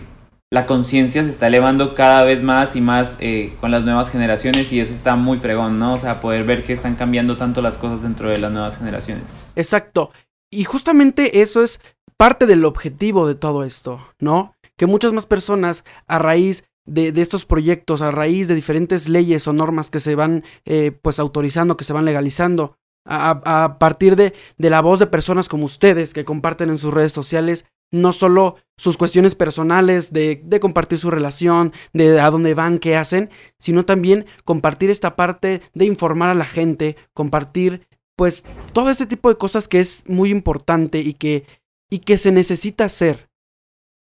la 0.51 0.65
conciencia 0.65 1.23
se 1.23 1.29
está 1.29 1.47
elevando 1.47 1.95
cada 1.95 2.23
vez 2.23 2.43
más 2.43 2.75
y 2.75 2.81
más 2.81 3.17
con 3.59 3.71
las 3.71 3.83
nuevas 3.83 4.09
generaciones 4.09 4.71
y 4.71 4.79
eso 4.79 4.93
está 4.93 5.15
muy 5.15 5.39
fregón, 5.39 5.77
¿no? 5.77 5.93
O 5.93 5.97
sea, 5.97 6.21
poder 6.21 6.45
ver 6.45 6.63
que 6.63 6.73
están 6.73 6.95
cambiando 6.95 7.35
tanto 7.35 7.61
las 7.61 7.77
cosas 7.77 8.01
dentro 8.01 8.29
de 8.29 8.37
las 8.37 8.51
nuevas 8.51 8.77
generaciones. 8.77 9.35
Exacto. 9.55 10.11
Y 10.49 10.63
justamente 10.63 11.41
eso 11.41 11.63
es 11.63 11.81
parte 12.17 12.47
del 12.47 12.65
objetivo 12.65 13.27
de 13.27 13.35
todo 13.35 13.63
esto, 13.63 14.01
¿no? 14.19 14.55
Que 14.77 14.85
muchas 14.85 15.13
más 15.13 15.25
personas 15.25 15.83
a 16.07 16.19
raíz 16.19 16.65
de, 16.85 17.09
estos 17.21 17.45
proyectos, 17.45 18.01
a 18.01 18.11
raíz 18.11 18.47
de 18.47 18.55
diferentes 18.55 19.09
leyes 19.09 19.47
o 19.47 19.53
normas 19.53 19.89
que 19.89 19.99
se 19.99 20.15
van 20.15 20.43
eh, 20.65 20.91
pues 21.01 21.19
autorizando, 21.19 21.75
que 21.75 21.83
se 21.83 21.93
van 21.93 22.05
legalizando, 22.05 22.77
a, 23.09 23.77
partir 23.79 24.17
de, 24.17 24.33
de, 24.57 24.69
la 24.69 24.81
voz 24.81 24.99
de 24.99 25.07
personas 25.07 25.47
como 25.47 25.63
ustedes 25.63 26.13
que 26.13 26.25
comparten 26.25 26.69
en 26.69 26.77
sus 26.77 26.93
redes 26.93 27.13
sociales 27.13 27.65
no 27.91 28.11
solo 28.11 28.57
sus 28.75 28.97
cuestiones 28.97 29.35
personales 29.35 30.11
de, 30.11 30.41
de 30.43 30.59
compartir 30.59 30.99
su 30.99 31.09
relación, 31.09 31.73
de 31.93 32.19
a 32.19 32.29
dónde 32.29 32.53
van, 32.53 32.79
qué 32.79 32.95
hacen, 32.95 33.29
sino 33.59 33.85
también 33.85 34.25
compartir 34.43 34.89
esta 34.89 35.15
parte 35.15 35.61
de 35.73 35.85
informar 35.85 36.29
a 36.29 36.33
la 36.33 36.45
gente, 36.45 36.97
compartir 37.13 37.87
pues 38.17 38.43
todo 38.73 38.89
este 38.89 39.05
tipo 39.05 39.29
de 39.29 39.37
cosas 39.37 39.67
que 39.67 39.79
es 39.79 40.03
muy 40.07 40.31
importante 40.31 40.99
y 40.99 41.13
que, 41.13 41.45
y 41.89 41.99
que 41.99 42.17
se 42.17 42.31
necesita 42.31 42.85
hacer 42.85 43.29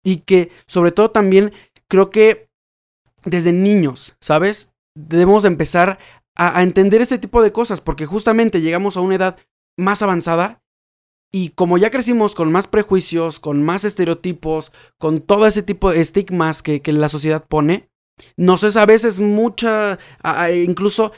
y 0.04 0.18
que 0.18 0.52
sobre 0.68 0.92
todo 0.92 1.12
también 1.12 1.54
creo 1.88 2.10
que 2.10 2.50
desde 3.26 3.54
niños, 3.54 4.16
¿sabes? 4.20 4.72
Debemos 4.96 5.46
empezar 5.46 6.00
a, 6.36 6.62
entender 6.63 7.02
este 7.02 7.20
tipo 7.20 7.42
de 7.42 7.52
cosas 7.52 7.82
porque 7.82 8.06
justamente 8.06 8.62
llegamos 8.62 8.98
a 8.98 9.02
una 9.02 9.16
edad 9.16 9.38
más 9.78 10.02
avanzada 10.02 10.62
y 11.32 11.50
como 11.50 11.78
ya 11.78 11.89
crecimos 11.89 12.36
con 12.36 12.52
más 12.52 12.68
prejuicios, 12.68 13.39
con 13.39 13.63
más 13.63 13.86
estereotipos, 13.86 14.72
con 15.00 15.22
todo 15.22 15.48
ese 15.48 15.63
tipo 15.63 15.92
de 15.92 16.02
estigmas 16.02 16.62
que, 16.62 16.82
que 16.82 16.92
la 16.92 17.10
sociedad 17.10 17.46
pone, 17.48 17.89
nos 18.38 18.63
es 18.63 18.76
a 18.76 18.86
veces 18.86 19.20
mucha, 19.20 19.98
incluso 20.54 21.12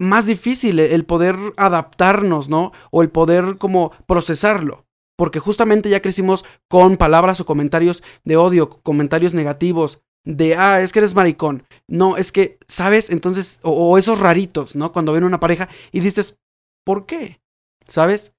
más 0.00 0.26
difícil 0.26 0.80
el 0.80 1.04
poder 1.04 1.36
adaptarnos, 1.56 2.48
¿no? 2.48 2.72
O 2.90 3.02
el 3.02 3.10
poder 3.10 3.56
como 3.58 3.92
procesarlo. 4.06 4.83
Porque 5.16 5.38
justamente 5.38 5.88
ya 5.88 6.02
crecimos 6.02 6.44
con 6.68 6.96
palabras 6.96 7.40
o 7.40 7.46
comentarios 7.46 8.02
de 8.24 8.36
odio, 8.36 8.70
comentarios 8.70 9.34
negativos, 9.34 10.00
de, 10.24 10.56
ah, 10.56 10.80
es 10.80 10.92
que 10.92 11.00
eres 11.00 11.14
maricón. 11.14 11.64
No, 11.86 12.16
es 12.16 12.32
que, 12.32 12.58
¿sabes? 12.66 13.10
Entonces, 13.10 13.60
o, 13.62 13.98
esos 13.98 14.18
raritos, 14.18 14.74
¿no? 14.74 14.92
Cuando 14.92 15.12
ven 15.12 15.24
una 15.24 15.40
pareja 15.40 15.68
y 15.92 16.00
dices, 16.00 16.38
¿por 16.84 17.06
qué? 17.06 17.40
¿Sabes? 17.86 18.32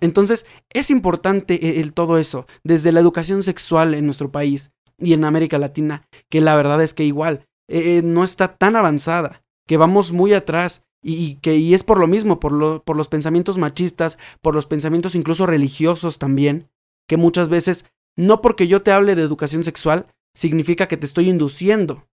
Entonces, 0.00 0.46
es 0.70 0.90
importante 0.90 1.54
e, 1.66 1.80
el, 1.80 1.92
todo 1.92 2.18
eso, 2.18 2.46
desde 2.62 2.92
la 2.92 3.00
educación 3.00 3.42
sexual 3.42 3.94
en 3.94 4.06
nuestro 4.06 4.30
país 4.30 4.70
y 4.96 5.12
en 5.12 5.24
América 5.24 5.58
Latina, 5.58 6.06
que 6.30 6.40
la 6.40 6.54
verdad 6.54 6.82
es 6.82 6.94
que 6.94 7.04
igual 7.04 7.46
eh, 7.68 7.98
eh, 7.98 8.02
no 8.02 8.22
está 8.22 8.56
tan 8.56 8.76
avanzada, 8.76 9.42
que 9.66 9.76
vamos 9.76 10.12
muy 10.12 10.34
atrás 10.34 10.82
y, 11.02 11.36
que 11.36 11.56
y 11.56 11.74
es 11.74 11.82
por 11.82 11.98
lo 11.98 12.06
mismo, 12.06 12.40
por, 12.40 12.52
lo, 12.52 12.82
por 12.82 12.96
los 12.96 13.08
pensamientos 13.08 13.58
machistas, 13.58 14.18
por 14.42 14.54
los 14.54 14.66
pensamientos 14.66 15.14
incluso 15.14 15.46
religiosos 15.46 16.18
también, 16.18 16.68
que 17.08 17.16
muchas 17.16 17.48
veces, 17.48 17.84
no 18.16 18.40
porque 18.40 18.66
yo 18.66 18.82
te 18.82 18.92
hable 18.92 19.14
de 19.14 19.22
educación 19.22 19.64
sexual, 19.64 20.06
significa 20.34 20.88
que 20.88 20.96
te 20.96 21.06
estoy 21.06 21.28
induciendo 21.28 22.06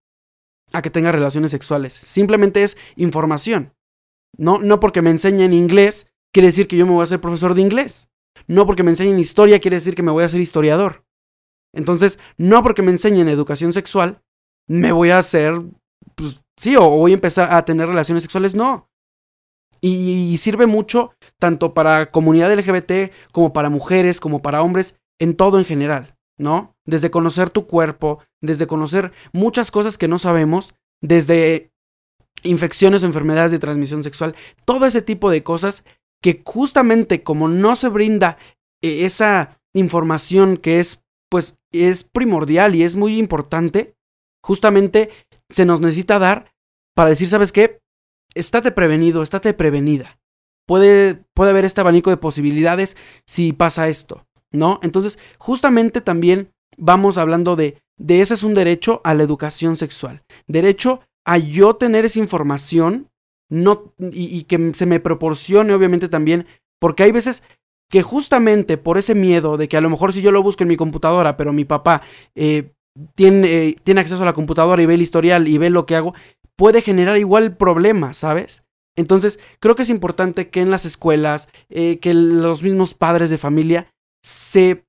a 0.74 0.82
que 0.82 0.90
tengas 0.90 1.14
relaciones 1.14 1.52
sexuales. 1.52 1.94
Simplemente 1.94 2.64
es 2.64 2.78
información. 2.96 3.74
No, 4.38 4.60
no 4.60 4.80
porque 4.80 5.02
me 5.02 5.12
enseñen 5.12 5.54
inglés, 5.54 6.08
quiere 6.34 6.48
decir 6.48 6.68
que 6.68 6.78
yo 6.78 6.86
me 6.86 6.94
voy 6.94 7.04
a 7.04 7.08
ser 7.08 7.22
profesor 7.22 7.54
de 7.54 7.62
inglés. 7.62 8.10
No 8.48 8.66
porque 8.66 8.84
me 8.84 8.92
enseñen 8.92 9.20
historia, 9.20 9.60
quiere 9.60 9.78
decir 9.78 9.96
que 9.96 10.04
me 10.04 10.12
voy 10.12 10.24
a 10.24 10.30
ser 10.30 10.42
historiador. 10.42 11.06
Entonces, 11.74 12.20
no 12.38 12.64
porque 12.64 12.82
me 12.82 12.92
enseñen 12.92 13.30
educación 13.30 13.74
sexual, 13.74 14.22
me 14.68 14.92
voy 14.92 15.10
a 15.10 15.22
pues 15.22 15.62
sí, 16.58 16.76
o 16.76 16.90
voy 16.90 17.12
a 17.12 17.16
empezar 17.16 17.54
a 17.54 17.66
tener 17.66 17.88
relaciones 17.88 18.24
sexuales, 18.24 18.56
no. 18.56 18.90
Y, 19.82 20.36
sirve 20.38 20.66
mucho 20.66 21.12
tanto 21.38 21.74
para 21.74 22.10
comunidad 22.10 22.52
LGBT 22.52 23.12
como 23.32 23.54
para 23.54 23.70
mujeres, 23.70 24.20
como 24.20 24.42
para 24.42 24.64
hombres, 24.64 24.98
en 25.20 25.36
todo 25.36 25.60
en 25.60 25.66
general, 25.66 26.16
¿no? 26.38 26.76
Desde 26.86 27.12
conocer 27.12 27.50
tu 27.52 27.68
cuerpo, 27.68 28.20
desde 28.42 28.68
conocer 28.68 29.12
muchas 29.32 29.70
cosas 29.70 29.98
que 29.98 30.08
no 30.08 30.18
sabemos, 30.18 30.74
desde 31.02 31.72
infecciones 32.44 33.04
o 33.04 33.06
enfermedades 33.06 33.52
de 33.52 33.60
transmisión 33.60 34.04
sexual, 34.04 34.36
todo 34.66 34.86
ese 34.86 35.02
tipo 35.02 35.30
de 35.30 35.44
cosas 35.44 35.84
que 36.22 36.42
justamente 36.44 37.22
como 37.22 37.48
no 37.48 37.76
se 37.76 37.90
brinda 37.90 38.38
eh, 38.82 39.06
esa 39.06 39.60
información 39.74 40.58
que 40.58 40.80
es 40.80 41.06
pues 41.30 41.58
es 41.72 42.04
primordial 42.04 42.76
y 42.76 42.84
es 42.84 42.96
muy 42.96 43.18
importante, 43.18 43.96
justamente 44.42 45.10
se 45.50 45.66
nos 45.66 45.82
necesita 45.82 46.20
dar 46.20 46.52
para 46.96 47.10
decir, 47.10 47.28
¿sabes 47.28 47.52
qué? 47.52 47.80
Estate 48.34 48.72
prevenido, 48.72 49.22
estate 49.24 49.54
prevenida. 49.54 50.20
Puede, 50.68 51.24
puede 51.34 51.52
haber 51.52 51.66
este 51.66 51.82
abanico 51.82 52.10
de 52.10 52.18
posibilidades 52.18 52.98
si 53.28 53.54
pasa 53.54 53.88
esto, 53.88 54.26
¿no? 54.52 54.80
Entonces, 54.82 55.20
justamente 55.38 56.02
también 56.02 56.52
vamos 56.78 57.18
hablando 57.18 57.56
de, 57.56 57.82
de 57.98 58.22
ese 58.22 58.34
es 58.34 58.44
un 58.44 58.54
derecho 58.54 59.02
a 59.04 59.14
la 59.14 59.24
educación 59.24 59.78
sexual. 59.78 60.24
Derecho 60.48 61.02
a 61.26 61.38
yo 61.38 61.76
tener 61.76 62.06
esa 62.06 62.20
información 62.20 63.10
no, 63.50 63.94
y, 64.00 64.44
que 64.44 64.74
se 64.74 64.86
me 64.86 65.00
proporcione 65.00 65.74
obviamente 65.74 66.10
también, 66.10 66.48
porque 66.80 67.04
hay 67.04 67.12
veces 67.12 67.44
que 67.90 68.02
justamente 68.02 68.78
por 68.78 68.98
ese 68.98 69.14
miedo 69.14 69.58
de 69.58 69.68
que 69.68 69.78
a 69.78 69.82
lo 69.82 69.90
mejor 69.90 70.14
si 70.14 70.22
yo 70.22 70.32
lo 70.32 70.42
busco 70.42 70.64
en 70.64 70.70
mi 70.70 70.78
computadora, 70.78 71.38
pero 71.38 71.54
mi 71.54 71.66
papá 71.66 72.02
eh, 72.34 72.72
tiene, 73.16 73.48
eh, 73.48 73.78
tiene 73.84 74.02
acceso 74.02 74.22
a 74.22 74.26
la 74.26 74.34
computadora 74.34 74.82
y 74.82 74.86
ve 74.86 74.96
el 74.96 75.02
historial 75.02 75.48
y 75.48 75.58
ve 75.58 75.70
lo 75.70 75.86
que 75.86 75.96
hago, 75.96 76.14
puede 76.56 76.82
generar 76.82 77.18
igual 77.18 77.58
problemas, 77.58 78.18
¿sabes? 78.18 78.64
Entonces, 78.98 79.40
creo 79.60 79.76
que 79.76 79.84
es 79.84 79.90
importante 79.90 80.50
que 80.50 80.62
en 80.62 80.72
las 80.72 80.86
escuelas, 80.86 81.50
eh, 81.70 82.00
que 82.00 82.14
los 82.14 82.64
mismos 82.64 82.94
padres 82.94 83.30
de 83.30 83.38
familia 83.38 83.90
se, 84.24 84.86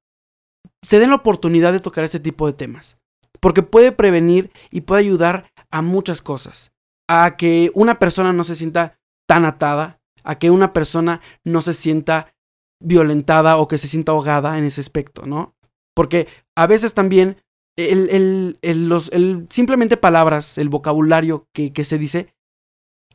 se 0.82 0.98
den 1.00 1.10
la 1.10 1.16
oportunidad 1.16 1.72
de 1.72 1.80
tocar 1.80 2.04
ese 2.04 2.20
tipo 2.20 2.46
de 2.46 2.52
temas. 2.52 2.98
Porque 3.40 3.62
puede 3.62 3.92
prevenir 3.92 4.50
y 4.70 4.82
puede 4.82 5.00
ayudar 5.00 5.50
a 5.70 5.82
muchas 5.82 6.22
cosas. 6.22 6.72
A 7.08 7.36
que 7.36 7.70
una 7.74 7.98
persona 7.98 8.32
no 8.32 8.44
se 8.44 8.54
sienta 8.54 8.98
tan 9.28 9.44
atada, 9.44 10.00
a 10.22 10.38
que 10.38 10.50
una 10.50 10.72
persona 10.72 11.20
no 11.44 11.60
se 11.62 11.74
sienta 11.74 12.32
violentada 12.80 13.56
o 13.56 13.68
que 13.68 13.78
se 13.78 13.88
sienta 13.88 14.12
ahogada 14.12 14.58
en 14.58 14.64
ese 14.64 14.80
aspecto, 14.80 15.26
¿no? 15.26 15.54
Porque 15.94 16.28
a 16.56 16.66
veces 16.66 16.94
también 16.94 17.36
el, 17.76 18.08
el, 18.10 18.58
el, 18.62 18.88
los, 18.88 19.10
simplemente 19.50 19.96
palabras, 19.96 20.58
el 20.58 20.68
vocabulario 20.68 21.46
que, 21.52 21.72
que 21.72 21.84
se 21.84 21.98
dice, 21.98 22.34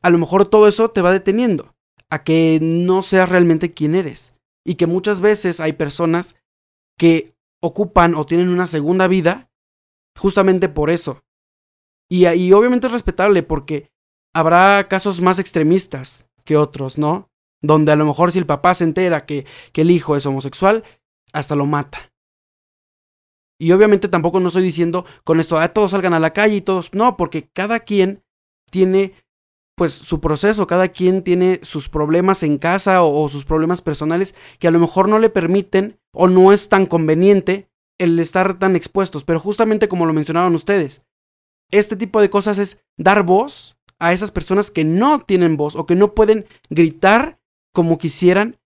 a 0.02 0.10
lo 0.10 0.17
mejor 0.17 0.47
todo 0.47 0.67
eso 0.67 0.89
te 0.89 1.02
va 1.02 1.12
deteniendo 1.12 1.76
a 2.10 2.24
que 2.24 2.60
no 2.62 3.02
seas 3.02 3.30
realmente 3.30 3.74
quien 3.74 3.95
eres. 3.95 4.36
Y 4.65 4.76
que 4.76 4.86
muchas 4.86 5.21
veces 5.21 5.60
hay 5.60 5.74
personas 5.74 6.36
que 6.97 7.34
ocupan 7.62 8.13
o 8.13 8.26
tienen 8.26 8.50
una 8.50 8.67
segunda 8.67 9.08
vida 9.08 9.50
justamente 10.17 10.69
por 10.69 10.89
eso. 10.89 11.24
Y, 12.10 12.28
y 12.28 12.54
obviamente 12.54 12.88
es 12.88 12.93
respetable 12.93 13.41
porque 13.41 13.89
habrá 14.34 14.88
casos 14.88 15.21
más 15.21 15.39
extremistas 15.39 16.28
que 16.43 16.58
otros, 16.58 16.97
¿no? 16.97 17.30
Donde 17.62 17.91
a 17.91 17.95
lo 17.95 18.06
mejor 18.06 18.32
si 18.32 18.39
el 18.39 18.45
papá 18.45 18.74
se 18.74 18.84
entera 18.84 19.26
que, 19.26 19.45
que 19.71 19.82
el 19.82 19.91
hijo 19.91 20.15
es 20.15 20.26
homosexual, 20.26 20.84
hasta 21.32 21.56
lo 21.56 21.65
mata. 21.65 22.11
Y 23.62 23.74
obviamente 23.74 24.08
tampoco 24.08 24.39
no 24.39 24.47
estoy 24.47 24.63
diciendo 24.63 25.06
con 25.24 25.39
esto, 25.39 25.60
ah, 25.60 25.71
todos 25.71 25.91
salgan 25.91 26.15
a 26.15 26.19
la 26.19 26.34
calle 26.34 26.56
y 26.56 26.62
todos, 26.62 26.95
no, 26.95 27.15
porque 27.15 27.47
cada 27.54 27.82
quien 27.82 28.24
tiene 28.71 29.13
pues 29.76 29.93
su 29.93 30.19
proceso, 30.19 30.65
cada 30.65 30.88
quien 30.88 31.21
tiene 31.21 31.60
sus 31.62 31.88
problemas 31.88 32.41
en 32.41 32.58
casa 32.58 33.04
o, 33.04 33.30
sus 33.30 33.45
problemas 33.45 33.84
personales 33.84 34.34
que 34.58 34.67
a 34.67 34.71
lo 34.71 34.80
mejor 34.80 35.08
no 35.08 35.19
le 35.19 35.30
permiten 35.30 36.00
o 36.12 36.28
no 36.28 36.52
es 36.52 36.69
tan 36.69 36.88
conveniente 36.88 37.69
el 38.00 38.17
estar 38.17 38.58
tan 38.58 38.76
expuestos, 38.76 39.24
pero 39.24 39.39
justamente 39.39 39.88
como 39.88 40.08
lo 40.08 40.13
mencionaban 40.13 40.56
ustedes, 40.56 41.04
este 41.69 41.95
tipo 41.95 42.19
de 42.19 42.32
cosas 42.32 42.58
es 42.58 42.84
dar 42.97 43.21
voz 43.21 43.78
a 44.00 44.12
esas 44.12 44.32
personas 44.32 44.71
que 44.71 44.86
no 44.86 45.19
tienen 45.19 45.56
voz 45.56 45.76
o 45.76 45.86
que 45.86 45.95
no 45.95 46.15
pueden 46.15 46.47
gritar 46.71 47.39
como 47.76 48.00
quisieran 48.00 48.58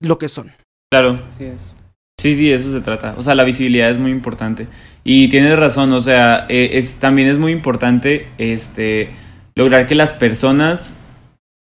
lo 0.00 0.16
que 0.16 0.30
son. 0.30 0.52
Claro. 0.90 1.16
Así 1.28 1.44
es. 1.44 1.74
Sí, 2.22 2.36
sí, 2.36 2.52
eso 2.52 2.70
se 2.70 2.80
trata. 2.80 3.16
O 3.18 3.22
sea, 3.24 3.34
la 3.34 3.42
visibilidad 3.42 3.90
es 3.90 3.98
muy 3.98 4.12
importante. 4.12 4.68
Y 5.02 5.26
tienes 5.26 5.58
razón, 5.58 5.92
o 5.92 6.00
sea, 6.00 6.46
eh, 6.48 6.70
es, 6.74 7.00
también 7.00 7.26
es 7.26 7.36
muy 7.36 7.50
importante 7.50 8.28
este, 8.38 9.10
lograr 9.56 9.88
que 9.88 9.96
las 9.96 10.12
personas 10.12 11.00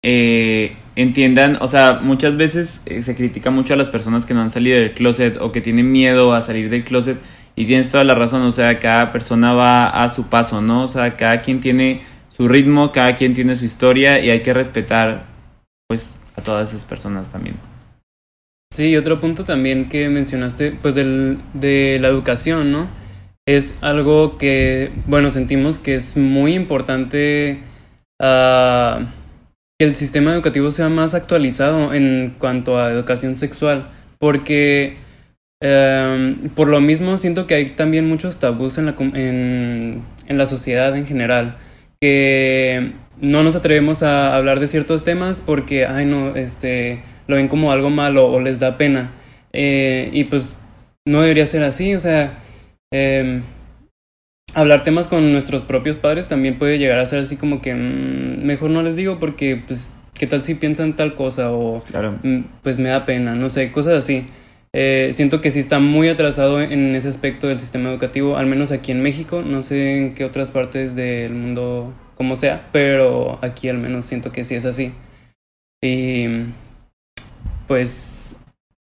eh, 0.05 0.77
entiendan, 0.95 1.59
o 1.61 1.67
sea, 1.67 1.99
muchas 2.01 2.37
veces 2.37 2.81
eh, 2.87 3.03
se 3.03 3.17
critica 3.17 3.51
mucho 3.51 3.75
a 3.75 3.77
las 3.77 3.90
personas 3.90 4.27
que 4.27 4.35
no 4.35 4.43
han 4.43 4.51
salido 4.51 4.79
del 4.79 4.95
closet 4.95 5.38
o 5.40 5.51
que 5.51 5.61
tienen 5.61 5.90
miedo 5.90 6.33
a 6.33 6.40
salir 6.40 6.71
del 6.71 6.85
closet 6.85 7.19
y 7.57 7.64
tienes 7.67 7.90
toda 7.90 8.05
la 8.05 8.14
razón, 8.14 8.43
o 8.43 8.53
sea, 8.53 8.79
cada 8.79 9.11
persona 9.11 9.55
va 9.55 10.05
a 10.05 10.09
su 10.09 10.29
paso, 10.29 10.61
¿no? 10.61 10.85
O 10.85 10.88
sea, 10.88 11.17
cada 11.17 11.43
quien 11.43 11.59
tiene 11.59 12.03
su 12.29 12.47
ritmo, 12.47 12.93
cada 12.93 13.17
quien 13.17 13.35
tiene 13.35 13.57
su 13.57 13.64
historia 13.64 14.21
y 14.21 14.31
hay 14.31 14.45
que 14.45 14.55
respetar, 14.55 15.25
pues, 15.88 16.14
a 16.37 16.43
todas 16.43 16.73
esas 16.73 16.85
personas 16.85 17.29
también. 17.29 17.73
Sí, 18.74 18.96
otro 18.96 19.20
punto 19.20 19.44
también 19.44 19.88
que 19.88 20.08
mencionaste, 20.08 20.72
pues 20.72 20.96
del, 20.96 21.38
de 21.52 21.98
la 22.00 22.08
educación, 22.08 22.72
¿no? 22.72 22.88
Es 23.46 23.78
algo 23.82 24.37
que, 24.37 24.90
bueno, 25.06 25.30
sentimos 25.30 25.78
que 25.78 25.94
es 25.94 26.16
muy 26.16 26.54
importante 26.54 27.60
uh, 28.20 29.04
que 29.78 29.87
el 29.87 29.94
sistema 29.94 30.32
educativo 30.32 30.72
sea 30.72 30.88
más 30.88 31.14
actualizado 31.14 31.94
en 31.94 32.34
cuanto 32.37 32.76
a 32.76 32.90
educación 32.90 33.37
sexual, 33.37 33.90
porque 34.18 34.96
um, 35.62 36.48
por 36.48 36.66
lo 36.66 36.80
mismo 36.80 37.16
siento 37.16 37.46
que 37.46 37.54
hay 37.54 37.66
también 37.66 38.08
muchos 38.08 38.40
tabús 38.40 38.76
en 38.78 38.87
la, 38.87 38.96
en, 38.98 40.02
en 40.26 40.37
la 40.37 40.46
sociedad 40.46 40.96
en 40.96 41.06
general, 41.06 41.58
que 42.00 42.90
no 43.20 43.44
nos 43.44 43.54
atrevemos 43.54 44.02
a 44.02 44.34
hablar 44.34 44.58
de 44.58 44.66
ciertos 44.66 45.04
temas 45.04 45.40
porque, 45.40 45.87
ay 45.87 46.06
no, 46.06 46.34
este, 46.34 47.04
lo 47.26 47.37
ven 47.37 47.48
como 47.48 47.72
algo 47.72 47.90
malo 47.90 48.30
o 48.30 48.40
les 48.40 48.58
da 48.58 48.76
pena. 48.76 49.12
Eh, 49.52 50.10
y 50.12 50.24
pues 50.24 50.56
no 51.06 51.20
debería 51.20 51.46
ser 51.46 51.62
así, 51.62 51.94
o 51.94 52.00
sea, 52.00 52.38
em, 52.92 53.42
hablar 54.54 54.84
temas 54.84 55.08
con 55.08 55.32
nuestros 55.32 55.62
propios 55.62 55.96
padres 55.96 56.28
también 56.28 56.58
puede 56.58 56.78
llegar 56.78 56.98
a 56.98 57.06
ser 57.06 57.20
así 57.20 57.37
como 57.37 57.60
que 57.60 57.74
mm, 57.74 58.44
mejor 58.44 58.70
no 58.70 58.82
les 58.82 58.96
digo 58.96 59.18
porque, 59.18 59.62
pues, 59.66 59.94
¿qué 60.14 60.26
tal 60.26 60.42
si 60.42 60.54
piensan 60.54 60.96
tal 60.96 61.14
cosa? 61.14 61.52
O 61.52 61.82
claro. 61.82 62.18
Mm, 62.22 62.40
pues 62.62 62.78
me 62.78 62.88
da 62.88 63.04
pena, 63.06 63.34
no 63.34 63.48
sé, 63.48 63.70
cosas 63.72 63.94
así. 63.94 64.26
Eh, 64.72 65.10
siento 65.12 65.40
que 65.40 65.52
sí 65.52 65.60
está 65.60 65.78
muy 65.78 66.08
atrasado 66.08 66.60
en 66.60 66.96
ese 66.96 67.08
aspecto 67.08 67.46
del 67.46 67.60
sistema 67.60 67.90
educativo, 67.90 68.37
al 68.37 68.46
menos 68.46 68.72
aquí 68.72 68.90
en 68.90 69.02
México, 69.02 69.42
no 69.42 69.62
sé 69.62 69.98
en 69.98 70.14
qué 70.14 70.24
otras 70.24 70.50
partes 70.50 70.96
del 70.96 71.32
mundo 71.32 71.94
como 72.16 72.34
sea, 72.34 72.68
pero 72.72 73.38
aquí 73.42 73.68
al 73.68 73.78
menos 73.78 74.04
siento 74.04 74.32
que 74.32 74.42
sí 74.42 74.56
es 74.56 74.64
así. 74.64 74.92
Y 75.80 76.26
pues 77.66 78.37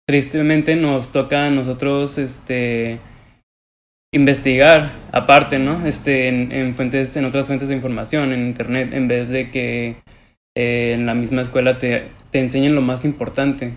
tristemente 0.06 0.76
nos 0.76 1.12
toca 1.12 1.46
a 1.46 1.50
nosotros 1.50 2.18
este 2.18 2.98
investigar 4.12 4.92
aparte, 5.12 5.58
¿no? 5.58 5.86
Este 5.86 6.28
en, 6.28 6.74
fuentes 6.74 7.16
en 7.16 7.24
otras 7.24 7.46
fuentes 7.46 7.68
de 7.68 7.76
información, 7.76 8.32
en 8.32 8.46
internet 8.46 8.92
en 8.92 9.06
vez 9.08 9.28
de 9.28 9.50
que 9.50 9.96
eh, 10.56 10.92
en 10.94 11.06
la 11.06 11.14
misma 11.14 11.42
escuela 11.42 11.78
te, 11.78 12.08
te 12.30 12.40
enseñen 12.40 12.74
lo 12.74 12.82
más 12.82 13.04
importante. 13.04 13.74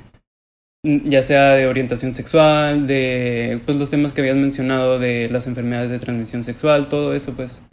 ya 0.83 1.21
sea 1.21 1.51
de 1.53 1.67
orientación 1.67 2.13
sexual, 2.13 2.87
de 2.87 3.61
pues 3.65 3.77
los 3.77 3.89
temas 3.89 4.11
que 4.11 4.21
habías 4.21 4.35
mencionado 4.35 4.99
de 4.99 5.29
las 5.29 5.47
enfermedades 5.47 5.91
de 5.91 5.99
transmisión 5.99 6.43
sexual, 6.43 6.89
todo 6.89 7.13
eso 7.13 7.35
pues. 7.35 7.65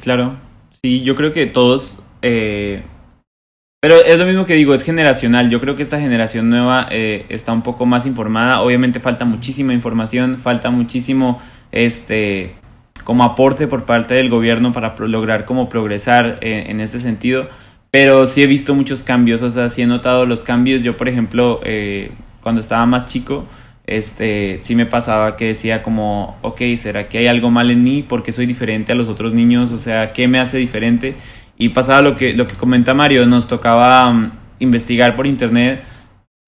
Claro, 0.00 0.38
sí, 0.82 1.02
yo 1.02 1.14
creo 1.16 1.32
que 1.32 1.46
todos 1.46 1.98
eh, 2.22 2.82
pero 3.84 4.02
es 4.02 4.18
lo 4.18 4.24
mismo 4.24 4.46
que 4.46 4.54
digo, 4.54 4.72
es 4.72 4.82
generacional. 4.82 5.50
Yo 5.50 5.60
creo 5.60 5.76
que 5.76 5.82
esta 5.82 6.00
generación 6.00 6.48
nueva 6.48 6.88
eh, 6.90 7.26
está 7.28 7.52
un 7.52 7.60
poco 7.60 7.84
más 7.84 8.06
informada. 8.06 8.62
Obviamente 8.62 8.98
falta 8.98 9.26
muchísima 9.26 9.74
información, 9.74 10.38
falta 10.38 10.70
muchísimo 10.70 11.38
este 11.70 12.54
como 13.04 13.24
aporte 13.24 13.66
por 13.66 13.84
parte 13.84 14.14
del 14.14 14.30
gobierno 14.30 14.72
para 14.72 14.94
lograr 14.96 15.44
como 15.44 15.68
progresar 15.68 16.38
eh, 16.40 16.64
en 16.68 16.80
este 16.80 16.98
sentido. 16.98 17.50
Pero 17.90 18.24
sí 18.24 18.42
he 18.42 18.46
visto 18.46 18.74
muchos 18.74 19.02
cambios, 19.02 19.42
o 19.42 19.50
sea, 19.50 19.68
sí 19.68 19.82
he 19.82 19.86
notado 19.86 20.24
los 20.24 20.44
cambios. 20.44 20.80
Yo, 20.80 20.96
por 20.96 21.10
ejemplo, 21.10 21.60
eh, 21.62 22.10
cuando 22.40 22.62
estaba 22.62 22.86
más 22.86 23.04
chico, 23.04 23.44
este, 23.86 24.56
sí 24.56 24.76
me 24.76 24.86
pasaba 24.86 25.36
que 25.36 25.48
decía 25.48 25.82
como, 25.82 26.38
ok, 26.40 26.62
¿será 26.78 27.06
que 27.10 27.18
hay 27.18 27.26
algo 27.26 27.50
mal 27.50 27.70
en 27.70 27.84
mí 27.84 28.02
porque 28.02 28.32
soy 28.32 28.46
diferente 28.46 28.92
a 28.92 28.94
los 28.94 29.10
otros 29.10 29.34
niños? 29.34 29.72
O 29.72 29.76
sea, 29.76 30.14
¿qué 30.14 30.26
me 30.26 30.38
hace 30.40 30.56
diferente? 30.56 31.16
Y 31.56 31.70
pasaba 31.70 32.02
lo 32.02 32.16
que, 32.16 32.34
lo 32.34 32.46
que 32.46 32.54
comenta 32.54 32.94
Mario, 32.94 33.26
nos 33.26 33.46
tocaba 33.46 34.12
mm, 34.12 34.32
investigar 34.58 35.16
por 35.16 35.26
internet, 35.26 35.84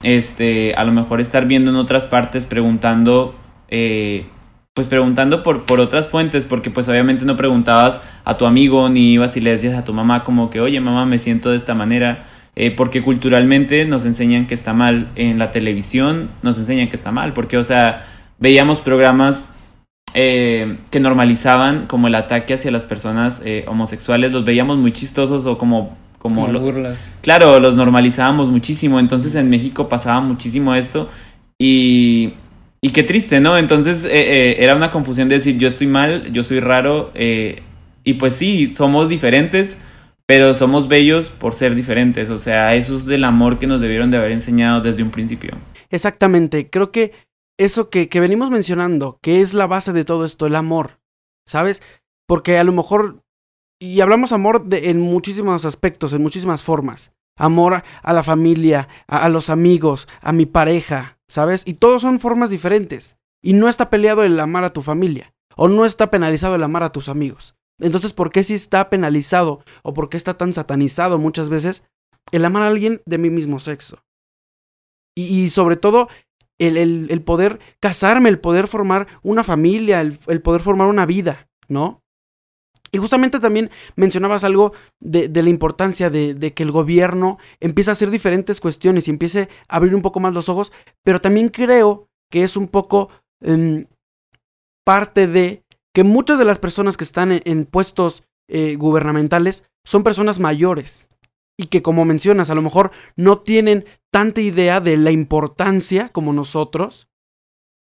este, 0.03 0.75
a 0.75 0.85
lo 0.85 0.93
mejor 0.93 1.21
estar 1.21 1.47
viendo 1.47 1.71
en 1.71 1.77
otras 1.77 2.07
partes 2.07 2.47
preguntando, 2.47 3.35
eh, 3.69 4.27
pues 4.75 4.89
preguntando 4.89 5.43
por, 5.43 5.65
por 5.65 5.81
otras 5.81 6.09
fuentes, 6.09 6.45
porque 6.45 6.71
pues 6.71 6.89
obviamente 6.89 7.25
no 7.25 7.37
preguntabas 7.37 8.03
a 8.25 8.37
tu 8.37 8.47
amigo 8.47 8.89
ni 8.89 9.13
ibas 9.13 9.37
y 9.37 9.41
le 9.41 9.51
decías 9.51 9.75
a 9.75 9.85
tu 9.85 9.93
mamá 9.93 10.25
como 10.25 10.51
que, 10.51 10.61
oye 10.61 10.81
mamá, 10.81 11.07
me 11.07 11.19
siento 11.19 11.51
de 11.51 11.57
esta 11.57 11.75
manera. 11.75 12.27
Eh, 12.59 12.71
porque 12.71 13.03
culturalmente 13.03 13.85
nos 13.85 14.07
enseñan 14.07 14.47
que 14.47 14.55
está 14.55 14.73
mal, 14.73 15.11
en 15.15 15.39
la 15.39 15.51
televisión 15.51 16.31
nos 16.43 16.57
enseñan 16.57 16.89
que 16.89 16.97
está 16.97 17.13
mal, 17.13 17.35
porque 17.35 17.59
o 17.59 17.63
sea, 17.63 18.07
veíamos 18.39 18.81
programas 18.81 19.53
eh, 20.19 20.79
que 20.91 20.99
normalizaban 20.99 21.87
como 21.87 22.09
el 22.09 22.15
ataque 22.15 22.55
hacia 22.55 22.71
las 22.71 22.85
personas 22.85 23.43
eh, 23.45 23.67
homosexuales, 23.69 24.33
los 24.33 24.47
veíamos 24.47 24.79
muy 24.79 24.91
chistosos 24.91 25.45
o 25.45 25.59
como... 25.59 25.95
Como, 26.19 26.49
burlas. 26.59 27.21
Claro, 27.23 27.61
los 27.61 27.77
normalizábamos 27.77 28.49
muchísimo, 28.49 28.99
entonces 28.99 29.35
en 29.35 29.51
México 29.51 29.91
pasaba 29.91 30.21
muchísimo 30.23 30.75
esto 30.75 31.11
y, 31.59 32.33
y 32.81 32.91
qué 32.91 33.03
triste, 33.03 33.41
¿no? 33.41 33.59
Entonces 33.59 34.07
eh, 34.07 34.57
era 34.59 34.75
una 34.75 34.91
confusión 34.91 35.29
de 35.29 35.37
decir 35.37 35.59
yo 35.59 35.69
estoy 35.69 35.87
mal, 35.87 36.33
yo 36.33 36.43
soy 36.43 36.61
raro 36.61 37.13
y 37.15 38.15
pues 38.15 38.33
sí, 38.33 38.69
somos 38.69 39.11
diferentes, 39.11 39.79
pero 40.25 40.55
somos 40.55 40.89
bellos 40.89 41.29
por 41.29 41.53
ser 41.55 41.75
diferentes, 41.75 42.31
o 42.31 42.39
sea, 42.39 42.75
eso 42.75 42.97
es 42.97 43.05
del 43.05 43.23
amor 43.23 43.59
que 43.59 43.67
nos 43.67 43.83
debieron 43.83 44.11
de 44.11 44.17
haber 44.17 44.33
enseñado 44.33 44.81
desde 44.81 45.03
un 45.03 45.11
principio. 45.11 45.53
Exactamente, 45.91 46.71
creo 46.71 46.91
que 46.91 47.13
eso 47.59 47.91
que, 47.91 48.09
que 48.09 48.21
venimos 48.21 48.51
mencionando, 48.51 49.19
que 49.23 49.41
es 49.41 49.55
la 49.55 49.67
base 49.67 49.93
de 49.93 50.05
todo 50.05 50.25
esto, 50.25 50.47
el 50.47 50.57
amor, 50.57 51.01
¿sabes? 51.47 51.83
Porque 52.27 52.59
a 52.59 52.65
lo 52.65 52.73
mejor, 52.73 53.23
y 53.81 54.01
hablamos 54.01 54.33
amor 54.33 54.67
en 54.71 55.01
muchísimos 55.01 55.65
aspectos, 55.65 56.13
en 56.13 56.23
muchísimas 56.23 56.65
formas. 56.65 57.13
Amor 57.39 57.83
a 58.03 58.13
la 58.13 58.23
familia, 58.23 58.89
a, 59.07 59.29
los 59.29 59.51
amigos, 59.51 60.09
a 60.23 60.33
mi 60.33 60.47
pareja, 60.47 61.19
¿sabes? 61.29 61.65
Y 61.67 61.75
todos 61.75 62.03
son 62.03 62.19
formas 62.19 62.51
diferentes. 62.51 63.17
Y 63.43 63.53
no 63.53 63.69
está 63.69 63.91
peleado 63.91 64.25
el 64.25 64.41
amar 64.41 64.65
a 64.65 64.73
tu 64.73 64.83
familia. 64.83 65.35
O 65.55 65.69
no 65.69 65.85
está 65.85 66.11
penalizado 66.11 66.55
el 66.55 66.63
amar 66.63 66.83
a 66.83 66.93
tus 66.93 67.09
amigos. 67.09 67.55
Entonces, 67.79 68.15
¿por 68.15 68.33
qué 68.33 68.43
si 68.43 68.55
está 68.55 68.89
penalizado 68.89 69.63
o 69.83 69.93
por 69.93 70.09
qué 70.09 70.17
está 70.17 70.39
tan 70.39 70.55
satanizado 70.55 71.19
muchas 71.19 71.51
veces 71.51 71.85
el 72.33 72.45
amar 72.45 72.63
a 72.63 72.69
alguien 72.69 73.03
de 73.05 73.19
mi 73.19 73.29
mismo 73.29 73.59
sexo? 73.59 74.03
Y 75.15 75.49
sobre 75.51 75.77
todo 75.77 76.09
el, 76.59 76.77
el, 77.11 77.23
poder 77.23 77.59
casarme, 77.81 78.29
el 78.29 78.39
poder 78.39 78.67
formar 78.67 79.07
una 79.23 79.45
familia, 79.45 80.01
el, 80.01 80.19
el, 80.27 80.41
poder 80.41 80.63
formar 80.63 80.89
una 80.89 81.07
vida, 81.07 81.49
¿no? 81.69 82.03
Y 82.93 82.99
justamente 82.99 83.41
también 83.41 83.71
mencionabas 83.97 84.45
algo 84.45 84.73
de, 85.01 85.29
de 85.29 85.43
la 85.43 85.51
importancia 85.51 86.09
de, 86.09 86.35
de, 86.35 86.55
que 86.55 86.63
el 86.63 86.71
gobierno 86.71 87.39
empiece 87.61 87.91
a 87.91 87.93
hacer 87.93 88.11
diferentes 88.11 88.61
cuestiones 88.61 89.07
y 89.07 89.11
empiece 89.11 89.49
a 89.69 89.77
abrir 89.77 89.95
un 89.95 90.03
poco 90.03 90.21
más 90.21 90.33
los 90.33 90.49
ojos, 90.49 90.73
pero 91.03 91.21
también 91.21 91.49
creo 91.49 92.09
que 92.31 92.43
es 92.43 92.57
un 92.57 92.69
poco 92.69 93.11
eh, 93.43 93.87
parte 94.85 95.27
de 95.27 95.65
que 95.93 96.05
muchas 96.05 96.39
de 96.39 96.45
las 96.45 96.59
personas 96.59 96.97
que 96.97 97.05
están 97.05 97.33
en, 97.33 97.43
en 97.45 97.65
puestos 97.65 98.23
eh, 98.49 98.77
gubernamentales 98.77 99.65
son 99.85 100.03
personas 100.05 100.39
mayores, 100.39 101.09
y 101.59 101.67
que 101.67 101.83
como 101.83 102.05
mencionas, 102.05 102.51
a 102.51 102.55
lo 102.55 102.63
mejor 102.63 102.91
no 103.17 103.39
tienen 103.41 103.87
tanta 104.11 104.41
idea 104.41 104.81
de 104.81 104.97
la 104.97 105.11
importancia 105.11 106.09
como 106.11 106.33
nosotros 106.33 107.09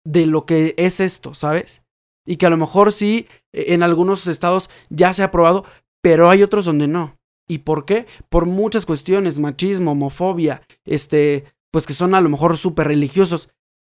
de 0.06 0.26
lo 0.26 0.46
que 0.46 0.76
es 0.78 1.00
esto, 1.00 1.34
¿sabes? 1.34 1.84
Y 2.26 2.38
que 2.38 2.46
a 2.46 2.50
lo 2.50 2.58
mejor 2.58 2.94
sí, 2.94 3.28
e, 3.54 3.74
en 3.74 3.84
algunos 3.84 4.28
estados 4.28 4.70
ya 4.90 5.12
se 5.14 5.24
ha 5.24 5.26
aprobado, 5.26 5.66
pero 6.02 6.30
hay 6.30 6.44
otros 6.44 6.66
donde 6.66 6.88
no. 6.88 7.18
¿Y 7.50 7.60
por 7.60 7.86
qué? 7.86 8.06
Por 8.30 8.46
muchas 8.46 8.86
cuestiones, 8.86 9.40
machismo, 9.40 9.92
homofobia, 9.92 10.62
este, 10.86 11.46
pues 11.72 11.86
que 11.86 11.94
son 11.94 12.14
a 12.14 12.22
lo 12.22 12.30
mejor 12.30 12.58
súper 12.58 12.88
religiosos. 12.88 13.50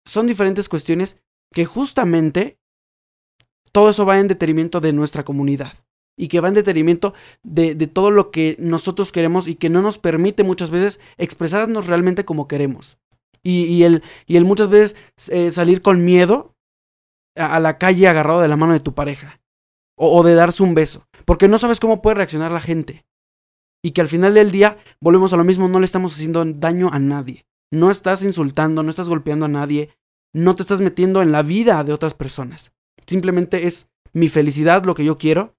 Son 0.06 0.26
diferentes 0.26 0.70
cuestiones 0.70 1.22
que 1.54 1.66
justamente 1.66 2.58
todo 3.72 3.90
eso 3.90 4.06
va 4.06 4.20
en 4.20 4.28
detrimento 4.28 4.80
de 4.80 4.94
nuestra 4.94 5.24
comunidad 5.24 5.74
y 6.22 6.28
que 6.28 6.40
va 6.40 6.50
en 6.50 6.54
detrimento 6.54 7.16
de, 7.42 7.74
de, 7.74 7.88
todo 7.88 8.12
lo 8.12 8.30
que 8.30 8.56
nosotros 8.60 9.12
queremos 9.12 9.48
y 9.48 9.56
que 9.56 9.72
no 9.72 9.82
nos 9.82 9.98
permite 9.98 10.44
muchas 10.44 10.70
veces 10.70 11.00
expresarnos 11.18 11.88
realmente 11.88 12.26
como 12.26 12.48
queremos. 12.48 13.00
Y, 13.42 13.82
el, 13.82 14.04
y 14.28 14.38
el 14.38 14.46
muchas 14.46 14.70
veces 14.70 14.96
eh, 15.32 15.50
salir 15.50 15.82
con 15.82 16.06
miedo 16.06 16.54
a, 17.36 17.60
la 17.60 17.80
calle 17.80 18.08
agarrado 18.08 18.40
de 18.42 18.48
la 18.48 18.56
mano 18.56 18.74
de 18.74 18.82
tu 18.82 18.94
pareja 18.94 19.42
o 19.96 20.22
de 20.22 20.36
darse 20.36 20.62
un 20.62 20.76
beso, 20.76 21.08
porque 21.26 21.48
no 21.48 21.58
sabes 21.58 21.80
cómo 21.80 22.04
puede 22.04 22.18
reaccionar 22.18 22.52
la 22.52 22.62
gente. 22.62 23.04
Y 23.84 23.92
que 23.92 24.02
al 24.02 24.08
final 24.08 24.36
del 24.36 24.52
día 24.52 24.78
volvemos 25.02 25.34
a 25.34 25.38
lo 25.38 25.44
mismo, 25.44 25.68
no 25.68 25.80
le 25.80 25.86
estamos 25.86 26.14
haciendo 26.14 26.46
daño 26.46 26.92
a 26.94 27.00
nadie. 27.00 27.46
No 27.72 27.90
estás 27.90 28.22
insultando, 28.22 28.84
no 28.84 28.92
estás 28.92 29.10
golpeando 29.10 29.46
a 29.46 29.50
nadie, 29.50 29.90
no 30.36 30.56
te 30.56 30.62
estás 30.62 30.82
metiendo 30.82 31.24
en 31.24 31.32
la 31.32 31.42
vida 31.42 31.84
de 31.84 31.94
otras 31.94 32.14
personas. 32.14 32.74
Simplemente 33.08 33.66
es 33.66 33.90
mi 34.14 34.28
felicidad, 34.28 34.86
lo 34.86 34.94
que 34.94 35.04
yo 35.04 35.18
quiero, 35.18 35.56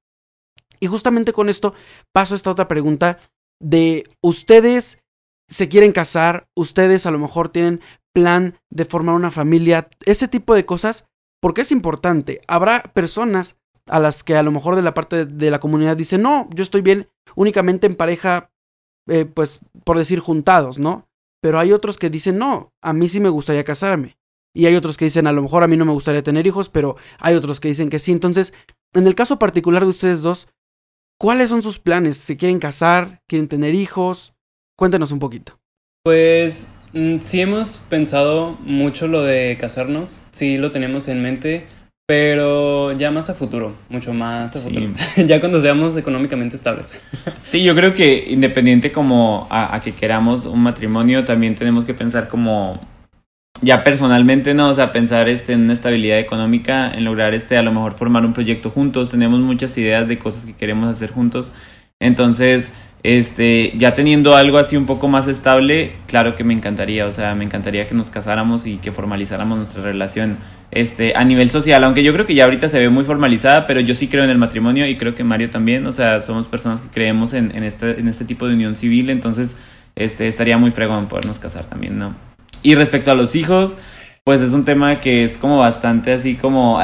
y 0.82 0.88
justamente 0.88 1.32
con 1.32 1.48
esto 1.48 1.74
paso 2.12 2.34
a 2.34 2.36
esta 2.36 2.50
otra 2.50 2.66
pregunta 2.66 3.18
de 3.60 4.08
ustedes 4.20 4.98
se 5.48 5.68
quieren 5.68 5.92
casar, 5.92 6.48
ustedes 6.56 7.06
a 7.06 7.12
lo 7.12 7.20
mejor 7.20 7.50
tienen 7.50 7.80
plan 8.12 8.58
de 8.68 8.84
formar 8.84 9.14
una 9.14 9.30
familia, 9.30 9.88
ese 10.06 10.26
tipo 10.26 10.56
de 10.56 10.66
cosas, 10.66 11.06
porque 11.40 11.60
es 11.60 11.70
importante. 11.70 12.40
Habrá 12.48 12.82
personas 12.94 13.54
a 13.86 14.00
las 14.00 14.24
que 14.24 14.34
a 14.34 14.42
lo 14.42 14.50
mejor 14.50 14.74
de 14.74 14.82
la 14.82 14.92
parte 14.92 15.24
de 15.24 15.50
la 15.52 15.60
comunidad 15.60 15.96
dicen, 15.96 16.22
no, 16.22 16.48
yo 16.52 16.64
estoy 16.64 16.80
bien 16.80 17.08
únicamente 17.36 17.86
en 17.86 17.94
pareja, 17.94 18.50
eh, 19.06 19.24
pues 19.24 19.60
por 19.84 19.98
decir 19.98 20.18
juntados, 20.18 20.80
¿no? 20.80 21.06
Pero 21.40 21.60
hay 21.60 21.70
otros 21.70 21.96
que 21.96 22.10
dicen, 22.10 22.38
no, 22.38 22.72
a 22.82 22.92
mí 22.92 23.08
sí 23.08 23.20
me 23.20 23.28
gustaría 23.28 23.62
casarme. 23.62 24.16
Y 24.52 24.66
hay 24.66 24.74
otros 24.74 24.96
que 24.96 25.04
dicen, 25.04 25.28
a 25.28 25.32
lo 25.32 25.42
mejor 25.42 25.62
a 25.62 25.68
mí 25.68 25.76
no 25.76 25.84
me 25.84 25.92
gustaría 25.92 26.24
tener 26.24 26.44
hijos, 26.44 26.68
pero 26.68 26.96
hay 27.20 27.36
otros 27.36 27.60
que 27.60 27.68
dicen 27.68 27.88
que 27.88 28.00
sí. 28.00 28.10
Entonces, 28.10 28.52
en 28.94 29.06
el 29.06 29.14
caso 29.14 29.38
particular 29.38 29.84
de 29.84 29.90
ustedes 29.90 30.20
dos, 30.20 30.48
¿Cuáles 31.22 31.50
son 31.50 31.62
sus 31.62 31.78
planes? 31.78 32.16
¿Se 32.16 32.36
quieren 32.36 32.58
casar? 32.58 33.20
¿Quieren 33.28 33.46
tener 33.46 33.76
hijos? 33.76 34.34
Cuéntanos 34.76 35.12
un 35.12 35.20
poquito. 35.20 35.56
Pues 36.02 36.74
mm, 36.94 37.20
sí 37.20 37.40
hemos 37.40 37.76
pensado 37.76 38.58
mucho 38.64 39.06
lo 39.06 39.22
de 39.22 39.56
casarnos, 39.56 40.22
sí 40.32 40.58
lo 40.58 40.72
tenemos 40.72 41.06
en 41.06 41.22
mente, 41.22 41.66
pero 42.08 42.90
ya 42.90 43.12
más 43.12 43.30
a 43.30 43.34
futuro, 43.34 43.76
mucho 43.88 44.12
más 44.12 44.56
a 44.56 44.58
sí. 44.58 44.64
futuro, 44.64 44.94
ya 45.28 45.38
cuando 45.38 45.60
seamos 45.60 45.96
económicamente 45.96 46.56
estables. 46.56 46.92
Sí, 47.46 47.62
yo 47.62 47.76
creo 47.76 47.94
que 47.94 48.24
independiente 48.28 48.90
como 48.90 49.46
a, 49.48 49.76
a, 49.76 49.80
que 49.80 49.92
queramos 49.92 50.46
un 50.46 50.60
matrimonio, 50.60 51.24
también 51.24 51.54
tenemos 51.54 51.84
que 51.84 51.94
pensar 51.94 52.26
como 52.26 52.80
ya 53.60 53.82
personalmente, 53.82 54.54
¿no? 54.54 54.70
O 54.70 54.74
sea, 54.74 54.90
pensar 54.92 55.28
este, 55.28 55.52
en 55.52 55.62
una 55.62 55.72
estabilidad 55.72 56.18
económica, 56.18 56.90
en 56.90 57.04
lograr 57.04 57.34
este, 57.34 57.56
a 57.56 57.62
lo 57.62 57.72
mejor 57.72 57.92
formar 57.94 58.24
un 58.24 58.32
proyecto 58.32 58.70
juntos. 58.70 59.10
Tenemos 59.10 59.40
muchas 59.40 59.76
ideas 59.78 60.08
de 60.08 60.18
cosas 60.18 60.46
que 60.46 60.54
queremos 60.54 60.88
hacer 60.88 61.10
juntos. 61.10 61.52
Entonces, 62.00 62.72
este, 63.04 63.72
ya 63.76 63.94
teniendo 63.94 64.36
algo 64.36 64.58
así 64.58 64.76
un 64.76 64.86
poco 64.86 65.08
más 65.08 65.26
estable, 65.28 65.92
claro 66.06 66.34
que 66.34 66.44
me 66.44 66.54
encantaría, 66.54 67.06
o 67.06 67.10
sea, 67.10 67.34
me 67.34 67.44
encantaría 67.44 67.86
que 67.86 67.94
nos 67.94 68.10
casáramos 68.10 68.66
y 68.66 68.78
que 68.78 68.92
formalizáramos 68.92 69.56
nuestra 69.58 69.82
relación 69.82 70.38
este, 70.70 71.12
a 71.16 71.24
nivel 71.24 71.50
social, 71.50 71.82
aunque 71.84 72.02
yo 72.02 72.12
creo 72.12 72.26
que 72.26 72.34
ya 72.34 72.44
ahorita 72.44 72.68
se 72.68 72.78
ve 72.78 72.88
muy 72.88 73.04
formalizada, 73.04 73.66
pero 73.66 73.80
yo 73.80 73.94
sí 73.94 74.08
creo 74.08 74.24
en 74.24 74.30
el 74.30 74.38
matrimonio 74.38 74.86
y 74.86 74.96
creo 74.96 75.14
que 75.14 75.24
Mario 75.24 75.50
también, 75.50 75.86
o 75.86 75.92
sea, 75.92 76.20
somos 76.20 76.46
personas 76.46 76.80
que 76.80 76.88
creemos 76.88 77.34
en, 77.34 77.50
este, 77.62 77.98
en 77.98 78.08
este 78.08 78.24
tipo 78.24 78.46
de 78.46 78.54
unión 78.54 78.76
civil, 78.76 79.10
entonces 79.10 79.58
este, 79.96 80.28
estaría 80.28 80.56
muy 80.56 80.70
fregón 80.70 81.06
podernos 81.06 81.38
casar 81.38 81.64
también, 81.64 81.98
¿no? 81.98 82.31
Y 82.62 82.74
respecto 82.74 83.10
a 83.10 83.14
los 83.14 83.34
hijos, 83.34 83.76
pues 84.24 84.40
es 84.40 84.52
un 84.52 84.64
tema 84.64 85.00
que 85.00 85.24
es 85.24 85.36
como 85.36 85.58
bastante 85.58 86.12
así 86.12 86.36
como 86.36 86.78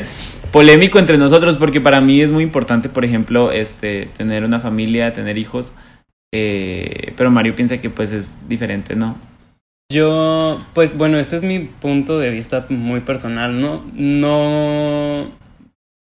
polémico 0.52 0.98
entre 0.98 1.18
nosotros 1.18 1.56
porque 1.56 1.80
para 1.80 2.00
mí 2.00 2.22
es 2.22 2.30
muy 2.30 2.42
importante, 2.42 2.88
por 2.88 3.04
ejemplo, 3.04 3.52
este 3.52 4.06
tener 4.16 4.44
una 4.44 4.60
familia, 4.60 5.12
tener 5.12 5.36
hijos, 5.36 5.74
eh, 6.32 7.12
pero 7.16 7.30
Mario 7.30 7.54
piensa 7.54 7.78
que 7.78 7.90
pues 7.90 8.12
es 8.12 8.48
diferente, 8.48 8.96
¿no? 8.96 9.16
Yo, 9.90 10.60
pues 10.74 10.98
bueno, 10.98 11.18
este 11.18 11.36
es 11.36 11.42
mi 11.42 11.60
punto 11.60 12.18
de 12.18 12.30
vista 12.30 12.66
muy 12.68 13.00
personal, 13.00 13.58
¿no? 13.58 13.84
No, 13.94 15.30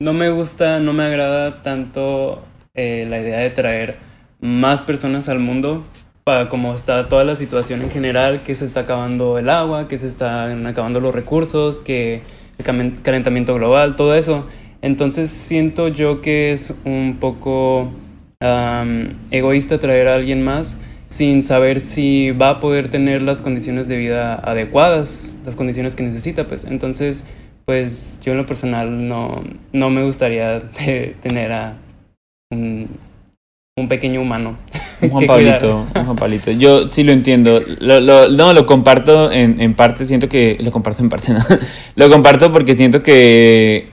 no 0.01 0.13
me 0.13 0.31
gusta, 0.31 0.81
no 0.81 0.95
me 0.95 1.05
agrada 1.05 1.63
tanto 1.63 2.43
eh, 2.75 3.07
la 3.09 3.21
idea 3.21 3.41
de 3.41 3.51
traer 3.51 3.97
más 4.41 4.83
personas 4.83 5.29
al 5.29 5.39
mundo 5.39 5.85
para 6.25 6.49
como 6.49 6.75
está 6.75 7.09
toda 7.09 7.23
la 7.25 7.37
situación 7.37 7.83
en 7.83 7.91
general, 7.91 8.41
que 8.45 8.55
se 8.55 8.65
está 8.65 8.81
acabando 8.81 9.39
el 9.39 9.51
agua, 9.51 9.89
que 9.89 9.99
se 9.99 10.07
están 10.07 10.67
acabando 10.67 10.99
los 11.01 11.15
recursos, 11.15 11.79
que 11.79 12.23
el 12.59 13.03
calentamiento 13.03 13.55
global, 13.55 13.95
todo 13.97 14.15
eso. 14.15 14.47
Entonces 14.81 15.31
siento 15.31 15.89
yo 15.89 16.23
que 16.23 16.53
es 16.53 16.75
un 16.85 17.19
poco 17.21 17.93
egoísta 19.31 19.79
traer 19.79 20.09
a 20.09 20.15
alguien 20.15 20.43
más 20.43 20.79
sin 21.07 21.43
saber 21.43 21.81
si 21.81 22.31
va 22.31 22.51
a 22.51 22.61
poder 22.61 22.89
tener 22.89 23.23
las 23.23 23.41
condiciones 23.41 23.89
de 23.89 23.97
vida 23.97 24.35
adecuadas, 24.35 25.35
las 25.45 25.57
condiciones 25.57 25.95
que 25.95 26.03
necesita, 26.03 26.47
pues. 26.47 26.65
Entonces, 26.65 27.25
pues 27.67 28.19
yo 28.23 28.33
en 28.33 28.39
lo 28.39 28.47
personal 28.47 29.09
no, 29.09 29.45
no 29.73 29.91
me 29.91 30.03
gustaría 30.03 30.61
tener 31.23 31.53
a 31.53 31.77
un, 32.51 32.89
pequeño 33.89 34.21
humano. 34.21 34.57
Un 35.01 35.11
Juan 35.11 35.27
Pablito, 35.27 35.87
un 35.95 36.05
Juan 36.05 36.17
Pablito. 36.17 36.51
Yo 36.53 36.89
sí 36.91 37.03
lo 37.03 37.11
entiendo. 37.11 37.61
Lo, 37.81 37.99
lo, 37.99 38.29
no, 38.29 38.53
lo 38.53 38.67
comparto 38.67 39.33
en, 39.33 39.61
en 39.61 39.75
parte, 39.75 40.07
siento 40.07 40.29
que... 40.29 40.57
Lo 40.61 40.71
comparto 40.71 41.03
en 41.03 41.09
parte, 41.09 41.33
no. 41.35 41.41
lo 41.97 42.09
comparto 42.09 42.53
porque 42.53 42.75
siento 42.75 43.03
que 43.03 43.89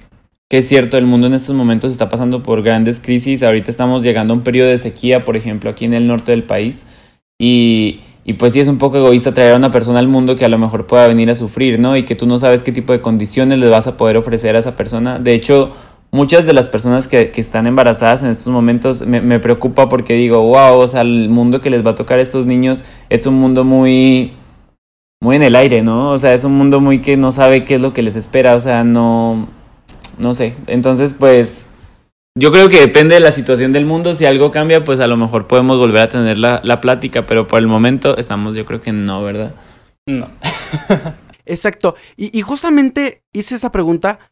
que 0.50 0.58
es 0.58 0.68
cierto, 0.68 0.98
el 0.98 1.06
mundo 1.06 1.28
en 1.28 1.34
estos 1.34 1.56
momentos 1.56 1.94
está 1.94 2.10
pasando 2.10 2.44
por 2.44 2.62
grandes 2.62 3.00
crisis. 3.00 3.42
Ahorita 3.42 3.72
estamos 3.72 4.04
llegando 4.04 4.34
a 4.34 4.38
un 4.38 4.44
periodo 4.44 4.68
de 4.68 4.78
sequía, 4.78 5.24
por 5.24 5.38
ejemplo, 5.38 5.70
aquí 5.70 5.86
en 5.86 5.94
el 5.94 6.08
norte 6.08 6.32
del 6.32 6.44
país. 6.44 6.86
Y, 7.40 8.02
y 8.26 8.34
pues 8.34 8.52
sí 8.52 8.60
es 8.60 8.68
un 8.68 8.78
poco 8.78 8.98
egoísta 8.98 9.34
traer 9.34 9.54
a 9.54 9.56
una 9.56 9.72
persona 9.72 10.00
al 10.00 10.10
mundo 10.10 10.36
que 10.36 10.44
a 10.44 10.50
lo 10.50 10.58
mejor 10.58 10.88
pueda 10.88 11.08
venir 11.08 11.30
a 11.30 11.36
sufrir, 11.36 11.80
¿no? 11.80 11.96
Y 11.96 12.04
que 12.04 12.16
tú 12.16 12.28
no 12.28 12.38
sabes 12.38 12.64
qué 12.64 12.74
tipo 12.74 12.92
de 12.92 13.00
condiciones 13.00 13.60
le 13.60 13.70
vas 13.70 13.88
a 13.88 13.96
poder 13.96 14.18
ofrecer 14.18 14.58
a 14.58 14.60
esa 14.60 14.76
persona. 14.76 15.20
De 15.20 15.34
hecho, 15.34 15.72
muchas 16.12 16.46
de 16.46 16.54
las 16.54 16.68
personas 16.68 17.08
que, 17.08 17.32
que 17.32 17.42
están 17.42 17.68
embarazadas 17.68 18.22
en 18.22 18.30
estos 18.30 18.52
momentos 18.52 19.06
me, 19.06 19.40
preocupa 19.40 19.90
porque 19.90 20.14
digo, 20.14 20.42
wow, 20.42 20.78
o 20.78 20.88
sea, 20.88 21.02
el 21.02 21.30
mundo 21.30 21.62
que 21.62 21.70
les 21.70 21.86
va 21.86 21.92
a 21.92 21.96
tocar 21.96 22.20
a 22.20 22.22
estos 22.22 22.46
niños 22.46 22.84
es 23.10 23.26
un 23.26 23.36
mundo 23.36 23.64
muy 23.64 24.34
muy 25.24 25.36
en 25.36 25.44
el 25.44 25.56
aire, 25.56 25.84
¿no? 25.84 26.12
O 26.12 26.18
sea, 26.18 26.34
es 26.34 26.44
un 26.44 26.54
mundo 26.54 26.80
muy 26.80 27.02
que 27.02 27.16
no 27.16 27.32
sabe 27.32 27.64
qué 27.64 27.76
es 27.76 27.82
lo 27.82 27.94
que 27.94 28.02
les 28.02 28.16
espera, 28.16 28.56
o 28.56 28.60
sea, 28.60 28.84
no 28.84 29.48
no 30.18 30.34
sé. 30.34 30.56
Entonces, 30.68 31.14
pues 31.14 31.68
yo 32.38 32.52
creo 32.52 32.70
que 32.70 32.80
depende 32.80 33.16
de 33.16 33.22
la 33.22 33.32
situación 33.32 33.72
del 33.74 33.86
mundo. 33.86 34.14
Si 34.14 34.26
algo 34.26 34.52
cambia, 34.52 34.84
pues 34.84 35.00
a 35.00 35.08
lo 35.08 35.18
mejor 35.18 35.48
podemos 35.48 35.78
volver 35.78 36.02
a 36.02 36.10
tener 36.10 36.38
la, 36.38 36.62
la 36.64 36.82
plática, 36.82 37.26
pero 37.26 37.48
por 37.48 37.60
el 37.60 37.68
momento 37.68 38.18
estamos, 38.18 38.56
yo 38.56 38.66
creo 38.66 38.82
que 38.82 38.92
no, 38.92 39.24
¿verdad? 39.24 39.54
No. 40.08 40.28
Exacto. 41.46 41.96
Y, 42.16 42.38
y, 42.38 42.42
justamente 42.42 43.24
hice 43.34 43.56
esa 43.56 43.72
pregunta 43.72 44.31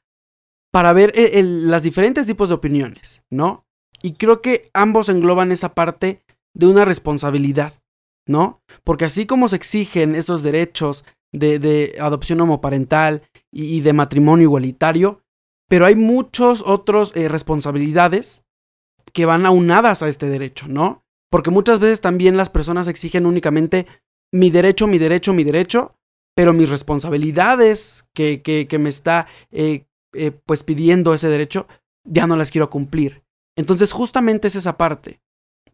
para 0.71 0.93
ver 0.93 1.13
eh, 1.15 1.41
las 1.43 1.83
diferentes 1.83 2.27
tipos 2.27 2.49
de 2.49 2.55
opiniones, 2.55 3.23
¿no? 3.29 3.65
Y 4.01 4.13
creo 4.13 4.41
que 4.41 4.69
ambos 4.73 5.09
engloban 5.09 5.51
esa 5.51 5.73
parte 5.73 6.21
de 6.53 6.67
una 6.67 6.85
responsabilidad, 6.85 7.73
¿no? 8.27 8.61
Porque 8.83 9.05
así 9.05 9.25
como 9.25 9.49
se 9.49 9.55
exigen 9.55 10.15
esos 10.15 10.43
derechos 10.43 11.03
de, 11.31 11.95
adopción 11.99 12.41
homoparental 12.41 13.23
y, 13.51 13.77
y 13.77 13.81
de 13.81 13.93
matrimonio 13.93 14.43
igualitario, 14.43 15.21
pero 15.69 15.85
hay 15.85 15.95
muchas 15.95 16.61
otras 16.65 17.11
eh, 17.15 17.29
responsabilidades 17.29 18.43
que 19.13 19.25
van 19.25 19.45
aunadas 19.45 20.01
a 20.01 20.09
este 20.09 20.27
derecho, 20.27 20.67
¿no? 20.67 21.03
Porque 21.31 21.51
muchas 21.51 21.79
veces 21.79 22.01
también 22.01 22.37
las 22.37 22.49
personas 22.49 22.87
exigen 22.87 23.25
únicamente 23.25 23.85
mi 24.31 24.49
derecho, 24.49 24.87
mi 24.87 24.97
derecho, 24.97 25.33
mi 25.33 25.43
derecho, 25.43 25.95
pero 26.35 26.53
mis 26.53 26.69
responsabilidades 26.69 28.05
que, 28.13 28.41
que, 28.41 28.79
me 28.79 28.89
está 28.89 29.27
eh, 29.51 29.85
eh, 30.13 30.31
pues 30.31 30.63
pidiendo 30.63 31.13
ese 31.13 31.29
derecho, 31.29 31.67
ya 32.03 32.27
no 32.27 32.35
las 32.35 32.51
quiero 32.51 32.69
cumplir. 32.69 33.23
Entonces 33.57 33.91
justamente 33.91 34.47
es 34.47 34.55
esa 34.55 34.77
parte 34.77 35.21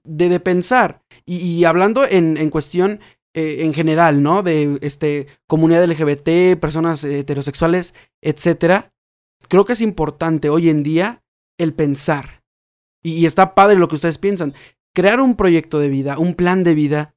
de, 0.03 0.29
de 0.29 0.39
pensar 0.39 1.03
y, 1.25 1.63
hablando 1.65 2.05
en, 2.05 2.37
en 2.37 2.49
cuestión 2.49 2.99
en 3.37 3.73
general, 3.73 4.23
¿no? 4.23 4.43
De 4.43 4.79
este, 4.81 5.27
comunidad 5.45 5.83
LGBT, 5.83 6.57
personas 6.57 7.03
heterosexuales, 7.03 7.93
etcétera 8.21 8.93
creo 9.47 9.65
que 9.65 9.73
es 9.73 9.81
importante 9.81 10.49
hoy 10.49 10.69
en 10.69 10.83
día 10.83 11.23
el 11.57 11.73
pensar. 11.73 12.43
Y, 13.03 13.25
está 13.25 13.53
padre 13.53 13.77
lo 13.77 13.87
que 13.87 13.95
ustedes 13.95 14.17
piensan. 14.17 14.53
Crear 14.93 15.19
un 15.19 15.35
proyecto 15.35 15.79
de 15.79 15.89
vida, 15.89 16.17
un 16.17 16.33
plan 16.33 16.63
de 16.63 16.73
vida 16.73 17.15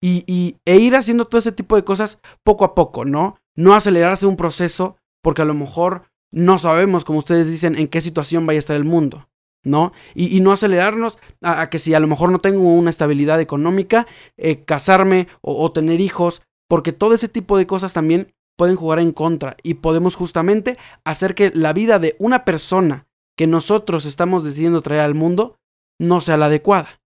y, 0.00 0.24
y, 0.26 0.58
e 0.64 0.78
ir 0.78 0.96
haciendo 0.96 1.26
todo 1.26 1.38
ese 1.38 1.52
tipo 1.52 1.76
de 1.76 1.84
cosas 1.84 2.20
poco 2.44 2.64
a 2.64 2.74
poco, 2.74 3.04
¿no? 3.04 3.38
No 3.54 3.74
acelerarse 3.74 4.26
un 4.26 4.36
proceso 4.36 4.96
porque 5.22 5.42
a 5.42 5.46
lo 5.46 5.54
mejor 5.54 6.09
no 6.32 6.58
sabemos, 6.58 7.04
como 7.04 7.18
ustedes 7.18 7.48
dicen, 7.48 7.76
en 7.76 7.88
qué 7.88 8.00
situación 8.00 8.46
vaya 8.46 8.58
a 8.58 8.60
estar 8.60 8.76
el 8.76 8.84
mundo, 8.84 9.28
¿no? 9.64 9.92
Y, 10.14 10.40
no 10.40 10.52
acelerarnos 10.52 11.18
a, 11.42 11.68
que 11.70 11.78
si 11.78 11.94
a 11.94 12.00
lo 12.00 12.06
mejor 12.06 12.30
no 12.30 12.40
tengo 12.40 12.72
una 12.74 12.90
estabilidad 12.90 13.40
económica, 13.40 14.06
eh, 14.36 14.64
casarme 14.64 15.28
o, 15.40 15.62
o 15.62 15.72
tener 15.72 16.00
hijos, 16.00 16.42
porque 16.68 16.92
todo 16.92 17.14
ese 17.14 17.28
tipo 17.28 17.58
de 17.58 17.66
cosas 17.66 17.92
también 17.92 18.32
pueden 18.56 18.76
jugar 18.76 18.98
en 18.98 19.12
contra 19.12 19.56
y 19.62 19.74
podemos 19.74 20.14
justamente 20.14 20.78
hacer 21.04 21.34
que 21.34 21.50
la 21.54 21.72
vida 21.72 21.98
de 21.98 22.16
una 22.18 22.44
persona 22.44 23.06
que 23.36 23.46
nosotros 23.46 24.04
estamos 24.04 24.44
decidiendo 24.44 24.82
traer 24.82 25.00
al 25.00 25.14
mundo 25.14 25.58
no 25.98 26.20
sea 26.20 26.36
la 26.36 26.46
adecuada, 26.46 27.00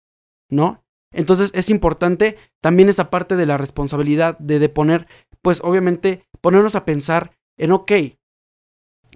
¿no? 0.51 0.83
Entonces 1.13 1.51
es 1.55 1.71
importante 1.71 2.39
también 2.61 2.89
esa 2.89 3.11
parte 3.11 3.37
de 3.37 3.47
la 3.47 3.59
responsabilidad 3.59 4.39
de, 4.39 4.59
de 4.59 4.69
poner, 4.69 5.07
pues 5.43 5.61
obviamente 5.63 6.27
ponernos 6.41 6.75
a 6.75 6.85
pensar 6.85 7.33
en, 7.59 7.73
ok, 7.73 7.93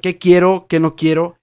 ¿qué 0.03 0.19
quiero, 0.19 0.67
qué 0.69 0.81
no 0.81 0.97
quiero? 0.97 1.37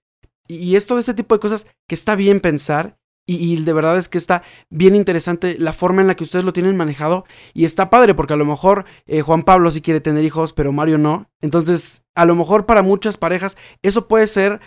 Y, 0.48 0.56
y 0.58 0.76
es 0.76 0.88
todo 0.88 1.00
este 1.00 1.14
tipo 1.14 1.36
de 1.36 1.40
cosas 1.40 1.68
que 1.88 1.96
está 1.96 2.16
bien 2.16 2.40
pensar 2.40 2.98
y, 3.26 3.64
de 3.64 3.72
verdad 3.72 3.98
es 3.98 4.10
que 4.10 4.18
está 4.18 4.44
bien 4.70 4.96
interesante 4.96 5.56
la 5.58 5.72
forma 5.72 6.02
en 6.02 6.08
la 6.08 6.16
que 6.16 6.26
ustedes 6.26 6.44
lo 6.44 6.52
tienen 6.52 6.76
manejado. 6.76 7.26
Y 7.54 7.64
está 7.64 7.90
padre, 7.90 8.14
porque 8.16 8.34
a 8.34 8.38
lo 8.38 8.46
mejor 8.46 8.86
eh, 9.06 9.22
Juan 9.22 9.44
Pablo 9.44 9.72
sí 9.72 9.82
quiere 9.82 10.02
tener 10.02 10.26
hijos, 10.26 10.52
pero 10.52 10.74
Mario 10.74 10.98
no. 10.98 11.30
Entonces, 11.42 12.04
a 12.16 12.26
lo 12.26 12.36
mejor 12.36 12.66
para 12.66 12.82
muchas 12.82 13.16
parejas, 13.16 13.56
eso 13.82 14.08
puede 14.10 14.28
ser 14.28 14.60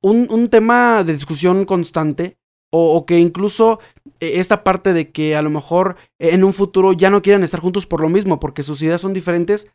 un, 0.00 0.48
tema 0.50 1.02
de 1.02 1.14
discusión 1.14 1.64
constante. 1.64 2.38
O, 2.72 2.96
o, 2.96 3.06
que 3.06 3.18
incluso 3.18 3.78
eh, 4.20 4.32
esta 4.34 4.64
parte 4.64 4.92
de 4.92 5.10
que 5.10 5.36
a 5.36 5.42
lo 5.42 5.50
mejor 5.50 5.96
eh, 6.18 6.30
en 6.32 6.44
un 6.44 6.52
futuro 6.52 6.92
ya 6.92 7.10
no 7.10 7.22
quieran 7.22 7.44
estar 7.44 7.60
juntos 7.60 7.86
por 7.86 8.00
lo 8.00 8.08
mismo, 8.08 8.38
porque 8.38 8.62
sus 8.62 8.82
ideas 8.82 9.00
son 9.00 9.12
diferentes. 9.12 9.68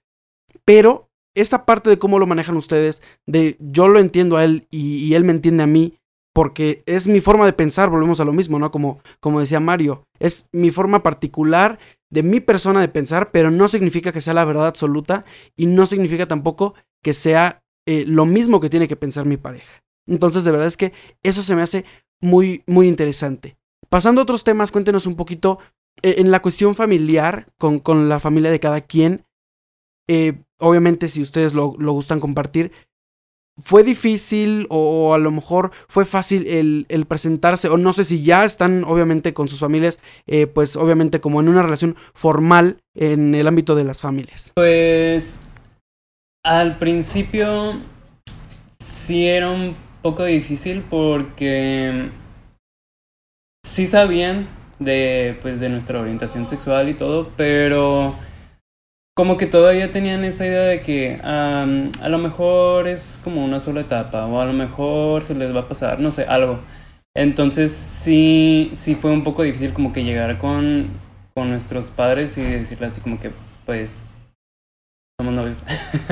Pero 0.66 1.10
esta 1.36 1.66
parte 1.66 1.90
de 1.90 2.00
cómo 2.00 2.20
lo 2.20 2.28
manejan 2.28 2.58
ustedes, 2.58 3.02
de 3.26 3.58
yo 3.60 3.88
lo 3.88 4.00
entiendo 4.00 4.38
a 4.38 4.44
él 4.44 4.68
y, 4.70 4.98
y 4.98 5.16
él 5.16 5.24
me 5.24 5.32
entiende 5.32 5.64
a 5.64 5.68
mí 5.68 5.98
porque 6.34 6.84
es 6.86 7.08
mi 7.08 7.22
forma 7.22 7.46
de 7.46 7.54
pensar, 7.54 7.90
volvemos 7.90 8.20
a 8.20 8.24
lo 8.24 8.34
mismo, 8.34 8.58
¿no? 8.58 8.72
Como, 8.72 9.02
como 9.20 9.40
decía 9.40 9.60
Mario, 9.60 10.06
es 10.20 10.48
mi 10.52 10.72
forma 10.72 11.04
particular 11.04 11.80
de 12.10 12.24
mi 12.24 12.40
persona 12.40 12.82
de 12.82 12.88
pensar, 12.88 13.32
pero 13.32 13.52
no 13.52 13.68
significa 13.68 14.12
que 14.12 14.22
sea 14.22 14.34
la 14.34 14.46
verdad 14.46 14.68
absoluta 14.68 15.26
y 15.56 15.66
no 15.66 15.86
significa 15.86 16.28
tampoco 16.28 16.74
que 17.04 17.14
sea 17.14 17.64
eh, 17.86 18.06
lo 18.06 18.26
mismo 18.26 18.60
que 18.60 18.70
tiene 18.70 18.88
que 18.88 18.96
pensar 18.96 19.26
mi 19.26 19.38
pareja. 19.38 19.82
Entonces, 20.08 20.44
de 20.44 20.52
verdad 20.52 20.68
es 20.68 20.78
que 20.78 20.94
eso 21.24 21.42
se 21.42 21.56
me 21.56 21.62
hace 21.62 21.86
muy, 22.22 22.64
muy 22.68 22.88
interesante. 22.88 23.58
Pasando 23.90 24.22
a 24.22 24.24
otros 24.24 24.44
temas, 24.44 24.72
cuéntenos 24.72 25.06
un 25.06 25.16
poquito 25.16 25.60
eh, 26.02 26.16
en 26.20 26.32
la 26.32 26.42
cuestión 26.42 26.76
familiar, 26.76 27.48
con, 27.58 27.80
con, 27.80 28.08
la 28.08 28.20
familia 28.20 28.52
de 28.52 28.60
cada 28.60 28.82
quien. 28.82 29.26
Eh, 30.08 30.42
obviamente, 30.62 31.10
si 31.10 31.22
ustedes 31.22 31.54
lo, 31.54 31.76
lo 31.78 31.92
gustan 31.92 32.20
compartir, 32.20 32.72
fue 33.62 33.84
difícil 33.84 34.68
o, 34.70 35.14
a 35.14 35.18
lo 35.18 35.32
mejor 35.32 35.72
fue 35.88 36.06
fácil 36.06 36.48
el, 36.48 37.06
presentarse 37.06 37.68
o 37.68 37.78
no 37.78 37.94
sé 37.94 38.04
si 38.04 38.24
ya 38.24 38.46
están 38.46 38.84
obviamente 38.84 39.34
con 39.34 39.48
sus 39.48 39.60
familias, 39.60 40.00
eh, 40.28 40.48
pues 40.48 40.76
obviamente 40.76 41.20
como 41.20 41.42
en 41.42 41.50
una 41.50 41.62
relación 41.62 41.96
formal 42.14 42.78
en 42.96 43.36
el 43.36 43.48
ámbito 43.48 43.76
de 43.76 43.84
las 43.84 44.02
familias. 44.02 44.52
Pues 44.56 45.42
al 46.44 46.78
principio 46.78 47.80
sí 48.80 49.28
era 49.28 49.50
un 49.50 49.76
poco 50.02 50.24
difícil 50.24 50.84
porque 50.90 52.10
sí 53.64 53.86
sabían 53.86 54.50
de 54.80 55.38
pues 55.42 55.60
de 55.60 55.70
nuestra 55.70 56.00
orientación 56.00 56.48
sexual 56.48 56.90
y 56.90 56.96
todo, 56.96 57.30
pero 57.38 58.16
como 59.22 59.38
que 59.38 59.46
todavía 59.46 59.92
tenían 59.92 60.24
esa 60.24 60.48
idea 60.48 60.64
de 60.64 60.82
que 60.82 61.20
a 61.22 62.10
lo 62.10 62.18
mejor 62.18 62.88
es 62.88 63.22
como 63.24 63.46
una 63.46 63.60
sola 63.60 63.82
etapa 63.82 64.26
o 64.26 64.42
a 64.42 64.48
lo 64.48 64.54
mejor 64.54 65.24
se 65.24 65.36
les 65.36 65.56
va 65.56 65.60
a 65.60 65.68
pasar, 65.68 66.00
no 66.00 66.10
sé, 66.10 66.26
algo. 66.26 66.60
Entonces 67.16 67.72
sí, 67.72 68.72
sí 68.74 68.96
fue 68.96 69.12
un 69.12 69.24
poco 69.24 69.44
difícil 69.44 69.74
como 69.74 69.94
que 69.94 70.04
llegar 70.04 70.40
con, 70.40 70.88
con 71.36 71.52
nuestros 71.52 71.92
padres 71.92 72.36
y 72.40 72.42
decirle 72.42 72.88
así 72.88 73.00
como 73.00 73.20
que 73.20 73.30
pues 73.68 74.16
somos 75.20 75.36
novios. 75.36 75.64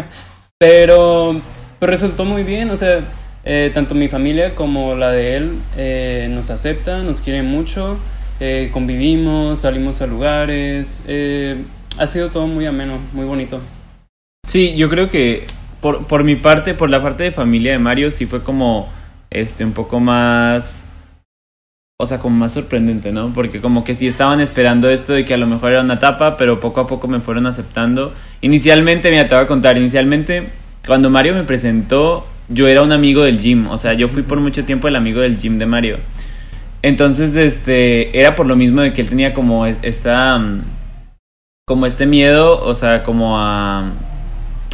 Pero 0.59 1.41
pues 1.79 1.89
resultó 1.89 2.25
muy 2.25 2.43
bien, 2.43 2.69
o 2.69 2.75
sea, 2.75 2.99
eh, 3.43 3.71
tanto 3.73 3.95
mi 3.95 4.07
familia 4.07 4.53
como 4.53 4.93
la 4.93 5.11
de 5.11 5.35
él 5.35 5.57
eh, 5.77 6.27
nos 6.29 6.51
aceptan, 6.51 7.07
nos 7.07 7.21
quieren 7.21 7.47
mucho, 7.47 7.97
eh, 8.39 8.69
convivimos, 8.71 9.61
salimos 9.61 9.99
a 10.03 10.05
lugares 10.05 11.05
ha 11.97 12.07
sido 12.07 12.29
todo 12.29 12.47
muy 12.47 12.65
ameno, 12.65 12.99
muy 13.13 13.25
bonito. 13.25 13.59
Sí, 14.45 14.75
yo 14.75 14.89
creo 14.89 15.09
que 15.09 15.47
por, 15.81 16.05
por 16.07 16.23
mi 16.23 16.35
parte, 16.35 16.73
por 16.73 16.89
la 16.89 17.01
parte 17.01 17.23
de 17.23 17.31
familia 17.31 17.71
de 17.71 17.79
Mario, 17.79 18.11
sí 18.11 18.25
fue 18.25 18.43
como 18.43 18.89
este 19.29 19.63
un 19.63 19.73
poco 19.73 19.99
más 19.99 20.83
o 22.01 22.05
sea, 22.05 22.19
como 22.19 22.37
más 22.37 22.53
sorprendente, 22.53 23.11
¿no? 23.11 23.33
Porque 23.33 23.59
como 23.59 23.83
que 23.83 23.93
sí 23.93 24.07
estaban 24.07 24.39
esperando 24.39 24.89
esto 24.89 25.11
de 25.11 25.25
que 25.25 25.33
a 25.33 25.37
lo 25.37 25.47
mejor 25.47 25.73
era 25.73 25.81
una 25.81 25.95
etapa, 25.95 26.37
pero 26.37 26.61
poco 26.61 26.79
a 26.79 26.87
poco 26.87 27.09
me 27.09 27.19
fueron 27.19 27.45
aceptando. 27.45 28.13
Inicialmente, 28.39 29.11
mira, 29.11 29.27
te 29.27 29.35
voy 29.35 29.43
a 29.43 29.47
contar, 29.47 29.77
inicialmente, 29.77 30.47
cuando 30.87 31.09
Mario 31.09 31.33
me 31.33 31.43
presentó, 31.43 32.25
yo 32.47 32.69
era 32.69 32.83
un 32.83 32.93
amigo 32.93 33.23
del 33.23 33.41
gym, 33.41 33.67
o 33.67 33.77
sea, 33.77 33.95
yo 33.95 34.07
fui 34.07 34.23
por 34.23 34.39
mucho 34.39 34.63
tiempo 34.63 34.87
el 34.87 34.95
amigo 34.95 35.19
del 35.19 35.37
gym 35.37 35.59
de 35.59 35.65
Mario. 35.65 35.97
Entonces, 36.83 37.35
este, 37.35 38.17
era 38.17 38.33
por 38.33 38.47
lo 38.47 38.55
mismo 38.55 38.79
de 38.79 38.93
que 38.93 39.01
él 39.01 39.09
tenía 39.09 39.33
como 39.33 39.65
esta, 39.65 40.41
como 41.69 41.85
este 41.85 42.07
miedo, 42.07 42.59
o 42.65 42.73
sea, 42.73 43.03
como 43.03 43.37
a, 43.37 43.91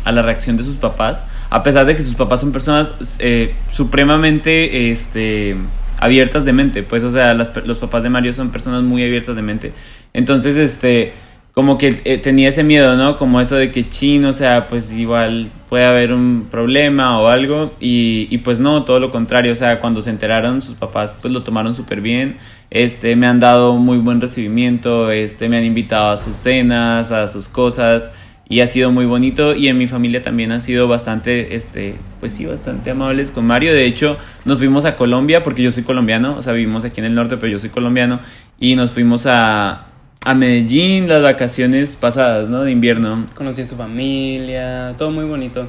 a 0.06 0.12
la 0.14 0.22
reacción 0.22 0.56
de 0.56 0.64
sus 0.64 0.78
papás, 0.78 1.28
a 1.50 1.62
pesar 1.62 1.86
de 1.86 1.94
que 1.94 2.02
sus 2.02 2.16
papás 2.16 2.40
son 2.40 2.54
personas 2.54 2.94
eh, 3.20 3.54
supremamente, 3.70 4.92
este 4.92 5.58
abiertas 6.00 6.46
de 6.46 6.54
mente, 6.54 6.84
pues, 6.84 7.04
o 7.04 7.12
sea, 7.12 7.34
los 7.34 7.80
papás 7.80 8.02
de 8.02 8.10
Mario 8.10 8.34
son 8.34 8.50
personas 8.50 8.84
muy 8.84 9.04
abiertas 9.04 9.36
de 9.36 9.42
mente. 9.42 9.74
Entonces, 10.14 10.56
este, 10.56 11.12
como 11.54 11.78
que 11.78 12.00
eh, 12.06 12.18
tenía 12.18 12.48
ese 12.48 12.64
miedo, 12.64 12.96
¿no? 12.96 13.18
Como 13.18 13.42
eso 13.42 13.56
de 13.56 13.72
que 13.72 13.90
chin, 13.90 14.24
o 14.24 14.32
sea, 14.32 14.68
pues 14.68 14.94
igual 14.94 15.52
puede 15.76 15.88
haber 15.88 16.14
un 16.14 16.48
problema 16.50 17.20
o 17.20 17.28
algo. 17.28 17.74
Y, 17.82 18.30
y 18.34 18.38
pues 18.38 18.62
no, 18.62 18.86
todo 18.86 19.02
lo 19.02 19.12
contrario, 19.12 19.52
o 19.52 19.56
sea, 19.56 19.82
cuando 19.82 20.00
se 20.00 20.10
enteraron 20.10 20.62
sus 20.62 20.76
papás, 20.76 21.14
pues 21.22 21.34
lo 21.34 21.44
tomaron 21.44 21.76
súper 21.76 22.00
bien. 22.00 22.38
Este, 22.72 23.18
me 23.18 23.28
han 23.28 23.42
dado 23.42 23.76
muy 23.76 23.98
buen 23.98 24.22
recibimiento, 24.22 25.12
este, 25.12 25.50
me 25.50 25.58
han 25.58 25.66
invitado 25.66 26.12
a 26.12 26.16
sus 26.16 26.38
cenas, 26.38 27.12
a 27.12 27.28
sus 27.28 27.50
cosas 27.50 28.10
y 28.48 28.62
ha 28.62 28.68
sido 28.68 28.90
muy 28.90 29.06
bonito 29.06 29.54
y 29.54 29.68
en 29.68 29.78
mi 29.78 29.86
familia 29.86 30.22
también 30.22 30.54
han 30.54 30.62
sido 30.62 30.88
bastante, 30.88 31.58
este, 31.58 31.96
pues 32.22 32.32
sí, 32.32 32.46
bastante 32.46 32.92
amables 32.92 33.32
con 33.32 33.46
Mario. 33.46 33.74
De 33.74 33.86
hecho, 33.86 34.18
nos 34.46 34.60
fuimos 34.60 34.86
a 34.86 34.96
Colombia 34.96 35.44
porque 35.44 35.62
yo 35.62 35.72
soy 35.72 35.84
colombiano, 35.84 36.38
o 36.38 36.42
sea, 36.42 36.54
vivimos 36.54 36.86
aquí 36.86 37.02
en 37.02 37.08
el 37.08 37.16
norte, 37.16 37.36
pero 37.36 37.52
yo 37.52 37.60
soy 37.60 37.70
colombiano 37.70 38.22
y 38.58 38.78
nos 38.78 38.94
fuimos 38.94 39.26
a, 39.26 39.88
a 40.26 40.34
Medellín 40.34 41.08
las 41.08 41.22
vacaciones 41.22 41.96
pasadas, 41.96 42.50
¿no? 42.50 42.64
De 42.64 42.72
invierno. 42.72 43.28
Conocí 43.36 43.62
a 43.62 43.66
su 43.66 43.76
familia, 43.76 44.96
todo 44.98 45.12
muy 45.12 45.26
bonito. 45.26 45.68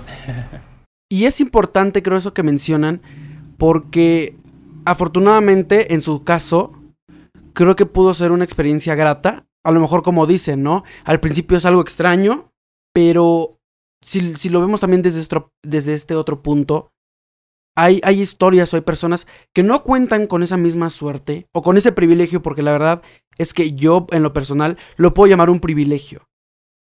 y 1.11 1.27
es 1.27 1.41
importante, 1.41 2.03
creo, 2.03 2.17
eso 2.17 2.33
que 2.33 2.43
mencionan, 2.43 3.03
porque 3.59 4.35
afortunadamente 4.87 5.93
en 5.93 6.01
su 6.01 6.25
caso, 6.25 6.73
creo 7.53 7.77
que 7.77 7.87
pudo 7.87 8.15
ser 8.15 8.33
una 8.33 8.45
experiencia 8.45 8.95
grata. 8.95 9.47
A 9.63 9.73
lo 9.73 9.81
mejor 9.81 10.03
como 10.03 10.27
dicen, 10.27 10.63
¿no? 10.63 10.85
Al 11.05 11.21
principio 11.21 11.59
es 11.59 11.67
algo 11.67 11.83
extraño, 11.83 12.51
pero 12.95 13.59
si, 14.03 14.35
si 14.37 14.49
lo 14.49 14.61
vemos 14.61 14.81
también 14.81 15.03
desde, 15.03 15.27
desde 15.63 15.93
este 15.93 16.15
otro 16.15 16.43
punto, 16.43 16.93
hay, 17.77 18.01
hay, 18.05 18.23
historias 18.23 18.73
o 18.73 18.77
hay 18.77 18.83
personas 18.83 19.27
que 19.55 19.63
no 19.63 19.83
cuentan 19.83 20.29
con 20.29 20.43
esa 20.43 20.57
misma 20.57 20.89
suerte 20.89 21.47
o 21.53 21.61
con 21.61 21.77
ese 21.77 21.93
privilegio, 21.93 22.41
porque 22.41 22.63
la 22.63 22.73
verdad 22.73 23.03
es 23.39 23.55
que 23.55 23.73
yo 23.73 24.07
en 24.11 24.23
lo 24.23 24.33
personal 24.33 24.77
lo 24.97 25.15
puedo 25.15 25.29
llamar 25.29 25.51
un 25.51 25.61
privilegio. 25.61 26.29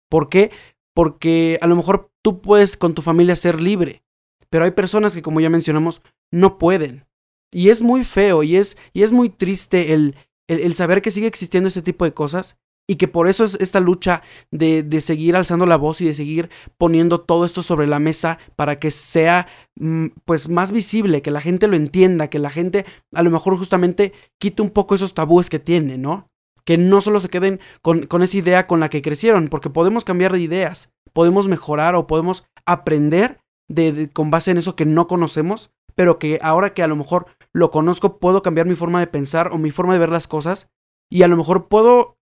¿Por 0.10 0.30
qué? 0.30 0.52
Porque 0.94 1.58
a 1.62 1.68
lo 1.68 1.76
mejor 1.76 2.12
tú 2.22 2.42
puedes 2.42 2.78
con 2.78 2.94
tu 2.94 3.02
familia 3.02 3.36
ser 3.36 3.62
libre, 3.62 4.04
pero 4.50 4.66
hay 4.66 4.72
personas 4.72 5.14
que 5.14 5.22
como 5.22 5.40
ya 5.40 5.50
mencionamos 5.50 6.02
no 6.32 6.58
pueden. 6.58 7.06
Y 7.52 7.70
es 7.70 7.82
muy 7.82 8.04
feo 8.04 8.44
y 8.44 8.58
es, 8.58 8.78
y 8.94 9.04
es 9.04 9.12
muy 9.12 9.30
triste 9.30 9.94
el, 9.94 10.16
el, 10.48 10.60
el 10.60 10.76
saber 10.76 11.02
que 11.02 11.12
sigue 11.12 11.28
existiendo 11.28 11.70
ese 11.70 11.82
tipo 11.82 12.06
de 12.06 12.14
cosas 12.14 12.58
y 12.90 12.96
que 12.96 13.08
por 13.08 13.28
eso 13.28 13.44
es 13.46 13.54
esta 13.62 13.80
lucha 13.80 14.24
de, 14.50 14.82
de, 14.82 15.00
seguir 15.00 15.36
alzando 15.36 15.68
la 15.68 15.78
voz 15.78 16.02
y 16.02 16.06
de 16.06 16.16
seguir 16.16 16.50
poniendo 16.80 17.22
todo 17.22 17.46
esto 17.46 17.62
sobre 17.62 17.86
la 17.86 18.00
mesa 18.00 18.40
para 18.56 18.80
que 18.80 18.90
sea 18.90 19.48
mm, 19.76 20.08
pues 20.26 20.50
más 20.50 20.72
visible, 20.72 21.22
que 21.22 21.30
la 21.30 21.40
gente 21.40 21.68
lo 21.68 21.76
entienda, 21.76 22.32
que 22.32 22.40
la 22.40 22.50
gente 22.50 22.86
a 23.14 23.22
lo 23.22 23.30
mejor 23.30 23.56
justamente 23.60 24.12
quite 24.40 24.64
un 24.64 24.72
poco 24.72 24.96
esos 24.96 25.14
tabúes 25.14 25.52
que 25.52 25.60
tiene, 25.60 26.00
¿no? 26.00 26.32
Que 26.66 26.78
no 26.78 27.02
solo 27.02 27.20
se 27.20 27.30
queden 27.30 27.60
con, 27.82 28.08
esa 28.22 28.38
idea 28.38 28.68
con 28.68 28.80
la 28.80 28.90
que 28.90 29.02
crecieron, 29.02 29.50
porque 29.50 29.70
podemos 29.70 30.06
cambiar 30.06 30.34
de 30.34 30.40
ideas, 30.40 30.90
podemos 31.14 31.48
mejorar 31.48 31.96
o 31.96 32.08
podemos 32.08 32.46
aprender 32.66 33.40
de, 33.68 34.10
con 34.12 34.32
base 34.32 34.52
en 34.52 34.58
eso 34.58 34.76
que 34.76 34.86
no 34.86 35.08
conocemos, 35.08 35.72
pero 35.96 36.20
que 36.20 36.40
ahora 36.42 36.74
que 36.74 36.84
a 36.84 36.88
lo 36.88 36.96
mejor 36.96 37.28
lo 37.54 37.72
conozco 37.72 38.20
puedo 38.20 38.42
cambiar 38.42 38.68
mi 38.68 38.76
forma 38.76 39.00
de 39.00 39.08
pensar 39.08 39.52
o 39.52 39.58
mi 39.58 39.72
forma 39.72 39.94
de 39.94 40.00
ver 40.00 40.10
las 40.10 40.28
cosas 40.28 40.70
y 41.10 41.24
a 41.24 41.28
lo 41.28 41.38
mejor 41.38 41.68
puedo 41.68 42.18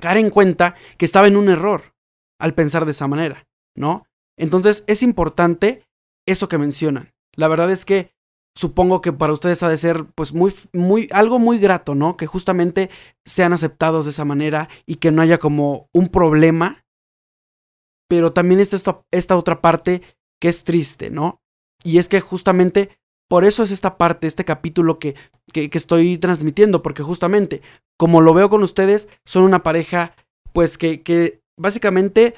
caer 0.00 0.18
en 0.18 0.30
cuenta 0.30 0.74
que 0.96 1.04
estaba 1.04 1.26
en 1.26 1.36
un 1.36 1.48
error 1.48 1.94
al 2.40 2.54
pensar 2.54 2.84
de 2.84 2.92
esa 2.92 3.06
manera, 3.06 3.46
¿no? 3.76 4.06
Entonces 4.36 4.84
es 4.86 5.02
importante 5.02 5.84
eso 6.26 6.48
que 6.48 6.58
mencionan. 6.58 7.12
La 7.34 7.48
verdad 7.48 7.70
es 7.70 7.84
que 7.84 8.12
supongo 8.54 9.00
que 9.00 9.12
para 9.12 9.32
ustedes 9.32 9.62
ha 9.62 9.68
de 9.68 9.76
ser 9.76 10.04
pues 10.14 10.32
muy 10.32 10.52
muy 10.72 11.08
algo 11.12 11.38
muy 11.38 11.58
grato, 11.58 11.94
¿no? 11.94 12.16
Que 12.16 12.26
justamente 12.26 12.90
sean 13.24 13.52
aceptados 13.52 14.04
de 14.04 14.10
esa 14.10 14.24
manera 14.24 14.68
y 14.86 14.96
que 14.96 15.12
no 15.12 15.22
haya 15.22 15.38
como 15.38 15.88
un 15.92 16.08
problema. 16.08 16.84
Pero 18.08 18.32
también 18.32 18.60
está 18.60 18.76
esta, 18.76 19.02
esta 19.10 19.36
otra 19.36 19.60
parte 19.60 20.02
que 20.40 20.48
es 20.48 20.64
triste, 20.64 21.10
¿no? 21.10 21.40
Y 21.84 21.98
es 21.98 22.08
que 22.08 22.20
justamente 22.20 22.98
por 23.28 23.44
eso 23.44 23.62
es 23.62 23.70
esta 23.70 23.98
parte, 23.98 24.26
este 24.26 24.44
capítulo 24.44 24.98
que, 24.98 25.14
que, 25.52 25.68
estoy 25.72 26.16
transmitiendo, 26.16 26.82
porque 26.82 27.02
justamente, 27.02 27.60
como 27.98 28.22
lo 28.22 28.32
veo 28.32 28.48
con 28.48 28.62
ustedes, 28.62 29.08
son 29.26 29.42
una 29.42 29.62
pareja, 29.62 30.14
pues 30.54 30.78
que, 30.78 31.02
que 31.02 31.42
básicamente 31.58 32.34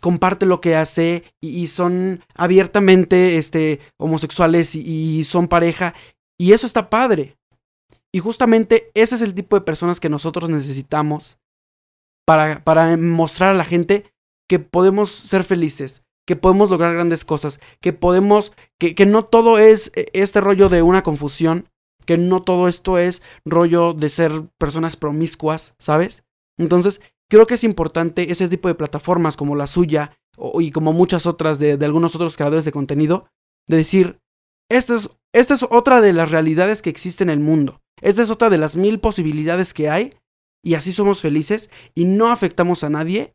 comparte 0.00 0.46
lo 0.46 0.60
que 0.60 0.76
hace 0.76 1.24
y, 1.40 1.66
son 1.68 2.24
abiertamente 2.34 3.36
este, 3.36 3.80
homosexuales 3.98 4.74
y, 4.74 5.24
son 5.24 5.48
pareja, 5.48 5.94
y 6.38 6.52
eso 6.52 6.66
está 6.66 6.90
padre. 6.90 7.36
Y 8.12 8.18
justamente 8.18 8.90
ese 8.94 9.14
es 9.14 9.22
el 9.22 9.34
tipo 9.34 9.56
de 9.56 9.64
personas 9.64 10.00
que 10.00 10.08
nosotros 10.08 10.50
necesitamos 10.50 11.38
para, 12.26 12.64
para 12.64 12.96
mostrar 12.96 13.50
a 13.50 13.58
la 13.58 13.64
gente 13.64 14.12
que 14.48 14.58
podemos 14.58 15.12
ser 15.12 15.44
felices, 15.44 16.02
que 16.26 16.36
podemos 16.36 16.70
lograr 16.70 16.94
grandes 16.94 17.24
cosas, 17.24 17.60
que 17.80 17.92
podemos, 17.92 18.52
que, 18.78 18.94
que 18.94 19.06
no 19.06 19.24
todo 19.24 19.58
es 19.58 19.92
eh, 19.94 20.06
este 20.12 20.40
rollo 20.40 20.68
de 20.68 20.82
una 20.82 21.02
confusión, 21.02 21.68
que 22.06 22.18
no 22.18 22.42
todo 22.42 22.66
esto 22.66 22.98
es 22.98 23.22
rollo 23.44 23.94
de 23.94 24.08
ser 24.08 24.32
personas 24.58 24.96
promiscuas, 24.96 25.74
¿sabes? 25.78 26.24
Entonces, 26.58 27.00
creo 27.30 27.46
que 27.46 27.54
es 27.54 27.64
importante 27.64 28.30
ese 28.30 28.48
tipo 28.48 28.68
de 28.68 28.74
plataformas 28.74 29.36
como 29.36 29.54
la 29.54 29.66
suya 29.66 30.18
y 30.58 30.70
como 30.70 30.92
muchas 30.92 31.26
otras 31.26 31.58
de, 31.58 31.76
de, 31.76 31.86
algunos 31.86 32.14
otros 32.14 32.36
creadores 32.36 32.64
de 32.64 32.72
contenido, 32.72 33.28
de 33.68 33.78
decir, 33.78 34.18
esta 34.68 34.96
es, 34.96 35.08
esta 35.32 35.54
es 35.54 35.62
otra 35.62 36.00
de 36.00 36.12
las 36.12 36.30
realidades 36.30 36.82
que 36.82 36.90
existen 36.90 37.30
en 37.30 37.38
el 37.38 37.44
mundo, 37.44 37.80
esta 38.00 38.22
es 38.22 38.30
otra 38.30 38.50
de 38.50 38.58
las 38.58 38.76
mil 38.76 39.00
posibilidades 39.00 39.72
que 39.72 39.88
hay, 39.88 40.14
y 40.62 40.74
así 40.74 40.92
somos 40.92 41.20
felices 41.20 41.70
y 41.94 42.04
no 42.04 42.30
afectamos 42.30 42.84
a 42.84 42.90
nadie. 42.90 43.34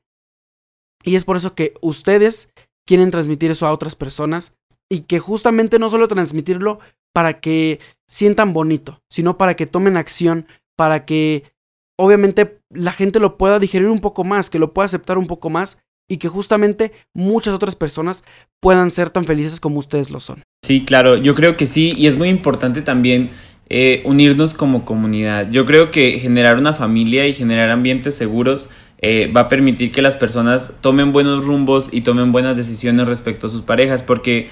Y 1.04 1.16
es 1.16 1.26
por 1.26 1.38
eso 1.38 1.56
que 1.56 1.74
ustedes 1.82 2.50
quieren 2.86 3.12
transmitir 3.12 3.52
eso 3.52 3.66
a 3.66 3.74
otras 3.74 3.96
personas 3.96 4.54
y 4.90 5.02
que 5.02 5.20
justamente 5.20 5.80
no 5.80 5.90
solo 5.90 6.08
transmitirlo 6.08 6.80
para 7.14 7.40
que 7.40 7.80
sientan 8.08 8.54
bonito, 8.54 9.02
sino 9.10 9.38
para 9.38 9.56
que 9.56 9.66
tomen 9.68 9.98
acción, 9.98 10.48
para 10.76 11.06
que 11.06 11.52
obviamente 11.98 12.60
la 12.70 12.92
gente 12.92 13.20
lo 13.20 13.38
pueda 13.38 13.60
digerir 13.60 13.88
un 13.88 14.00
poco 14.00 14.24
más, 14.24 14.50
que 14.50 14.60
lo 14.60 14.74
pueda 14.74 14.86
aceptar 14.86 15.18
un 15.18 15.28
poco 15.28 15.50
más 15.50 15.80
y 16.08 16.18
que 16.18 16.28
justamente 16.28 16.92
muchas 17.14 17.54
otras 17.54 17.76
personas 17.76 18.24
puedan 18.62 18.92
ser 18.92 19.10
tan 19.10 19.26
felices 19.26 19.60
como 19.60 19.80
ustedes 19.80 20.10
lo 20.10 20.20
son. 20.20 20.44
Sí, 20.64 20.84
claro, 20.86 21.18
yo 21.18 21.36
creo 21.36 21.58
que 21.58 21.66
sí 21.66 21.94
y 21.98 22.08
es 22.08 22.16
muy 22.16 22.30
importante 22.30 22.82
también 22.82 23.32
eh, 23.70 24.04
unirnos 24.06 24.54
como 24.54 24.86
comunidad. 24.86 25.50
Yo 25.50 25.66
creo 25.66 25.90
que 25.90 26.20
generar 26.20 26.58
una 26.58 26.74
familia 26.74 27.28
y 27.28 27.34
generar 27.34 27.72
ambientes 27.72 28.16
seguros 28.16 28.70
eh, 29.00 29.32
va 29.36 29.42
a 29.42 29.48
permitir 29.50 29.92
que 29.92 30.02
las 30.02 30.18
personas 30.18 30.74
tomen 30.82 31.12
buenos 31.12 31.44
rumbos 31.44 31.90
y 31.92 32.02
tomen 32.02 32.32
buenas 32.32 32.56
decisiones 32.56 33.08
respecto 33.08 33.48
a 33.48 33.50
sus 33.50 33.64
parejas, 33.64 34.04
porque 34.04 34.50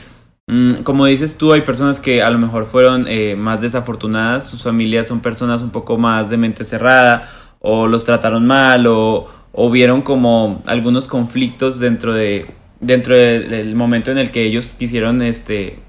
como 0.84 1.06
dices 1.06 1.38
tú, 1.38 1.54
hay 1.54 1.62
personas 1.62 2.00
que 2.00 2.22
a 2.22 2.30
lo 2.30 2.38
mejor 2.38 2.66
fueron 2.66 3.08
eh, 3.08 3.36
más 3.36 3.62
desafortunadas, 3.62 4.48
sus 4.48 4.64
familias 4.64 5.08
son 5.08 5.22
personas 5.22 5.62
un 5.62 5.72
poco 5.72 5.98
más 5.98 6.30
de 6.30 6.38
mente 6.38 6.64
cerrada, 6.64 7.30
o 7.60 7.88
los 7.88 8.04
trataron 8.04 8.46
mal, 8.46 8.86
o, 8.88 9.28
o 9.54 9.72
vieron 9.72 10.02
como 10.02 10.62
algunos 10.66 11.08
conflictos 11.08 11.80
dentro 11.80 12.14
de 12.14 12.46
dentro 12.80 13.16
del 13.16 13.76
momento 13.76 14.12
en 14.12 14.18
el 14.18 14.32
que 14.32 14.46
ellos 14.46 14.76
quisieron 14.78 15.22
este 15.22 15.80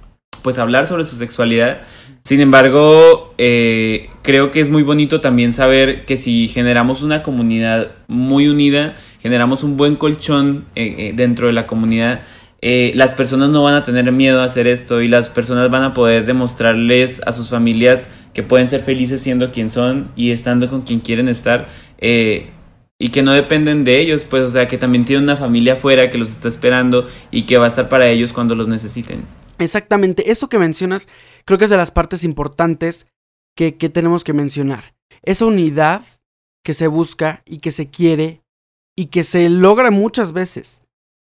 pues 0.43 0.59
hablar 0.59 0.87
sobre 0.87 1.05
su 1.05 1.17
sexualidad. 1.17 1.81
Sin 2.23 2.41
embargo, 2.41 3.35
eh, 3.37 4.09
creo 4.23 4.51
que 4.51 4.61
es 4.61 4.71
muy 4.71 4.83
bonito 4.83 5.21
también 5.21 5.53
saber 5.53 6.07
que 6.07 6.17
si 6.17 6.49
generamos 6.49 7.03
una 7.03 7.23
comunidad 7.23 7.93
muy 8.09 8.49
unida, 8.49 8.97
generamos 9.21 9.63
un 9.63 9.77
buen 9.77 9.97
colchón 9.97 10.67
eh, 10.75 10.95
eh, 10.99 11.13
dentro 11.15 11.49
de 11.49 11.53
la 11.53 11.67
comunidad, 11.67 12.23
las 12.95 13.13
personas 13.13 13.51
no 13.51 13.63
van 13.63 13.75
a 13.75 13.83
tener 13.83 14.11
miedo 14.11 14.41
a 14.41 14.45
hacer 14.45 14.67
esto 14.67 15.03
y 15.03 15.09
las 15.09 15.29
personas 15.29 15.69
van 15.71 15.83
a 15.83 15.93
poder 15.93 16.25
demostrarles 16.25 17.21
a 17.27 17.33
sus 17.33 17.51
familias 17.51 18.09
que 18.33 18.43
pueden 18.43 18.69
ser 18.69 18.81
felices 18.81 19.21
siendo 19.21 19.53
quien 19.53 19.69
son 19.69 20.11
y 20.17 20.31
estando 20.31 20.71
con 20.71 20.81
quien 20.83 21.01
quieren 21.01 21.29
estar. 21.29 21.69
y 22.01 23.09
que 23.11 23.23
no 23.23 23.33
dependen 23.33 23.85
de 23.85 24.01
ellos, 24.01 24.25
pues, 24.25 24.43
o 24.45 24.49
sea, 24.49 24.67
que 24.67 24.79
también 24.79 25.05
tienen 25.05 25.25
una 25.25 25.37
familia 25.37 25.75
afuera 25.75 26.09
que 26.09 26.17
los 26.17 26.31
está 26.31 26.49
esperando 26.49 27.07
y 27.31 27.43
que 27.43 27.59
va 27.59 27.67
a 27.67 27.69
estar 27.69 27.89
para 27.89 28.07
ellos 28.07 28.33
cuando 28.33 28.55
los 28.55 28.67
necesiten. 28.67 29.27
Exactamente, 29.59 30.31
eso 30.31 30.49
que 30.49 30.59
mencionas 30.59 31.07
creo 31.45 31.59
que 31.59 31.65
es 31.65 31.71
de 31.71 31.77
las 31.77 31.91
partes 31.91 32.25
importantes 32.25 33.09
que, 33.55 33.77
que 33.77 33.91
tenemos 33.91 34.25
que 34.25 34.33
mencionar. 34.33 34.95
Esa 35.23 35.45
unidad 35.45 36.03
que 36.65 36.73
se 36.73 36.87
busca 36.87 37.43
y 37.45 37.59
que 37.59 37.73
se 37.73 37.91
quiere 37.91 38.41
y 38.97 39.07
que 39.07 39.23
se 39.23 39.51
logra 39.51 39.91
muchas 39.91 40.33
veces, 40.33 40.81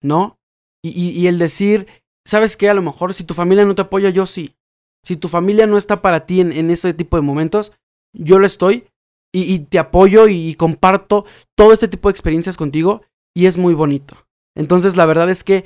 ¿no? 0.02 0.38
Y, 0.84 1.12
y, 1.12 1.28
el 1.28 1.40
decir, 1.40 1.88
¿sabes 2.26 2.58
qué? 2.58 2.70
A 2.70 2.74
lo 2.74 2.82
mejor 2.82 3.14
si 3.14 3.24
tu 3.24 3.34
familia 3.34 3.66
no 3.66 3.74
te 3.74 3.84
apoya, 3.84 4.10
yo 4.10 4.26
sí. 4.26 4.54
Si 5.02 5.16
tu 5.16 5.30
familia 5.30 5.66
no 5.66 5.78
está 5.78 6.02
para 6.02 6.26
ti 6.26 6.42
en, 6.42 6.52
en 6.52 6.72
ese 6.72 6.94
tipo 6.94 7.16
de 7.16 7.22
momentos, 7.22 7.72
yo 8.14 8.38
lo 8.38 8.46
estoy 8.46 8.86
y, 9.34 9.60
te 9.60 9.80
apoyo 9.80 10.28
y 10.28 10.56
comparto 10.56 11.26
todo 11.56 11.74
este 11.74 11.88
tipo 11.88 12.08
de 12.08 12.12
experiencias 12.12 12.56
contigo 12.56 13.02
y 13.36 13.48
es 13.48 13.58
muy 13.58 13.74
bonito. 13.74 14.28
Entonces 14.56 14.96
la 14.96 15.06
verdad 15.06 15.30
es 15.30 15.44
que 15.44 15.66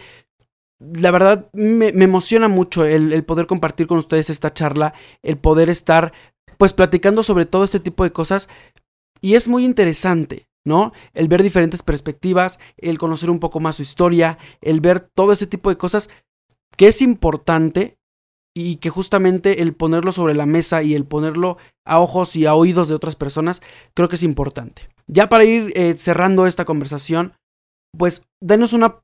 la 0.80 1.12
verdad 1.12 1.50
me, 1.54 1.92
me 1.92 2.06
emociona 2.06 2.48
mucho 2.48 2.86
el, 2.86 3.12
el, 3.12 3.26
poder 3.26 3.46
compartir 3.46 3.88
con 3.88 3.98
ustedes 3.98 4.30
esta 4.30 4.54
charla, 4.54 4.94
el 5.22 5.38
poder 5.38 5.70
estar 5.70 6.14
pues 6.58 6.74
platicando 6.74 7.24
sobre 7.24 7.46
todo 7.46 7.64
este 7.64 7.80
tipo 7.80 8.04
de 8.04 8.12
cosas 8.12 8.48
y 9.20 9.36
es 9.36 9.48
muy 9.48 9.66
interesante, 9.66 10.47
¿no? 10.68 10.92
El 11.14 11.30
ver 11.30 11.42
diferentes 11.42 11.82
perspectivas, 11.82 12.60
el 12.78 12.98
conocer 12.98 13.32
un 13.32 13.40
poco 13.40 13.60
más 13.60 13.78
su 13.78 13.82
historia, 13.82 14.38
el 14.62 14.82
ver 14.82 15.00
todo 15.00 15.32
ese 15.32 15.48
tipo 15.48 15.70
de 15.70 15.78
cosas 15.78 16.10
que 16.76 16.90
es 16.90 17.02
importante 17.02 17.98
y 18.54 18.78
que 18.78 18.90
justamente 18.90 19.62
el 19.62 19.74
ponerlo 19.74 20.12
sobre 20.12 20.36
la 20.36 20.46
mesa 20.46 20.84
y 20.84 20.94
el 20.94 21.06
ponerlo 21.06 21.58
a 21.86 22.00
ojos 22.00 22.36
y 22.36 22.46
a 22.46 22.54
oídos 22.54 22.90
de 22.90 22.96
otras 22.96 23.16
personas 23.16 23.62
creo 23.94 24.10
que 24.10 24.16
es 24.18 24.24
importante. 24.24 24.90
Ya 25.08 25.30
para 25.30 25.46
ir 25.46 25.72
eh, 25.76 25.96
cerrando 25.96 26.46
esta 26.46 26.66
conversación, 26.66 27.34
pues 27.98 28.24
denos 28.42 28.74
una 28.74 29.00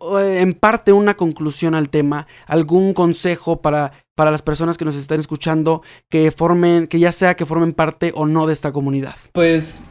eh, 0.00 0.40
en 0.40 0.52
parte 0.52 0.92
una 0.92 1.16
conclusión 1.16 1.74
al 1.74 1.88
tema, 1.88 2.26
algún 2.46 2.92
consejo 2.92 3.62
para, 3.62 3.92
para 4.14 4.30
las 4.30 4.42
personas 4.42 4.76
que 4.76 4.84
nos 4.84 4.94
están 4.94 5.20
escuchando, 5.20 5.82
que 6.10 6.30
formen, 6.30 6.86
que 6.86 6.98
ya 6.98 7.12
sea 7.12 7.34
que 7.34 7.46
formen 7.46 7.72
parte 7.72 8.12
o 8.14 8.26
no 8.26 8.46
de 8.46 8.52
esta 8.52 8.72
comunidad. 8.72 9.16
Pues 9.32 9.82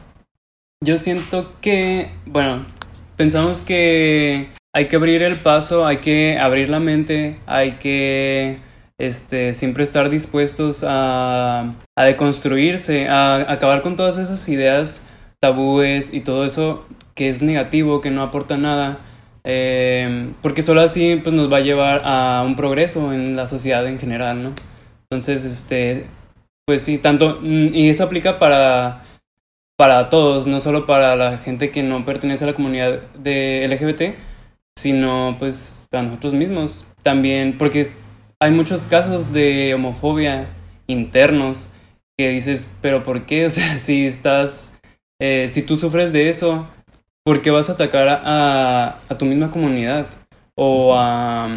yo 0.84 0.96
siento 0.98 1.52
que, 1.60 2.10
bueno, 2.26 2.64
pensamos 3.16 3.62
que 3.62 4.48
hay 4.72 4.86
que 4.86 4.96
abrir 4.96 5.22
el 5.22 5.36
paso, 5.36 5.86
hay 5.86 5.98
que 5.98 6.38
abrir 6.38 6.70
la 6.70 6.80
mente, 6.80 7.40
hay 7.46 7.72
que 7.72 8.58
este, 8.98 9.54
siempre 9.54 9.84
estar 9.84 10.08
dispuestos 10.08 10.84
a, 10.86 11.74
a 11.96 12.04
deconstruirse, 12.04 13.08
a, 13.08 13.50
acabar 13.50 13.82
con 13.82 13.96
todas 13.96 14.18
esas 14.18 14.48
ideas 14.48 15.08
tabúes 15.40 16.12
y 16.14 16.20
todo 16.20 16.44
eso 16.44 16.86
que 17.14 17.28
es 17.28 17.42
negativo, 17.42 18.00
que 18.00 18.10
no 18.10 18.22
aporta 18.22 18.56
nada. 18.56 19.00
Eh, 19.44 20.32
porque 20.42 20.62
solo 20.62 20.80
así 20.80 21.20
pues, 21.22 21.34
nos 21.34 21.50
va 21.52 21.58
a 21.58 21.60
llevar 21.60 22.02
a 22.04 22.42
un 22.46 22.54
progreso 22.54 23.12
en 23.12 23.34
la 23.34 23.46
sociedad 23.46 23.86
en 23.86 23.98
general, 23.98 24.42
¿no? 24.42 24.52
Entonces, 25.10 25.44
este, 25.44 26.06
pues 26.66 26.82
sí, 26.82 26.98
tanto, 26.98 27.40
y 27.42 27.88
eso 27.88 28.04
aplica 28.04 28.38
para, 28.38 29.04
para 29.78 30.10
todos, 30.10 30.48
no 30.48 30.60
solo 30.60 30.86
para 30.86 31.14
la 31.14 31.38
gente 31.38 31.70
que 31.70 31.84
no 31.84 32.04
pertenece 32.04 32.42
a 32.42 32.48
la 32.48 32.54
comunidad 32.54 33.00
de 33.14 33.64
LGBT, 33.68 34.18
sino 34.76 35.36
pues 35.38 35.86
para 35.88 36.02
nosotros 36.02 36.32
mismos 36.32 36.84
también, 37.04 37.56
porque 37.56 37.86
hay 38.40 38.50
muchos 38.50 38.86
casos 38.86 39.32
de 39.32 39.74
homofobia 39.74 40.48
internos 40.88 41.68
que 42.16 42.30
dices, 42.30 42.74
pero 42.82 43.04
¿por 43.04 43.24
qué? 43.24 43.46
O 43.46 43.50
sea, 43.50 43.78
si 43.78 44.04
estás, 44.04 44.76
eh, 45.20 45.46
si 45.46 45.62
tú 45.62 45.76
sufres 45.76 46.12
de 46.12 46.28
eso, 46.28 46.66
¿por 47.22 47.40
qué 47.40 47.52
vas 47.52 47.70
a 47.70 47.74
atacar 47.74 48.08
a, 48.08 48.98
a 49.08 49.18
tu 49.18 49.26
misma 49.26 49.52
comunidad? 49.52 50.06
O 50.56 50.96
a... 50.98 51.56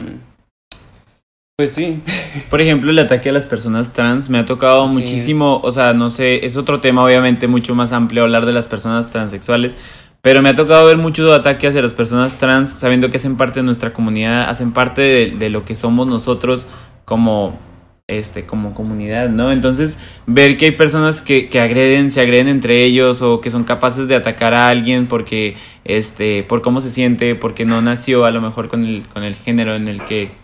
Pues 1.62 1.74
sí. 1.74 2.02
Por 2.50 2.60
ejemplo, 2.60 2.90
el 2.90 2.98
ataque 2.98 3.30
a 3.30 3.32
las 3.32 3.46
personas 3.46 3.94
trans 3.94 4.32
me 4.32 4.40
ha 4.40 4.48
tocado 4.48 4.90
sí, 4.90 4.96
muchísimo, 4.96 5.62
es... 5.62 5.68
o 5.68 5.72
sea, 5.72 5.94
no 5.94 6.10
sé, 6.10 6.44
es 6.44 6.58
otro 6.58 6.80
tema 6.80 7.04
obviamente 7.04 7.48
mucho 7.48 7.76
más 7.76 7.92
amplio 7.92 8.24
hablar 8.24 8.48
de 8.48 8.52
las 8.52 8.66
personas 8.66 9.12
transexuales, 9.12 9.78
pero 10.24 10.42
me 10.42 10.50
ha 10.50 10.56
tocado 10.56 10.88
ver 10.88 10.98
mucho 10.98 11.32
ataque 11.32 11.68
hacia 11.68 11.84
las 11.84 11.94
personas 11.94 12.40
trans 12.40 12.72
sabiendo 12.72 13.12
que 13.12 13.18
hacen 13.18 13.38
parte 13.38 13.60
de 13.60 13.64
nuestra 13.64 13.94
comunidad, 13.94 14.50
hacen 14.50 14.72
parte 14.72 15.04
de, 15.04 15.28
de 15.38 15.52
lo 15.52 15.64
que 15.64 15.76
somos 15.76 16.08
nosotros 16.08 16.66
como 17.06 17.60
este, 18.08 18.48
como 18.48 18.74
comunidad, 18.74 19.30
¿no? 19.30 19.52
Entonces, 19.52 20.00
ver 20.26 20.58
que 20.58 20.66
hay 20.66 20.72
personas 20.72 21.22
que, 21.22 21.48
que, 21.48 21.60
agreden, 21.60 22.10
se 22.10 22.22
agreden 22.22 22.48
entre 22.48 22.84
ellos 22.84 23.22
o 23.22 23.40
que 23.40 23.52
son 23.52 23.66
capaces 23.66 24.08
de 24.08 24.16
atacar 24.16 24.56
a 24.56 24.68
alguien 24.68 25.06
porque, 25.06 25.56
este, 25.86 26.42
por 26.42 26.62
cómo 26.62 26.82
se 26.82 26.90
siente, 26.90 27.36
porque 27.36 27.66
no 27.66 27.84
nació 27.84 28.26
a 28.26 28.32
lo 28.32 28.42
mejor 28.42 28.68
con 28.68 28.84
el, 28.84 29.04
con 29.04 29.24
el 29.24 29.36
género 29.36 29.76
en 29.76 29.88
el 29.88 30.02
que, 30.04 30.41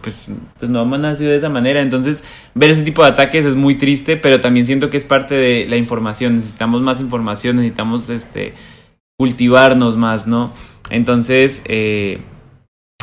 pues, 0.00 0.28
pues 0.58 0.70
no 0.70 0.84
nació 0.98 1.28
de 1.28 1.36
esa 1.36 1.48
manera. 1.48 1.80
Entonces, 1.80 2.24
ver 2.54 2.70
ese 2.70 2.82
tipo 2.82 3.02
de 3.02 3.08
ataques 3.08 3.44
es 3.44 3.54
muy 3.54 3.76
triste, 3.76 4.16
pero 4.16 4.40
también 4.40 4.66
siento 4.66 4.90
que 4.90 4.96
es 4.96 5.04
parte 5.04 5.34
de 5.34 5.66
la 5.68 5.76
información. 5.76 6.36
Necesitamos 6.36 6.82
más 6.82 7.00
información, 7.00 7.56
necesitamos, 7.56 8.08
este, 8.08 8.54
cultivarnos 9.18 9.96
más, 9.96 10.26
¿no? 10.26 10.52
Entonces, 10.90 11.62
eh, 11.66 12.20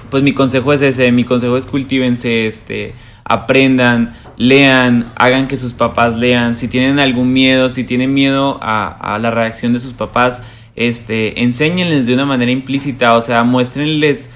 pues 0.09 0.23
mi 0.23 0.33
consejo 0.33 0.73
es 0.73 0.81
ese, 0.81 1.11
mi 1.11 1.23
consejo 1.23 1.57
es 1.57 1.65
cultívense, 1.65 2.45
este, 2.45 2.93
aprendan, 3.23 4.13
lean, 4.37 5.05
hagan 5.15 5.47
que 5.47 5.57
sus 5.57 5.73
papás 5.73 6.17
lean, 6.17 6.55
si 6.55 6.67
tienen 6.67 6.99
algún 6.99 7.31
miedo, 7.31 7.69
si 7.69 7.83
tienen 7.83 8.13
miedo 8.13 8.59
a, 8.61 9.15
a 9.15 9.19
la 9.19 9.31
reacción 9.31 9.73
de 9.73 9.79
sus 9.79 9.93
papás, 9.93 10.41
este, 10.75 11.41
enséñenles 11.43 12.07
de 12.07 12.13
una 12.13 12.25
manera 12.25 12.51
implícita, 12.51 13.15
o 13.15 13.21
sea, 13.21 13.43
muéstrenles 13.43 14.29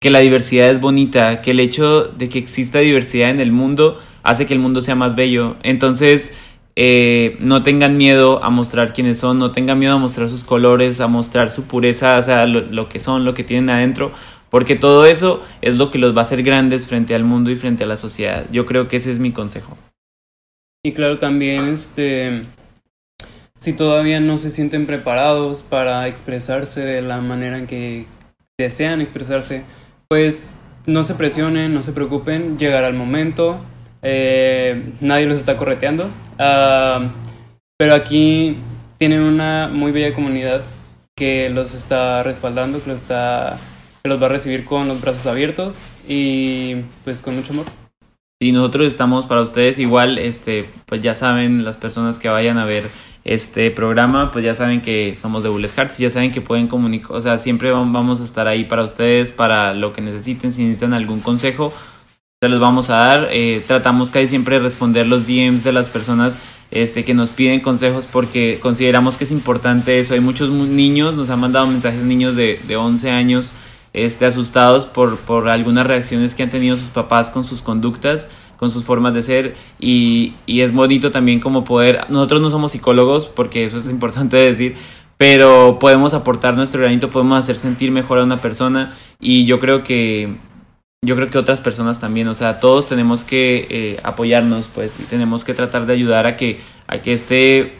que 0.00 0.10
la 0.10 0.20
diversidad 0.20 0.70
es 0.70 0.80
bonita, 0.80 1.42
que 1.42 1.52
el 1.52 1.60
hecho 1.60 2.04
de 2.04 2.28
que 2.28 2.38
exista 2.38 2.78
diversidad 2.80 3.30
en 3.30 3.40
el 3.40 3.52
mundo 3.52 3.98
hace 4.22 4.46
que 4.46 4.54
el 4.54 4.60
mundo 4.60 4.80
sea 4.80 4.94
más 4.94 5.14
bello. 5.14 5.56
Entonces, 5.62 6.32
eh, 6.76 7.36
no 7.40 7.62
tengan 7.62 7.96
miedo 7.96 8.44
a 8.44 8.50
mostrar 8.50 8.92
quiénes 8.92 9.18
son, 9.18 9.38
no 9.38 9.52
tengan 9.52 9.78
miedo 9.78 9.94
a 9.94 9.98
mostrar 9.98 10.28
sus 10.28 10.44
colores, 10.44 11.00
a 11.00 11.06
mostrar 11.06 11.50
su 11.50 11.64
pureza, 11.64 12.18
o 12.18 12.22
sea, 12.22 12.46
lo, 12.46 12.88
que 12.88 13.00
son, 13.00 13.24
lo 13.24 13.32
que 13.34 13.44
tienen 13.44 13.70
adentro, 13.70 14.12
porque 14.50 14.76
todo 14.76 15.06
eso 15.06 15.42
es 15.62 15.76
lo 15.76 15.90
que 15.90 15.98
los 15.98 16.14
va 16.14 16.20
a 16.20 16.24
hacer 16.24 16.42
grandes 16.42 16.86
frente 16.86 17.14
al 17.14 17.24
mundo 17.24 17.50
y 17.50 17.56
frente 17.56 17.84
a 17.84 17.86
la 17.86 17.96
sociedad. 17.96 18.46
Yo 18.52 18.66
creo 18.66 18.88
que 18.88 18.96
ese 18.96 19.10
es 19.10 19.18
mi 19.18 19.32
consejo. 19.32 19.76
Y 20.84 20.92
claro, 20.92 21.18
también 21.18 21.68
este 21.68 22.42
si 23.56 23.72
todavía 23.72 24.20
no 24.20 24.36
se 24.36 24.50
sienten 24.50 24.86
preparados 24.86 25.62
para 25.62 26.06
expresarse 26.08 26.82
de 26.82 27.00
la 27.02 27.22
manera 27.22 27.56
en 27.56 27.66
que 27.66 28.06
desean 28.58 29.00
expresarse, 29.00 29.64
pues 30.08 30.58
no 30.86 31.04
se 31.04 31.14
presionen, 31.14 31.74
no 31.74 31.82
se 31.82 31.92
preocupen, 31.92 32.58
llegará 32.58 32.88
el 32.88 32.94
momento, 32.94 33.60
eh, 34.02 34.92
nadie 35.00 35.26
los 35.26 35.38
está 35.38 35.56
correteando, 35.56 36.04
uh, 36.38 37.08
pero 37.76 37.94
aquí 37.94 38.56
tienen 38.98 39.20
una 39.20 39.68
muy 39.72 39.92
bella 39.92 40.14
comunidad 40.14 40.62
que 41.16 41.50
los 41.50 41.74
está 41.74 42.22
respaldando, 42.22 42.82
que 42.82 42.90
los 42.90 43.00
está 43.00 43.58
que 44.02 44.08
los 44.08 44.22
va 44.22 44.26
a 44.26 44.30
recibir 44.30 44.64
con 44.64 44.86
los 44.86 45.00
brazos 45.00 45.26
abiertos 45.26 45.84
y 46.06 46.76
pues 47.04 47.22
con 47.22 47.34
mucho 47.34 47.52
amor. 47.52 47.66
Y 48.40 48.52
nosotros 48.52 48.86
estamos 48.86 49.26
para 49.26 49.40
ustedes. 49.40 49.78
Igual, 49.78 50.18
este, 50.18 50.68
pues 50.84 51.00
ya 51.00 51.14
saben 51.14 51.64
las 51.64 51.76
personas 51.76 52.18
que 52.18 52.28
vayan 52.28 52.58
a 52.58 52.66
ver 52.66 52.84
este 53.26 53.72
programa, 53.72 54.30
pues 54.30 54.44
ya 54.44 54.54
saben 54.54 54.80
que 54.80 55.16
somos 55.16 55.42
de 55.42 55.48
Bullet 55.48 55.68
Hearts 55.68 55.98
ya 55.98 56.08
saben 56.08 56.30
que 56.30 56.40
pueden 56.40 56.68
comunicar, 56.68 57.10
o 57.10 57.20
sea, 57.20 57.38
siempre 57.38 57.72
vamos 57.72 58.20
a 58.20 58.24
estar 58.24 58.46
ahí 58.46 58.64
para 58.64 58.84
ustedes, 58.84 59.32
para 59.32 59.74
lo 59.74 59.92
que 59.92 60.00
necesiten, 60.00 60.52
si 60.52 60.62
necesitan 60.62 60.94
algún 60.94 61.20
consejo, 61.20 61.72
se 62.40 62.48
los 62.48 62.60
vamos 62.60 62.88
a 62.88 62.96
dar. 62.96 63.28
Eh, 63.32 63.64
tratamos 63.66 64.10
casi 64.10 64.28
siempre 64.28 64.56
de 64.56 64.62
responder 64.62 65.08
los 65.08 65.26
DMs 65.26 65.64
de 65.64 65.72
las 65.72 65.88
personas 65.88 66.38
este, 66.70 67.04
que 67.04 67.14
nos 67.14 67.30
piden 67.30 67.60
consejos 67.60 68.06
porque 68.10 68.60
consideramos 68.62 69.16
que 69.16 69.24
es 69.24 69.32
importante 69.32 69.98
eso. 69.98 70.14
Hay 70.14 70.20
muchos 70.20 70.50
niños, 70.50 71.16
nos 71.16 71.28
han 71.28 71.40
mandado 71.40 71.66
mensajes 71.66 72.02
niños 72.04 72.36
de, 72.36 72.60
de 72.68 72.76
11 72.76 73.10
años 73.10 73.52
este, 73.92 74.26
asustados 74.26 74.86
por, 74.86 75.16
por 75.18 75.48
algunas 75.48 75.86
reacciones 75.86 76.34
que 76.34 76.42
han 76.44 76.50
tenido 76.50 76.76
sus 76.76 76.90
papás 76.90 77.30
con 77.30 77.42
sus 77.42 77.62
conductas, 77.62 78.28
con 78.56 78.70
sus 78.70 78.84
formas 78.84 79.14
de 79.14 79.22
ser 79.22 79.54
y, 79.78 80.34
y 80.46 80.60
es 80.60 80.72
bonito 80.72 81.10
también 81.10 81.40
como 81.40 81.64
poder, 81.64 82.06
nosotros 82.08 82.40
no 82.40 82.50
somos 82.50 82.72
psicólogos 82.72 83.26
porque 83.26 83.64
eso 83.64 83.78
es 83.78 83.86
importante 83.90 84.36
decir, 84.36 84.76
pero 85.18 85.78
podemos 85.78 86.14
aportar 86.14 86.56
nuestro 86.56 86.80
granito, 86.80 87.10
podemos 87.10 87.38
hacer 87.38 87.56
sentir 87.56 87.90
mejor 87.90 88.18
a 88.18 88.24
una 88.24 88.40
persona 88.40 88.96
y 89.18 89.46
yo 89.46 89.58
creo 89.58 89.82
que 89.82 90.36
yo 91.04 91.14
creo 91.14 91.30
que 91.30 91.38
otras 91.38 91.60
personas 91.60 92.00
también, 92.00 92.26
o 92.28 92.34
sea, 92.34 92.58
todos 92.58 92.88
tenemos 92.88 93.24
que 93.24 93.66
eh, 93.70 94.00
apoyarnos, 94.02 94.68
pues, 94.68 94.98
y 94.98 95.04
tenemos 95.04 95.44
que 95.44 95.54
tratar 95.54 95.86
de 95.86 95.92
ayudar 95.92 96.26
a 96.26 96.36
que, 96.36 96.58
a 96.88 96.98
que 96.98 97.12
este 97.12 97.74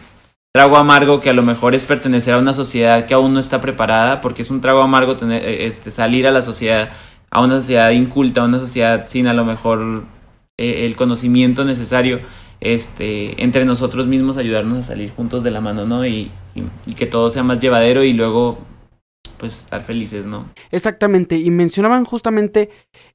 trago 0.55 0.77
amargo 0.77 1.21
que 1.21 1.29
a 1.29 1.33
lo 1.33 1.43
mejor 1.43 1.75
es 1.75 1.85
pertenecer 1.85 2.35
a 2.35 2.39
una 2.39 2.55
sociedad 2.55 3.07
que 3.07 3.15
aún 3.15 3.35
no 3.35 3.41
está 3.41 3.61
preparada, 3.61 4.21
porque 4.21 4.43
es 4.43 4.51
un 4.51 4.61
trago 4.61 4.81
amargo 4.81 5.17
tener, 5.17 5.45
este, 5.45 5.91
salir 5.91 6.27
a 6.27 6.31
la 6.31 6.41
sociedad, 6.43 6.91
a 7.31 7.43
una 7.43 7.57
sociedad 7.57 7.91
inculta, 7.91 8.43
a 8.43 8.45
una 8.45 8.61
sociedad 8.61 9.07
sin 9.07 9.27
a 9.27 9.35
lo 9.35 9.45
mejor 9.45 10.05
eh, 10.59 10.87
el 10.87 10.97
conocimiento 10.97 11.65
necesario. 11.65 12.21
este, 12.61 13.43
entre 13.43 13.67
nosotros 13.67 14.07
mismos 14.07 14.39
ayudarnos 14.39 14.79
a 14.79 14.83
salir 14.83 15.11
juntos 15.11 15.45
de 15.45 15.51
la 15.51 15.61
mano, 15.61 15.85
¿no? 15.85 16.07
Y, 16.07 16.31
y, 16.55 16.95
que 16.95 17.05
todo 17.05 17.29
sea 17.29 17.43
más 17.43 17.61
llevadero 17.61 18.03
y 18.03 18.15
luego, 18.15 18.59
pues, 19.37 19.59
estar 19.61 19.85
felices, 19.85 20.25
¿no? 20.25 20.51
Exactamente, 20.71 21.37
y 21.37 21.51
mencionaban 21.51 22.07
justamente 22.07 22.71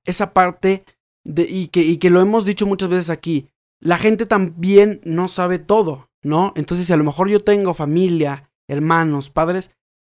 esa 0.06 0.34
parte 0.34 0.86
de, 1.24 1.48
y, 1.50 1.70
que, 1.70 1.82
y 1.82 1.98
que 1.98 2.12
lo 2.12 2.22
hemos 2.22 2.46
dicho 2.46 2.68
muchas 2.68 2.90
veces 2.90 3.10
aquí, 3.10 3.48
la 3.80 3.98
gente 3.98 4.28
también 4.28 5.02
no 5.04 5.28
sabe 5.28 5.58
todo, 5.58 6.10
¿no? 6.22 6.54
Entonces, 6.56 6.86
si 6.86 6.94
a 6.94 6.98
lo 6.98 7.04
mejor 7.04 7.28
yo 7.28 7.40
tengo 7.40 7.74
familia, 7.74 8.52
hermanos, 8.68 9.32
padres, 9.32 9.72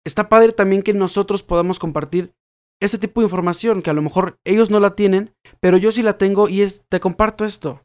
está 0.06 0.30
padre 0.30 0.52
también 0.52 0.84
que 0.84 0.94
nosotros 0.94 1.42
podamos 1.42 1.80
compartir 1.80 2.36
ese 2.82 2.98
tipo 2.98 3.22
de 3.22 3.26
información 3.26 3.82
que 3.82 3.90
a 3.90 3.94
lo 3.94 4.02
mejor 4.02 4.40
ellos 4.44 4.70
no 4.70 4.80
la 4.80 4.96
tienen, 4.96 5.34
pero 5.60 5.78
yo 5.78 5.92
sí 5.92 6.02
la 6.02 6.18
tengo 6.18 6.50
y 6.50 6.62
es, 6.62 6.84
te 6.90 7.00
comparto 7.00 7.46
esto. 7.46 7.84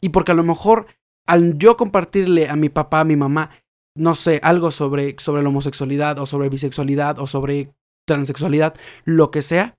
Y 0.00 0.10
porque 0.10 0.32
a 0.32 0.34
lo 0.34 0.42
mejor 0.42 0.86
al 1.26 1.56
yo 1.58 1.76
compartirle 1.76 2.48
a 2.48 2.56
mi 2.56 2.68
papá, 2.68 3.00
a 3.00 3.04
mi 3.04 3.16
mamá, 3.16 3.50
no 3.96 4.14
sé, 4.14 4.40
algo 4.42 4.70
sobre, 4.70 5.16
sobre 5.18 5.42
la 5.42 5.48
homosexualidad 5.48 6.18
o 6.18 6.26
sobre 6.26 6.48
bisexualidad 6.48 7.18
o 7.18 7.26
sobre 7.26 7.72
transexualidad, 8.06 8.74
lo 9.04 9.30
que 9.30 9.40
sea, 9.40 9.76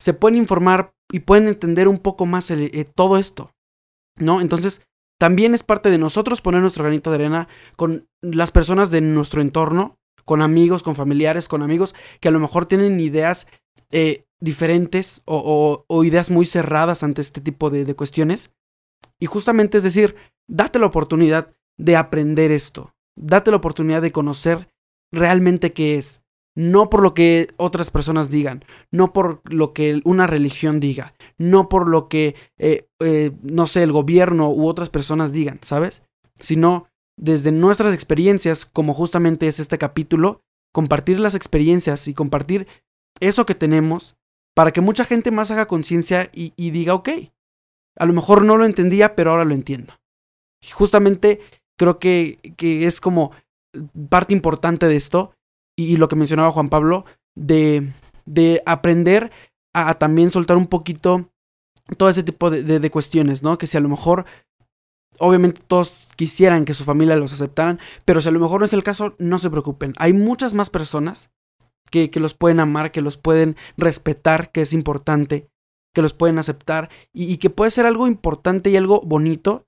se 0.00 0.14
pueden 0.14 0.38
informar 0.38 0.92
y 1.10 1.20
pueden 1.20 1.46
entender 1.46 1.88
un 1.88 1.98
poco 1.98 2.26
más 2.26 2.50
eh, 2.50 2.86
todo 2.94 3.18
esto, 3.18 3.52
¿no? 4.18 4.40
Entonces, 4.40 4.82
también 5.18 5.54
es 5.54 5.62
parte 5.62 5.90
de 5.90 5.98
nosotros 5.98 6.40
poner 6.40 6.60
nuestro 6.60 6.82
granito 6.82 7.10
de 7.10 7.16
arena 7.16 7.48
con 7.76 8.08
las 8.20 8.50
personas 8.50 8.90
de 8.90 9.00
nuestro 9.00 9.40
entorno, 9.40 9.96
con 10.24 10.42
amigos, 10.42 10.82
con 10.82 10.96
familiares, 10.96 11.48
con 11.48 11.62
amigos 11.62 11.94
que 12.20 12.28
a 12.28 12.32
lo 12.32 12.40
mejor 12.40 12.66
tienen 12.66 12.98
ideas 12.98 13.46
eh, 13.90 14.24
diferentes 14.40 15.22
o, 15.24 15.84
ideas 16.04 16.30
muy 16.30 16.46
cerradas 16.46 17.02
ante 17.02 17.20
este 17.20 17.40
tipo 17.40 17.70
de, 17.70 17.94
cuestiones. 17.94 18.50
Y 19.20 19.26
justamente 19.26 19.78
es 19.78 19.84
decir, 19.84 20.16
date 20.48 20.78
la 20.78 20.86
oportunidad 20.86 21.54
de 21.78 21.96
aprender 21.96 22.50
esto, 22.50 22.94
date 23.16 23.50
la 23.50 23.58
oportunidad 23.58 24.02
de 24.02 24.10
conocer 24.10 24.68
realmente 25.12 25.72
qué 25.72 25.96
es, 25.96 26.22
no 26.56 26.90
por 26.90 27.02
lo 27.02 27.14
que 27.14 27.48
otras 27.56 27.90
personas 27.90 28.30
digan, 28.30 28.64
no 28.90 29.12
por 29.12 29.42
lo 29.50 29.72
que 29.72 30.00
una 30.04 30.26
religión 30.26 30.80
diga, 30.80 31.14
no 31.38 31.68
por 31.68 31.88
lo 31.88 32.08
que, 32.08 32.34
eh, 32.58 32.88
eh, 33.00 33.30
no 33.42 33.66
sé, 33.66 33.84
el 33.84 33.92
gobierno 33.92 34.50
u 34.50 34.66
otras 34.66 34.90
personas 34.90 35.32
digan, 35.32 35.60
¿sabes? 35.62 36.02
Sino 36.40 36.88
desde 37.16 37.52
nuestras 37.52 37.94
experiencias, 37.94 38.66
como 38.66 38.92
justamente 38.92 39.46
es 39.46 39.60
este 39.60 39.78
capítulo, 39.78 40.40
compartir 40.72 41.20
las 41.20 41.34
experiencias 41.34 42.08
y 42.08 42.14
compartir 42.14 42.66
eso 43.22 43.46
que 43.46 43.54
tenemos 43.54 44.16
para 44.54 44.72
que 44.72 44.80
mucha 44.80 45.04
gente 45.04 45.30
más 45.30 45.50
haga 45.50 45.66
conciencia 45.66 46.30
y, 46.34 46.70
diga, 46.70 46.94
ok, 46.94 47.08
a 47.96 48.06
lo 48.06 48.12
mejor 48.12 48.44
no 48.44 48.56
lo 48.56 48.64
entendía, 48.64 49.14
pero 49.14 49.30
ahora 49.30 49.44
lo 49.44 49.54
entiendo. 49.54 49.94
Y 50.62 50.70
justamente 50.70 51.40
creo 51.78 51.98
que, 51.98 52.54
que 52.56 52.86
es 52.86 53.00
como 53.00 53.32
parte 54.08 54.34
importante 54.34 54.88
de 54.88 54.96
esto 54.96 55.34
y, 55.76 55.96
lo 55.96 56.08
que 56.08 56.16
mencionaba 56.16 56.52
Juan 56.52 56.68
Pablo, 56.68 57.06
de, 57.34 57.92
de 58.26 58.62
aprender 58.66 59.30
a, 59.72 59.94
también 59.94 60.30
soltar 60.30 60.56
un 60.56 60.66
poquito 60.66 61.30
todo 61.96 62.10
ese 62.10 62.22
tipo 62.22 62.50
de, 62.50 62.62
de, 62.62 62.90
cuestiones, 62.90 63.42
¿no? 63.42 63.56
Que 63.56 63.66
si 63.66 63.78
a 63.78 63.80
lo 63.80 63.88
mejor, 63.88 64.26
obviamente 65.18 65.62
todos 65.66 66.10
quisieran 66.16 66.66
que 66.66 66.74
su 66.74 66.84
familia 66.84 67.16
los 67.16 67.32
aceptaran, 67.32 67.80
pero 68.04 68.20
si 68.20 68.28
a 68.28 68.32
lo 68.32 68.40
mejor 68.40 68.60
no 68.60 68.66
es 68.66 68.74
el 68.74 68.84
caso, 68.84 69.14
no 69.18 69.38
se 69.38 69.48
preocupen. 69.48 69.94
Hay 69.96 70.12
muchas 70.12 70.52
más 70.52 70.68
personas 70.68 71.30
que, 71.90 72.10
que 72.10 72.20
los 72.20 72.34
pueden 72.34 72.60
amar, 72.60 72.92
que 72.92 73.02
los 73.02 73.16
pueden 73.16 73.56
respetar, 73.76 74.50
que 74.50 74.62
es 74.62 74.72
importante, 74.72 75.48
que 75.92 76.02
los 76.02 76.14
pueden 76.14 76.38
aceptar 76.38 76.90
y, 77.12 77.36
que 77.36 77.50
puede 77.50 77.70
ser 77.70 77.86
algo 77.86 78.06
importante 78.06 78.70
y 78.70 78.76
algo 78.76 79.00
bonito 79.02 79.66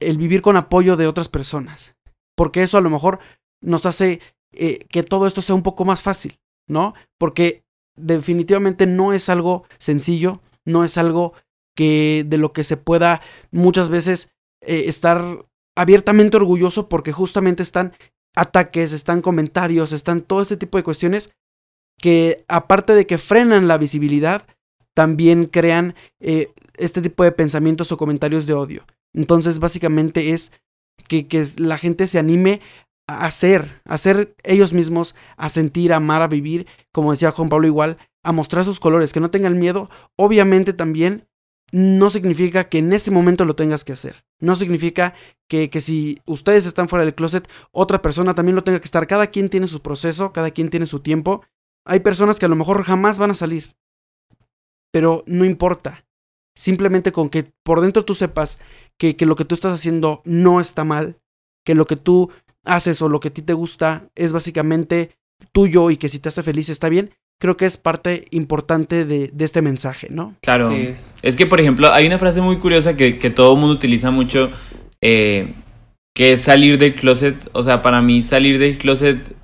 el 0.00 0.16
vivir 0.16 0.42
con 0.42 0.56
apoyo 0.56 0.96
de 0.96 1.06
otras 1.06 1.28
personas. 1.28 1.96
Porque 2.36 2.62
eso 2.62 2.78
a 2.78 2.80
lo 2.80 2.90
mejor 2.90 3.18
nos 3.60 3.86
hace 3.86 4.20
eh, 4.52 4.86
que 4.88 5.02
todo 5.02 5.26
esto 5.26 5.42
sea 5.42 5.54
un 5.54 5.62
poco 5.62 5.84
más 5.84 6.02
fácil, 6.02 6.38
¿no? 6.68 6.94
Porque 7.18 7.64
definitivamente 7.96 8.86
no 8.86 9.12
es 9.12 9.28
algo 9.28 9.64
sencillo, 9.78 10.40
no 10.64 10.84
es 10.84 10.96
algo 10.96 11.34
que 11.76 12.24
de 12.26 12.38
lo 12.38 12.52
que 12.52 12.64
se 12.64 12.76
pueda 12.76 13.20
muchas 13.50 13.90
veces 13.90 14.30
eh, 14.60 14.84
estar 14.86 15.44
abiertamente 15.76 16.36
orgulloso 16.36 16.88
porque 16.88 17.12
justamente 17.12 17.62
están 17.62 17.94
ataques, 18.36 18.92
están 18.92 19.22
comentarios, 19.22 19.92
están 19.92 20.22
todo 20.22 20.42
este 20.42 20.56
tipo 20.56 20.78
de 20.78 20.84
cuestiones 20.84 21.30
que 21.98 22.44
aparte 22.48 22.94
de 22.94 23.06
que 23.06 23.18
frenan 23.18 23.68
la 23.68 23.78
visibilidad, 23.78 24.46
también 24.94 25.46
crean 25.46 25.94
eh, 26.20 26.50
este 26.76 27.02
tipo 27.02 27.22
de 27.24 27.32
pensamientos 27.32 27.92
o 27.92 27.96
comentarios 27.96 28.46
de 28.46 28.54
odio. 28.54 28.84
Entonces 29.14 29.58
básicamente 29.58 30.32
es 30.32 30.52
que, 31.06 31.26
que 31.26 31.46
la 31.56 31.78
gente 31.78 32.06
se 32.06 32.18
anime 32.18 32.60
a 33.06 33.24
hacer, 33.24 33.80
a 33.84 33.96
ser 33.98 34.34
ellos 34.42 34.72
mismos, 34.72 35.14
a 35.36 35.48
sentir, 35.48 35.92
a 35.92 35.96
amar, 35.96 36.22
a 36.22 36.28
vivir, 36.28 36.66
como 36.92 37.12
decía 37.12 37.30
Juan 37.30 37.48
Pablo 37.48 37.66
igual, 37.66 37.98
a 38.22 38.32
mostrar 38.32 38.64
sus 38.64 38.80
colores, 38.80 39.12
que 39.12 39.20
no 39.20 39.30
tengan 39.30 39.58
miedo, 39.58 39.88
obviamente 40.16 40.72
también 40.72 41.26
no 41.70 42.10
significa 42.10 42.68
que 42.68 42.78
en 42.78 42.92
ese 42.92 43.10
momento 43.10 43.44
lo 43.44 43.54
tengas 43.54 43.84
que 43.84 43.92
hacer. 43.92 44.24
No 44.40 44.56
significa 44.56 45.14
que, 45.48 45.70
que, 45.70 45.80
si 45.80 46.18
ustedes 46.24 46.66
están 46.66 46.88
fuera 46.88 47.04
del 47.04 47.14
closet, 47.14 47.48
otra 47.72 48.00
persona 48.00 48.34
también 48.34 48.56
lo 48.56 48.64
tenga 48.64 48.80
que 48.80 48.86
estar. 48.86 49.06
Cada 49.06 49.28
quien 49.28 49.48
tiene 49.48 49.68
su 49.68 49.80
proceso, 49.80 50.32
cada 50.32 50.50
quien 50.50 50.70
tiene 50.70 50.86
su 50.86 51.00
tiempo. 51.00 51.42
Hay 51.84 52.00
personas 52.00 52.38
que 52.38 52.46
a 52.46 52.48
lo 52.48 52.56
mejor 52.56 52.82
jamás 52.82 53.18
van 53.18 53.30
a 53.30 53.34
salir. 53.34 53.74
Pero 54.92 55.24
no 55.26 55.44
importa. 55.44 56.04
Simplemente 56.56 57.12
con 57.12 57.28
que 57.30 57.52
por 57.62 57.80
dentro 57.80 58.04
tú 58.04 58.14
sepas 58.14 58.58
que, 58.98 59.16
que 59.16 59.26
lo 59.26 59.36
que 59.36 59.44
tú 59.44 59.54
estás 59.54 59.74
haciendo 59.74 60.22
no 60.24 60.60
está 60.60 60.84
mal, 60.84 61.16
que 61.64 61.74
lo 61.74 61.86
que 61.86 61.96
tú 61.96 62.30
haces 62.64 63.00
o 63.00 63.08
lo 63.08 63.20
que 63.20 63.28
a 63.28 63.32
ti 63.32 63.42
te 63.42 63.52
gusta 63.52 64.08
es 64.14 64.32
básicamente 64.32 65.16
tuyo 65.52 65.90
y 65.90 65.96
que 65.96 66.08
si 66.08 66.18
te 66.18 66.28
hace 66.28 66.42
feliz 66.42 66.68
está 66.68 66.88
bien, 66.88 67.10
creo 67.40 67.56
que 67.56 67.66
es 67.66 67.76
parte 67.76 68.26
importante 68.30 69.04
de, 69.04 69.32
este 69.38 69.62
mensaje, 69.62 70.08
¿no? 70.10 70.34
Claro. 70.42 70.70
es. 70.70 71.12
que, 71.36 71.46
por 71.46 71.60
ejemplo, 71.60 71.92
hay 71.92 72.06
una 72.06 72.18
frase 72.18 72.40
muy 72.40 72.58
curiosa 72.58 72.96
que, 72.96 73.12
todo 73.30 73.54
el 73.54 73.60
mundo 73.60 73.74
utiliza 73.74 74.10
mucho, 74.10 74.50
eh, 75.00 75.54
que 76.14 76.32
es 76.32 76.42
salir 76.42 76.78
del 76.78 76.94
closet. 76.94 77.48
O 77.52 77.62
sea, 77.62 77.80
para 77.80 78.02
mí 78.02 78.22
salir 78.22 78.58
del 78.58 78.78
closet, 78.78 79.34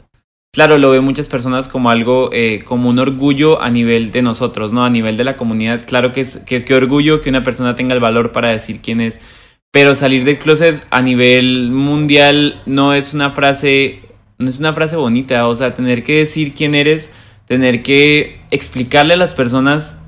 claro, 0.55 0.78
lo 0.78 0.90
ven 0.90 1.05
muchas 1.05 1.28
personas 1.28 1.68
como 1.68 1.90
algo, 1.90 2.30
eh, 2.32 2.61
como 2.64 2.88
un 2.88 2.98
orgullo 2.98 3.61
a 3.61 3.68
nivel 3.68 4.11
de 4.11 4.22
nosotros, 4.22 4.72
¿no? 4.72 4.84
A 4.84 4.90
nivel 4.90 5.18
de 5.18 5.24
la 5.24 5.36
comunidad. 5.36 5.84
Claro 5.86 6.12
que 6.12 6.22
es, 6.22 6.38
que, 6.38 6.64
que 6.64 6.74
orgullo 6.74 7.20
que 7.20 7.28
una 7.28 7.42
persona 7.42 7.76
tenga 7.76 7.92
el 7.92 8.00
valor 8.00 8.32
para 8.32 8.48
decir 8.48 8.80
quién 8.80 9.02
es 9.02 9.20
pero 9.74 9.96
salir 9.96 10.22
del 10.22 10.38
closet 10.38 10.86
a 10.90 11.02
nivel 11.02 11.72
mundial 11.72 12.62
no 12.64 12.94
es 12.94 13.12
una 13.12 13.32
frase, 13.32 14.02
no 14.38 14.48
es 14.48 14.61
una 14.61 14.72
frase 14.72 14.94
bonita, 14.94 15.48
o 15.48 15.55
sea, 15.57 15.74
tener 15.74 16.05
que 16.05 16.18
decir 16.18 16.55
quién 16.55 16.76
eres, 16.76 17.11
tener 17.48 17.82
que 17.82 18.38
explicarle 18.52 19.14
a 19.14 19.16
las 19.16 19.32
personas 19.32 19.98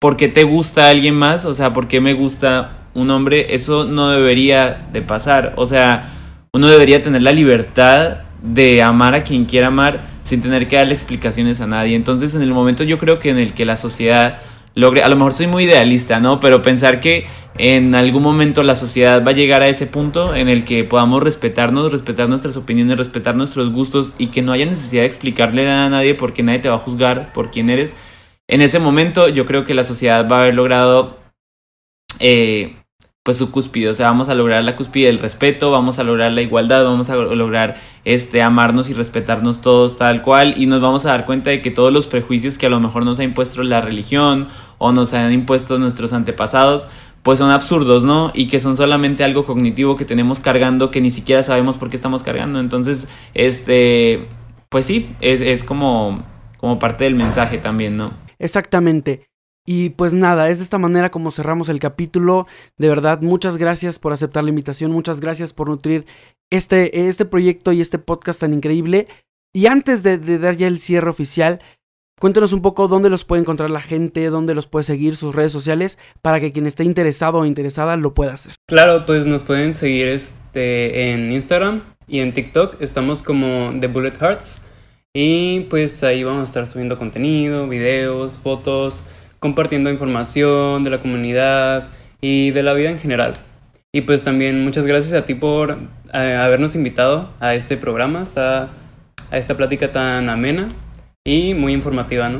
por 0.00 0.16
qué 0.16 0.26
te 0.26 0.42
gusta 0.42 0.88
alguien 0.88 1.14
más, 1.14 1.44
o 1.44 1.54
sea, 1.54 1.72
por 1.72 1.86
qué 1.86 2.00
me 2.00 2.14
gusta 2.14 2.88
un 2.94 3.10
hombre, 3.10 3.54
eso 3.54 3.84
no 3.84 4.10
debería 4.10 4.88
de 4.92 5.02
pasar, 5.02 5.52
o 5.54 5.66
sea, 5.66 6.10
uno 6.52 6.66
debería 6.66 7.00
tener 7.00 7.22
la 7.22 7.30
libertad 7.30 8.22
de 8.44 8.82
amar 8.82 9.14
a 9.14 9.24
quien 9.24 9.46
quiera 9.46 9.68
amar 9.68 10.04
sin 10.20 10.42
tener 10.42 10.68
que 10.68 10.76
darle 10.76 10.92
explicaciones 10.92 11.60
a 11.60 11.66
nadie. 11.66 11.96
Entonces, 11.96 12.34
en 12.34 12.42
el 12.42 12.52
momento 12.52 12.84
yo 12.84 12.98
creo 12.98 13.18
que 13.18 13.30
en 13.30 13.38
el 13.38 13.54
que 13.54 13.64
la 13.64 13.74
sociedad 13.74 14.38
logre, 14.74 15.02
a 15.02 15.08
lo 15.08 15.16
mejor 15.16 15.32
soy 15.32 15.46
muy 15.46 15.64
idealista, 15.64 16.20
¿no? 16.20 16.40
Pero 16.40 16.60
pensar 16.60 17.00
que 17.00 17.26
en 17.56 17.94
algún 17.94 18.22
momento 18.22 18.62
la 18.62 18.76
sociedad 18.76 19.24
va 19.24 19.30
a 19.30 19.34
llegar 19.34 19.62
a 19.62 19.68
ese 19.68 19.86
punto 19.86 20.34
en 20.34 20.48
el 20.48 20.64
que 20.64 20.84
podamos 20.84 21.22
respetarnos, 21.22 21.90
respetar 21.90 22.28
nuestras 22.28 22.56
opiniones, 22.56 22.98
respetar 22.98 23.34
nuestros 23.34 23.70
gustos 23.70 24.14
y 24.18 24.26
que 24.26 24.42
no 24.42 24.52
haya 24.52 24.66
necesidad 24.66 25.02
de 25.02 25.08
explicarle 25.08 25.66
a 25.70 25.88
nadie 25.88 26.14
porque 26.14 26.42
nadie 26.42 26.58
te 26.58 26.68
va 26.68 26.76
a 26.76 26.80
juzgar 26.80 27.32
por 27.32 27.50
quién 27.50 27.70
eres. 27.70 27.96
En 28.46 28.60
ese 28.60 28.78
momento 28.78 29.28
yo 29.28 29.46
creo 29.46 29.64
que 29.64 29.72
la 29.72 29.84
sociedad 29.84 30.28
va 30.30 30.36
a 30.36 30.40
haber 30.40 30.54
logrado 30.54 31.18
eh, 32.20 32.76
pues 33.24 33.38
su 33.38 33.50
cúspide, 33.50 33.88
o 33.88 33.94
sea, 33.94 34.08
vamos 34.08 34.28
a 34.28 34.34
lograr 34.34 34.62
la 34.64 34.76
cúspide 34.76 35.06
del 35.06 35.18
respeto, 35.18 35.70
vamos 35.70 35.98
a 35.98 36.04
lograr 36.04 36.30
la 36.30 36.42
igualdad, 36.42 36.84
vamos 36.84 37.08
a 37.08 37.16
lograr 37.16 37.76
este 38.04 38.42
amarnos 38.42 38.90
y 38.90 38.92
respetarnos 38.92 39.62
todos 39.62 39.96
tal 39.96 40.20
cual 40.20 40.52
y 40.58 40.66
nos 40.66 40.82
vamos 40.82 41.06
a 41.06 41.08
dar 41.08 41.24
cuenta 41.24 41.48
de 41.48 41.62
que 41.62 41.70
todos 41.70 41.90
los 41.90 42.06
prejuicios 42.06 42.58
que 42.58 42.66
a 42.66 42.68
lo 42.68 42.80
mejor 42.80 43.06
nos 43.06 43.18
ha 43.20 43.24
impuesto 43.24 43.62
la 43.62 43.80
religión 43.80 44.48
o 44.76 44.92
nos 44.92 45.14
han 45.14 45.32
impuesto 45.32 45.78
nuestros 45.78 46.12
antepasados, 46.12 46.86
pues 47.22 47.38
son 47.38 47.50
absurdos, 47.50 48.04
¿no? 48.04 48.30
Y 48.34 48.48
que 48.48 48.60
son 48.60 48.76
solamente 48.76 49.24
algo 49.24 49.46
cognitivo 49.46 49.96
que 49.96 50.04
tenemos 50.04 50.40
cargando 50.40 50.90
que 50.90 51.00
ni 51.00 51.08
siquiera 51.08 51.42
sabemos 51.42 51.78
por 51.78 51.88
qué 51.88 51.96
estamos 51.96 52.22
cargando. 52.22 52.60
Entonces, 52.60 53.08
este, 53.32 54.28
pues 54.68 54.84
sí, 54.84 55.16
es, 55.22 55.40
es 55.40 55.64
como, 55.64 56.22
como 56.58 56.78
parte 56.78 57.04
del 57.04 57.14
mensaje 57.14 57.56
también, 57.56 57.96
¿no? 57.96 58.12
Exactamente. 58.38 59.26
Y 59.66 59.90
pues 59.90 60.12
nada, 60.12 60.50
es 60.50 60.58
de 60.58 60.64
esta 60.64 60.78
manera 60.78 61.10
como 61.10 61.30
cerramos 61.30 61.68
el 61.68 61.78
capítulo. 61.78 62.46
De 62.76 62.88
verdad, 62.88 63.22
muchas 63.22 63.56
gracias 63.56 63.98
por 63.98 64.12
aceptar 64.12 64.44
la 64.44 64.50
invitación, 64.50 64.92
muchas 64.92 65.20
gracias 65.20 65.52
por 65.52 65.68
nutrir 65.68 66.04
este, 66.50 67.08
este 67.08 67.24
proyecto 67.24 67.72
y 67.72 67.80
este 67.80 67.98
podcast 67.98 68.40
tan 68.40 68.52
increíble. 68.52 69.08
Y 69.54 69.66
antes 69.66 70.02
de, 70.02 70.18
dar 70.38 70.56
ya 70.56 70.66
el 70.66 70.80
cierre 70.80 71.10
oficial, 71.10 71.60
Cuéntenos 72.20 72.52
un 72.52 72.62
poco 72.62 72.86
dónde 72.86 73.10
los 73.10 73.24
puede 73.24 73.42
encontrar 73.42 73.70
la 73.70 73.80
gente, 73.80 74.30
dónde 74.30 74.54
los 74.54 74.68
puede 74.68 74.84
seguir, 74.84 75.16
sus 75.16 75.34
redes 75.34 75.52
sociales, 75.52 75.98
para 76.22 76.38
que 76.38 76.52
quien 76.52 76.64
esté 76.64 76.84
interesado 76.84 77.38
o 77.38 77.44
interesada 77.44 77.96
lo 77.96 78.14
pueda 78.14 78.34
hacer. 78.34 78.54
Claro, 78.68 79.04
pues 79.04 79.26
nos 79.26 79.42
pueden 79.42 79.74
seguir 79.74 80.06
este, 80.06 81.10
en 81.10 81.32
Instagram 81.32 81.82
y 82.06 82.20
en 82.20 82.32
TikTok. 82.32 82.80
Estamos 82.80 83.20
como 83.20 83.72
The 83.80 83.88
Bullet 83.88 84.16
Hearts. 84.16 84.62
Y 85.12 85.60
pues 85.70 86.04
ahí 86.04 86.22
vamos 86.22 86.40
a 86.40 86.44
estar 86.44 86.66
subiendo 86.68 86.96
contenido, 86.98 87.68
videos, 87.68 88.38
fotos, 88.38 89.04
compartiendo 89.44 89.90
información 89.90 90.84
de 90.84 90.88
la 90.88 91.00
comunidad 91.02 91.88
y 92.22 92.50
de 92.52 92.62
la 92.62 92.72
vida 92.72 92.88
en 92.88 92.98
general. 92.98 93.34
Y 93.92 94.00
pues 94.00 94.22
también 94.24 94.64
muchas 94.64 94.86
gracias 94.86 95.12
a 95.12 95.26
ti 95.26 95.34
por 95.34 95.76
eh, 96.14 96.38
habernos 96.40 96.74
invitado 96.76 97.28
a 97.40 97.54
este 97.54 97.76
programa, 97.76 98.22
a 98.36 98.70
esta 99.36 99.54
plática 99.54 99.92
tan 99.92 100.30
amena 100.30 100.68
y 101.26 101.52
muy 101.52 101.74
informativa, 101.74 102.30
¿no? 102.30 102.38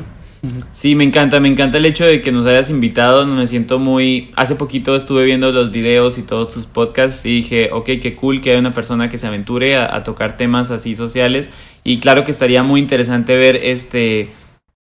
Sí, 0.73 0.95
me 0.95 1.03
encanta, 1.03 1.39
me 1.39 1.47
encanta 1.47 1.77
el 1.77 1.85
hecho 1.85 2.05
de 2.05 2.21
que 2.21 2.31
nos 2.31 2.47
hayas 2.47 2.71
invitado, 2.71 3.23
me 3.27 3.45
siento 3.45 3.77
muy... 3.77 4.31
Hace 4.35 4.55
poquito 4.55 4.95
estuve 4.95 5.25
viendo 5.25 5.51
los 5.51 5.69
videos 5.69 6.17
y 6.17 6.23
todos 6.23 6.55
tus 6.55 6.65
podcasts 6.65 7.23
y 7.27 7.35
dije, 7.35 7.69
ok, 7.71 7.85
qué 8.01 8.15
cool 8.15 8.41
que 8.41 8.49
haya 8.49 8.59
una 8.59 8.73
persona 8.73 9.09
que 9.09 9.19
se 9.19 9.27
aventure 9.27 9.75
a, 9.75 9.95
a 9.95 10.03
tocar 10.03 10.37
temas 10.37 10.71
así 10.71 10.95
sociales 10.95 11.51
y 11.83 11.99
claro 11.99 12.23
que 12.23 12.31
estaría 12.31 12.63
muy 12.63 12.79
interesante 12.79 13.35
ver 13.35 13.57
este 13.57 14.31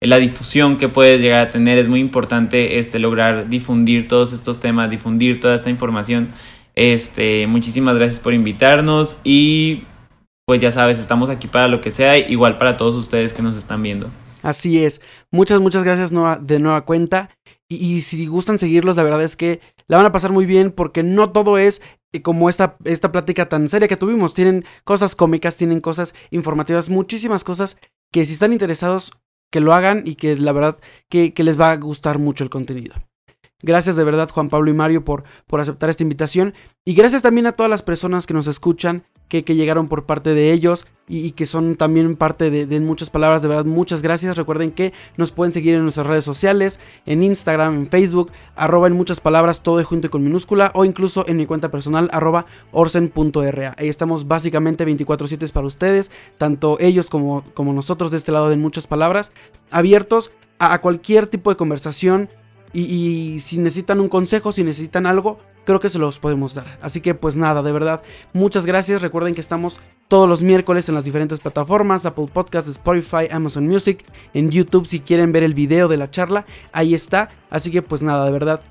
la 0.02 0.18
difusión 0.18 0.78
que 0.78 0.90
puedes 0.90 1.22
llegar 1.22 1.42
a 1.42 1.50
tener, 1.50 1.78
es 1.78 1.88
muy 1.88 2.00
importante 2.00 2.80
este 2.80 3.00
lograr 3.00 3.50
difundir 3.50 4.08
todos 4.08 4.34
estos 4.34 4.60
temas, 4.60 4.90
difundir 4.90 5.40
toda 5.40 5.56
esta 5.56 5.70
información 5.70 6.30
este, 6.76 7.46
muchísimas 7.46 7.98
gracias 7.98 8.22
por 8.22 8.34
invitarnos 8.34 9.18
y 9.26 9.84
pues 10.46 10.62
ya 10.62 10.72
sabes, 10.72 10.98
estamos 10.98 11.30
aquí 11.30 11.50
para 11.50 11.68
lo 11.68 11.82
que 11.82 11.92
sea, 11.92 12.18
igual 12.18 12.56
para 12.56 12.78
todos 12.78 12.96
ustedes 12.96 13.34
que 13.34 13.42
nos 13.42 13.58
están 13.58 13.84
viendo. 13.84 14.10
Así 14.42 14.82
es. 14.82 15.02
Muchas, 15.30 15.60
muchas 15.60 15.84
gracias 15.84 16.12
de 16.42 16.60
nueva 16.60 16.86
cuenta. 16.86 17.32
Y, 17.68 18.02
si 18.02 18.26
gustan 18.26 18.58
seguirlos, 18.58 18.96
la 18.96 19.04
verdad 19.04 19.22
es 19.22 19.36
que 19.36 19.60
la 19.88 19.98
van 19.98 20.06
a 20.06 20.12
pasar 20.14 20.32
muy 20.32 20.46
bien 20.46 20.72
porque 20.72 21.04
no 21.04 21.32
todo 21.32 21.58
es 21.58 21.82
eh, 22.14 22.22
como 22.22 22.50
esta, 22.50 22.78
esta 22.86 23.12
plática 23.12 23.50
tan 23.50 23.68
seria 23.68 23.90
que 23.90 23.98
tuvimos. 23.98 24.34
Tienen 24.34 24.64
cosas 24.86 25.18
cómicas, 25.18 25.58
tienen 25.58 25.82
cosas 25.82 26.16
informativas, 26.32 26.90
muchísimas 26.90 27.44
cosas 27.44 27.78
que 28.12 28.24
si 28.24 28.34
están 28.34 28.54
interesados, 28.54 29.12
que 29.52 29.60
lo 29.60 29.74
hagan 29.74 30.04
y 30.06 30.16
que 30.16 30.36
la 30.38 30.52
verdad 30.52 30.78
que 31.10 31.34
les 31.38 31.60
va 31.60 31.72
a 31.72 31.78
gustar 31.78 32.20
mucho 32.20 32.44
el 32.44 32.50
contenido. 32.50 32.96
Gracias 33.62 33.96
de 33.96 34.04
verdad 34.04 34.30
Juan 34.30 34.50
Pablo 34.50 34.72
y 34.72 34.74
Mario 34.74 35.04
por, 35.04 35.24
por 35.46 35.60
aceptar 35.60 35.90
esta 35.90 36.04
invitación. 36.04 36.54
Y 36.86 36.94
gracias 36.94 37.22
también 37.22 37.48
a 37.48 37.52
todas 37.52 37.70
las 37.70 37.84
personas 37.84 38.26
que 38.26 38.34
nos 38.34 38.48
escuchan, 38.48 39.04
que, 39.30 39.44
que 39.44 39.56
llegaron 39.56 39.88
por 39.88 40.06
parte 40.06 40.34
de 40.34 40.52
ellos 40.52 40.86
y, 41.08 41.32
que 41.32 41.46
son 41.46 41.76
también 41.76 42.16
parte 42.16 42.52
de, 42.52 42.80
muchas 42.80 43.10
palabras. 43.10 43.42
De 43.42 43.48
verdad, 43.48 43.66
muchas 43.66 44.02
gracias. 44.02 44.38
Recuerden 44.38 44.72
que 44.72 44.94
nos 45.18 45.32
pueden 45.32 45.52
seguir 45.52 45.74
en 45.74 45.84
nuestras 45.84 46.06
redes 46.06 46.24
sociales, 46.24 46.80
en 47.06 47.24
Instagram, 47.24 47.76
en 47.76 47.90
Facebook, 47.90 48.32
arroba 48.56 48.88
en 48.88 48.94
muchas 48.94 49.20
palabras, 49.20 49.64
todo 49.64 49.84
junto 49.84 50.08
y 50.08 50.10
con 50.10 50.24
minúscula, 50.24 50.72
o 50.76 50.86
incluso 50.86 51.26
en 51.28 51.38
mi 51.38 51.46
cuenta 51.46 51.72
personal, 51.72 52.10
arroba 52.12 52.46
orsen.ra. 52.72 53.76
Ahí 53.78 53.90
estamos 53.90 54.28
básicamente 54.28 54.86
24-7 54.86 55.52
para 55.52 55.66
ustedes, 55.66 56.12
tanto 56.38 56.78
ellos 56.80 57.10
como, 57.10 57.44
como 57.54 57.74
nosotros 57.74 58.12
de 58.12 58.18
este 58.18 58.32
lado 58.32 58.50
de 58.50 58.58
muchas 58.58 58.86
palabras, 58.86 59.32
abiertos 59.72 60.32
a 60.60 60.80
cualquier 60.82 61.28
tipo 61.28 61.50
de 61.50 61.56
conversación 61.56 62.30
y, 62.72 63.40
si 63.40 63.58
necesitan 63.58 64.00
un 64.00 64.10
consejo, 64.10 64.52
si 64.52 64.64
necesitan 64.64 65.08
algo, 65.08 65.40
creo 65.70 65.80
que 65.80 65.92
se 65.92 66.00
los 66.00 66.18
podemos 66.18 66.56
dar. 66.56 66.80
Así 66.82 67.00
que 67.00 67.14
pues 67.14 67.38
nada, 67.38 67.62
de 67.62 67.72
verdad, 67.72 68.02
muchas 68.34 68.66
gracias. 68.66 69.04
Recuerden 69.04 69.36
que 69.36 69.42
estamos 69.42 69.80
todos 70.08 70.28
los 70.28 70.42
miércoles 70.42 70.90
en 70.90 70.96
las 70.96 71.04
diferentes 71.04 71.40
plataformas, 71.40 72.08
Apple 72.08 72.26
Podcasts, 72.34 72.72
Spotify, 72.72 73.28
Amazon 73.30 73.68
Music, 73.68 74.04
en 74.34 74.50
YouTube 74.50 74.88
si 74.88 75.00
quieren 75.00 75.32
ver 75.32 75.44
el 75.44 75.54
video 75.54 75.88
de 75.88 75.98
la 75.98 76.10
charla, 76.10 76.48
ahí 76.72 76.96
está. 76.96 77.30
Así 77.52 77.70
que 77.70 77.84
pues 77.84 78.02
nada, 78.02 78.26
de 78.26 78.32
verdad, 78.32 78.62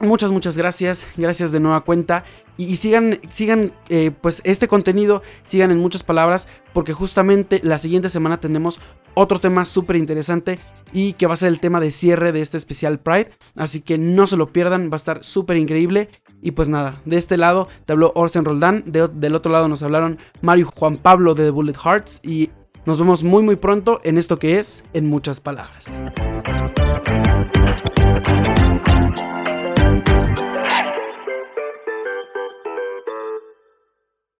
Muchas, 0.00 0.30
muchas 0.30 0.56
gracias. 0.56 1.06
Gracias 1.16 1.52
de 1.52 1.60
nueva 1.60 1.80
cuenta. 1.80 2.24
Y, 2.56 2.76
sigan, 2.76 3.20
sigan 3.30 3.72
eh, 3.88 4.10
pues 4.10 4.40
este 4.44 4.68
contenido, 4.68 5.22
sigan 5.44 5.70
en 5.70 5.78
muchas 5.78 6.02
palabras, 6.02 6.48
porque 6.72 6.92
justamente 6.92 7.60
la 7.62 7.78
siguiente 7.78 8.10
semana 8.10 8.40
tenemos 8.40 8.80
otro 9.14 9.40
tema 9.40 9.64
súper 9.64 9.96
interesante 9.96 10.58
y 10.92 11.12
que 11.14 11.26
va 11.26 11.34
a 11.34 11.36
ser 11.36 11.48
el 11.48 11.60
tema 11.60 11.80
de 11.80 11.90
cierre 11.90 12.32
de 12.32 12.40
este 12.40 12.56
especial 12.56 12.98
Pride. 12.98 13.30
Así 13.56 13.80
que 13.80 13.98
no 13.98 14.26
se 14.26 14.36
lo 14.36 14.52
pierdan, 14.52 14.90
va 14.90 14.94
a 14.94 14.96
estar 14.96 15.24
súper 15.24 15.56
increíble. 15.56 16.08
Y 16.40 16.52
pues 16.52 16.68
nada, 16.68 17.00
de 17.04 17.16
este 17.16 17.36
lado 17.36 17.68
te 17.84 17.92
habló 17.92 18.12
Orsen 18.14 18.44
Roldán, 18.44 18.84
del 18.86 19.34
otro 19.34 19.50
lado 19.50 19.68
nos 19.68 19.82
hablaron 19.82 20.18
Mario 20.40 20.70
Juan 20.74 20.96
Pablo 20.96 21.34
de 21.34 21.44
The 21.44 21.50
Bullet 21.50 21.74
Hearts 21.74 22.20
y 22.22 22.50
nos 22.86 22.98
vemos 22.98 23.22
muy 23.22 23.42
muy 23.42 23.56
pronto 23.56 24.00
en 24.04 24.18
esto 24.18 24.38
que 24.38 24.58
es 24.58 24.84
En 24.92 25.06
muchas 25.06 25.40
palabras. 25.40 26.00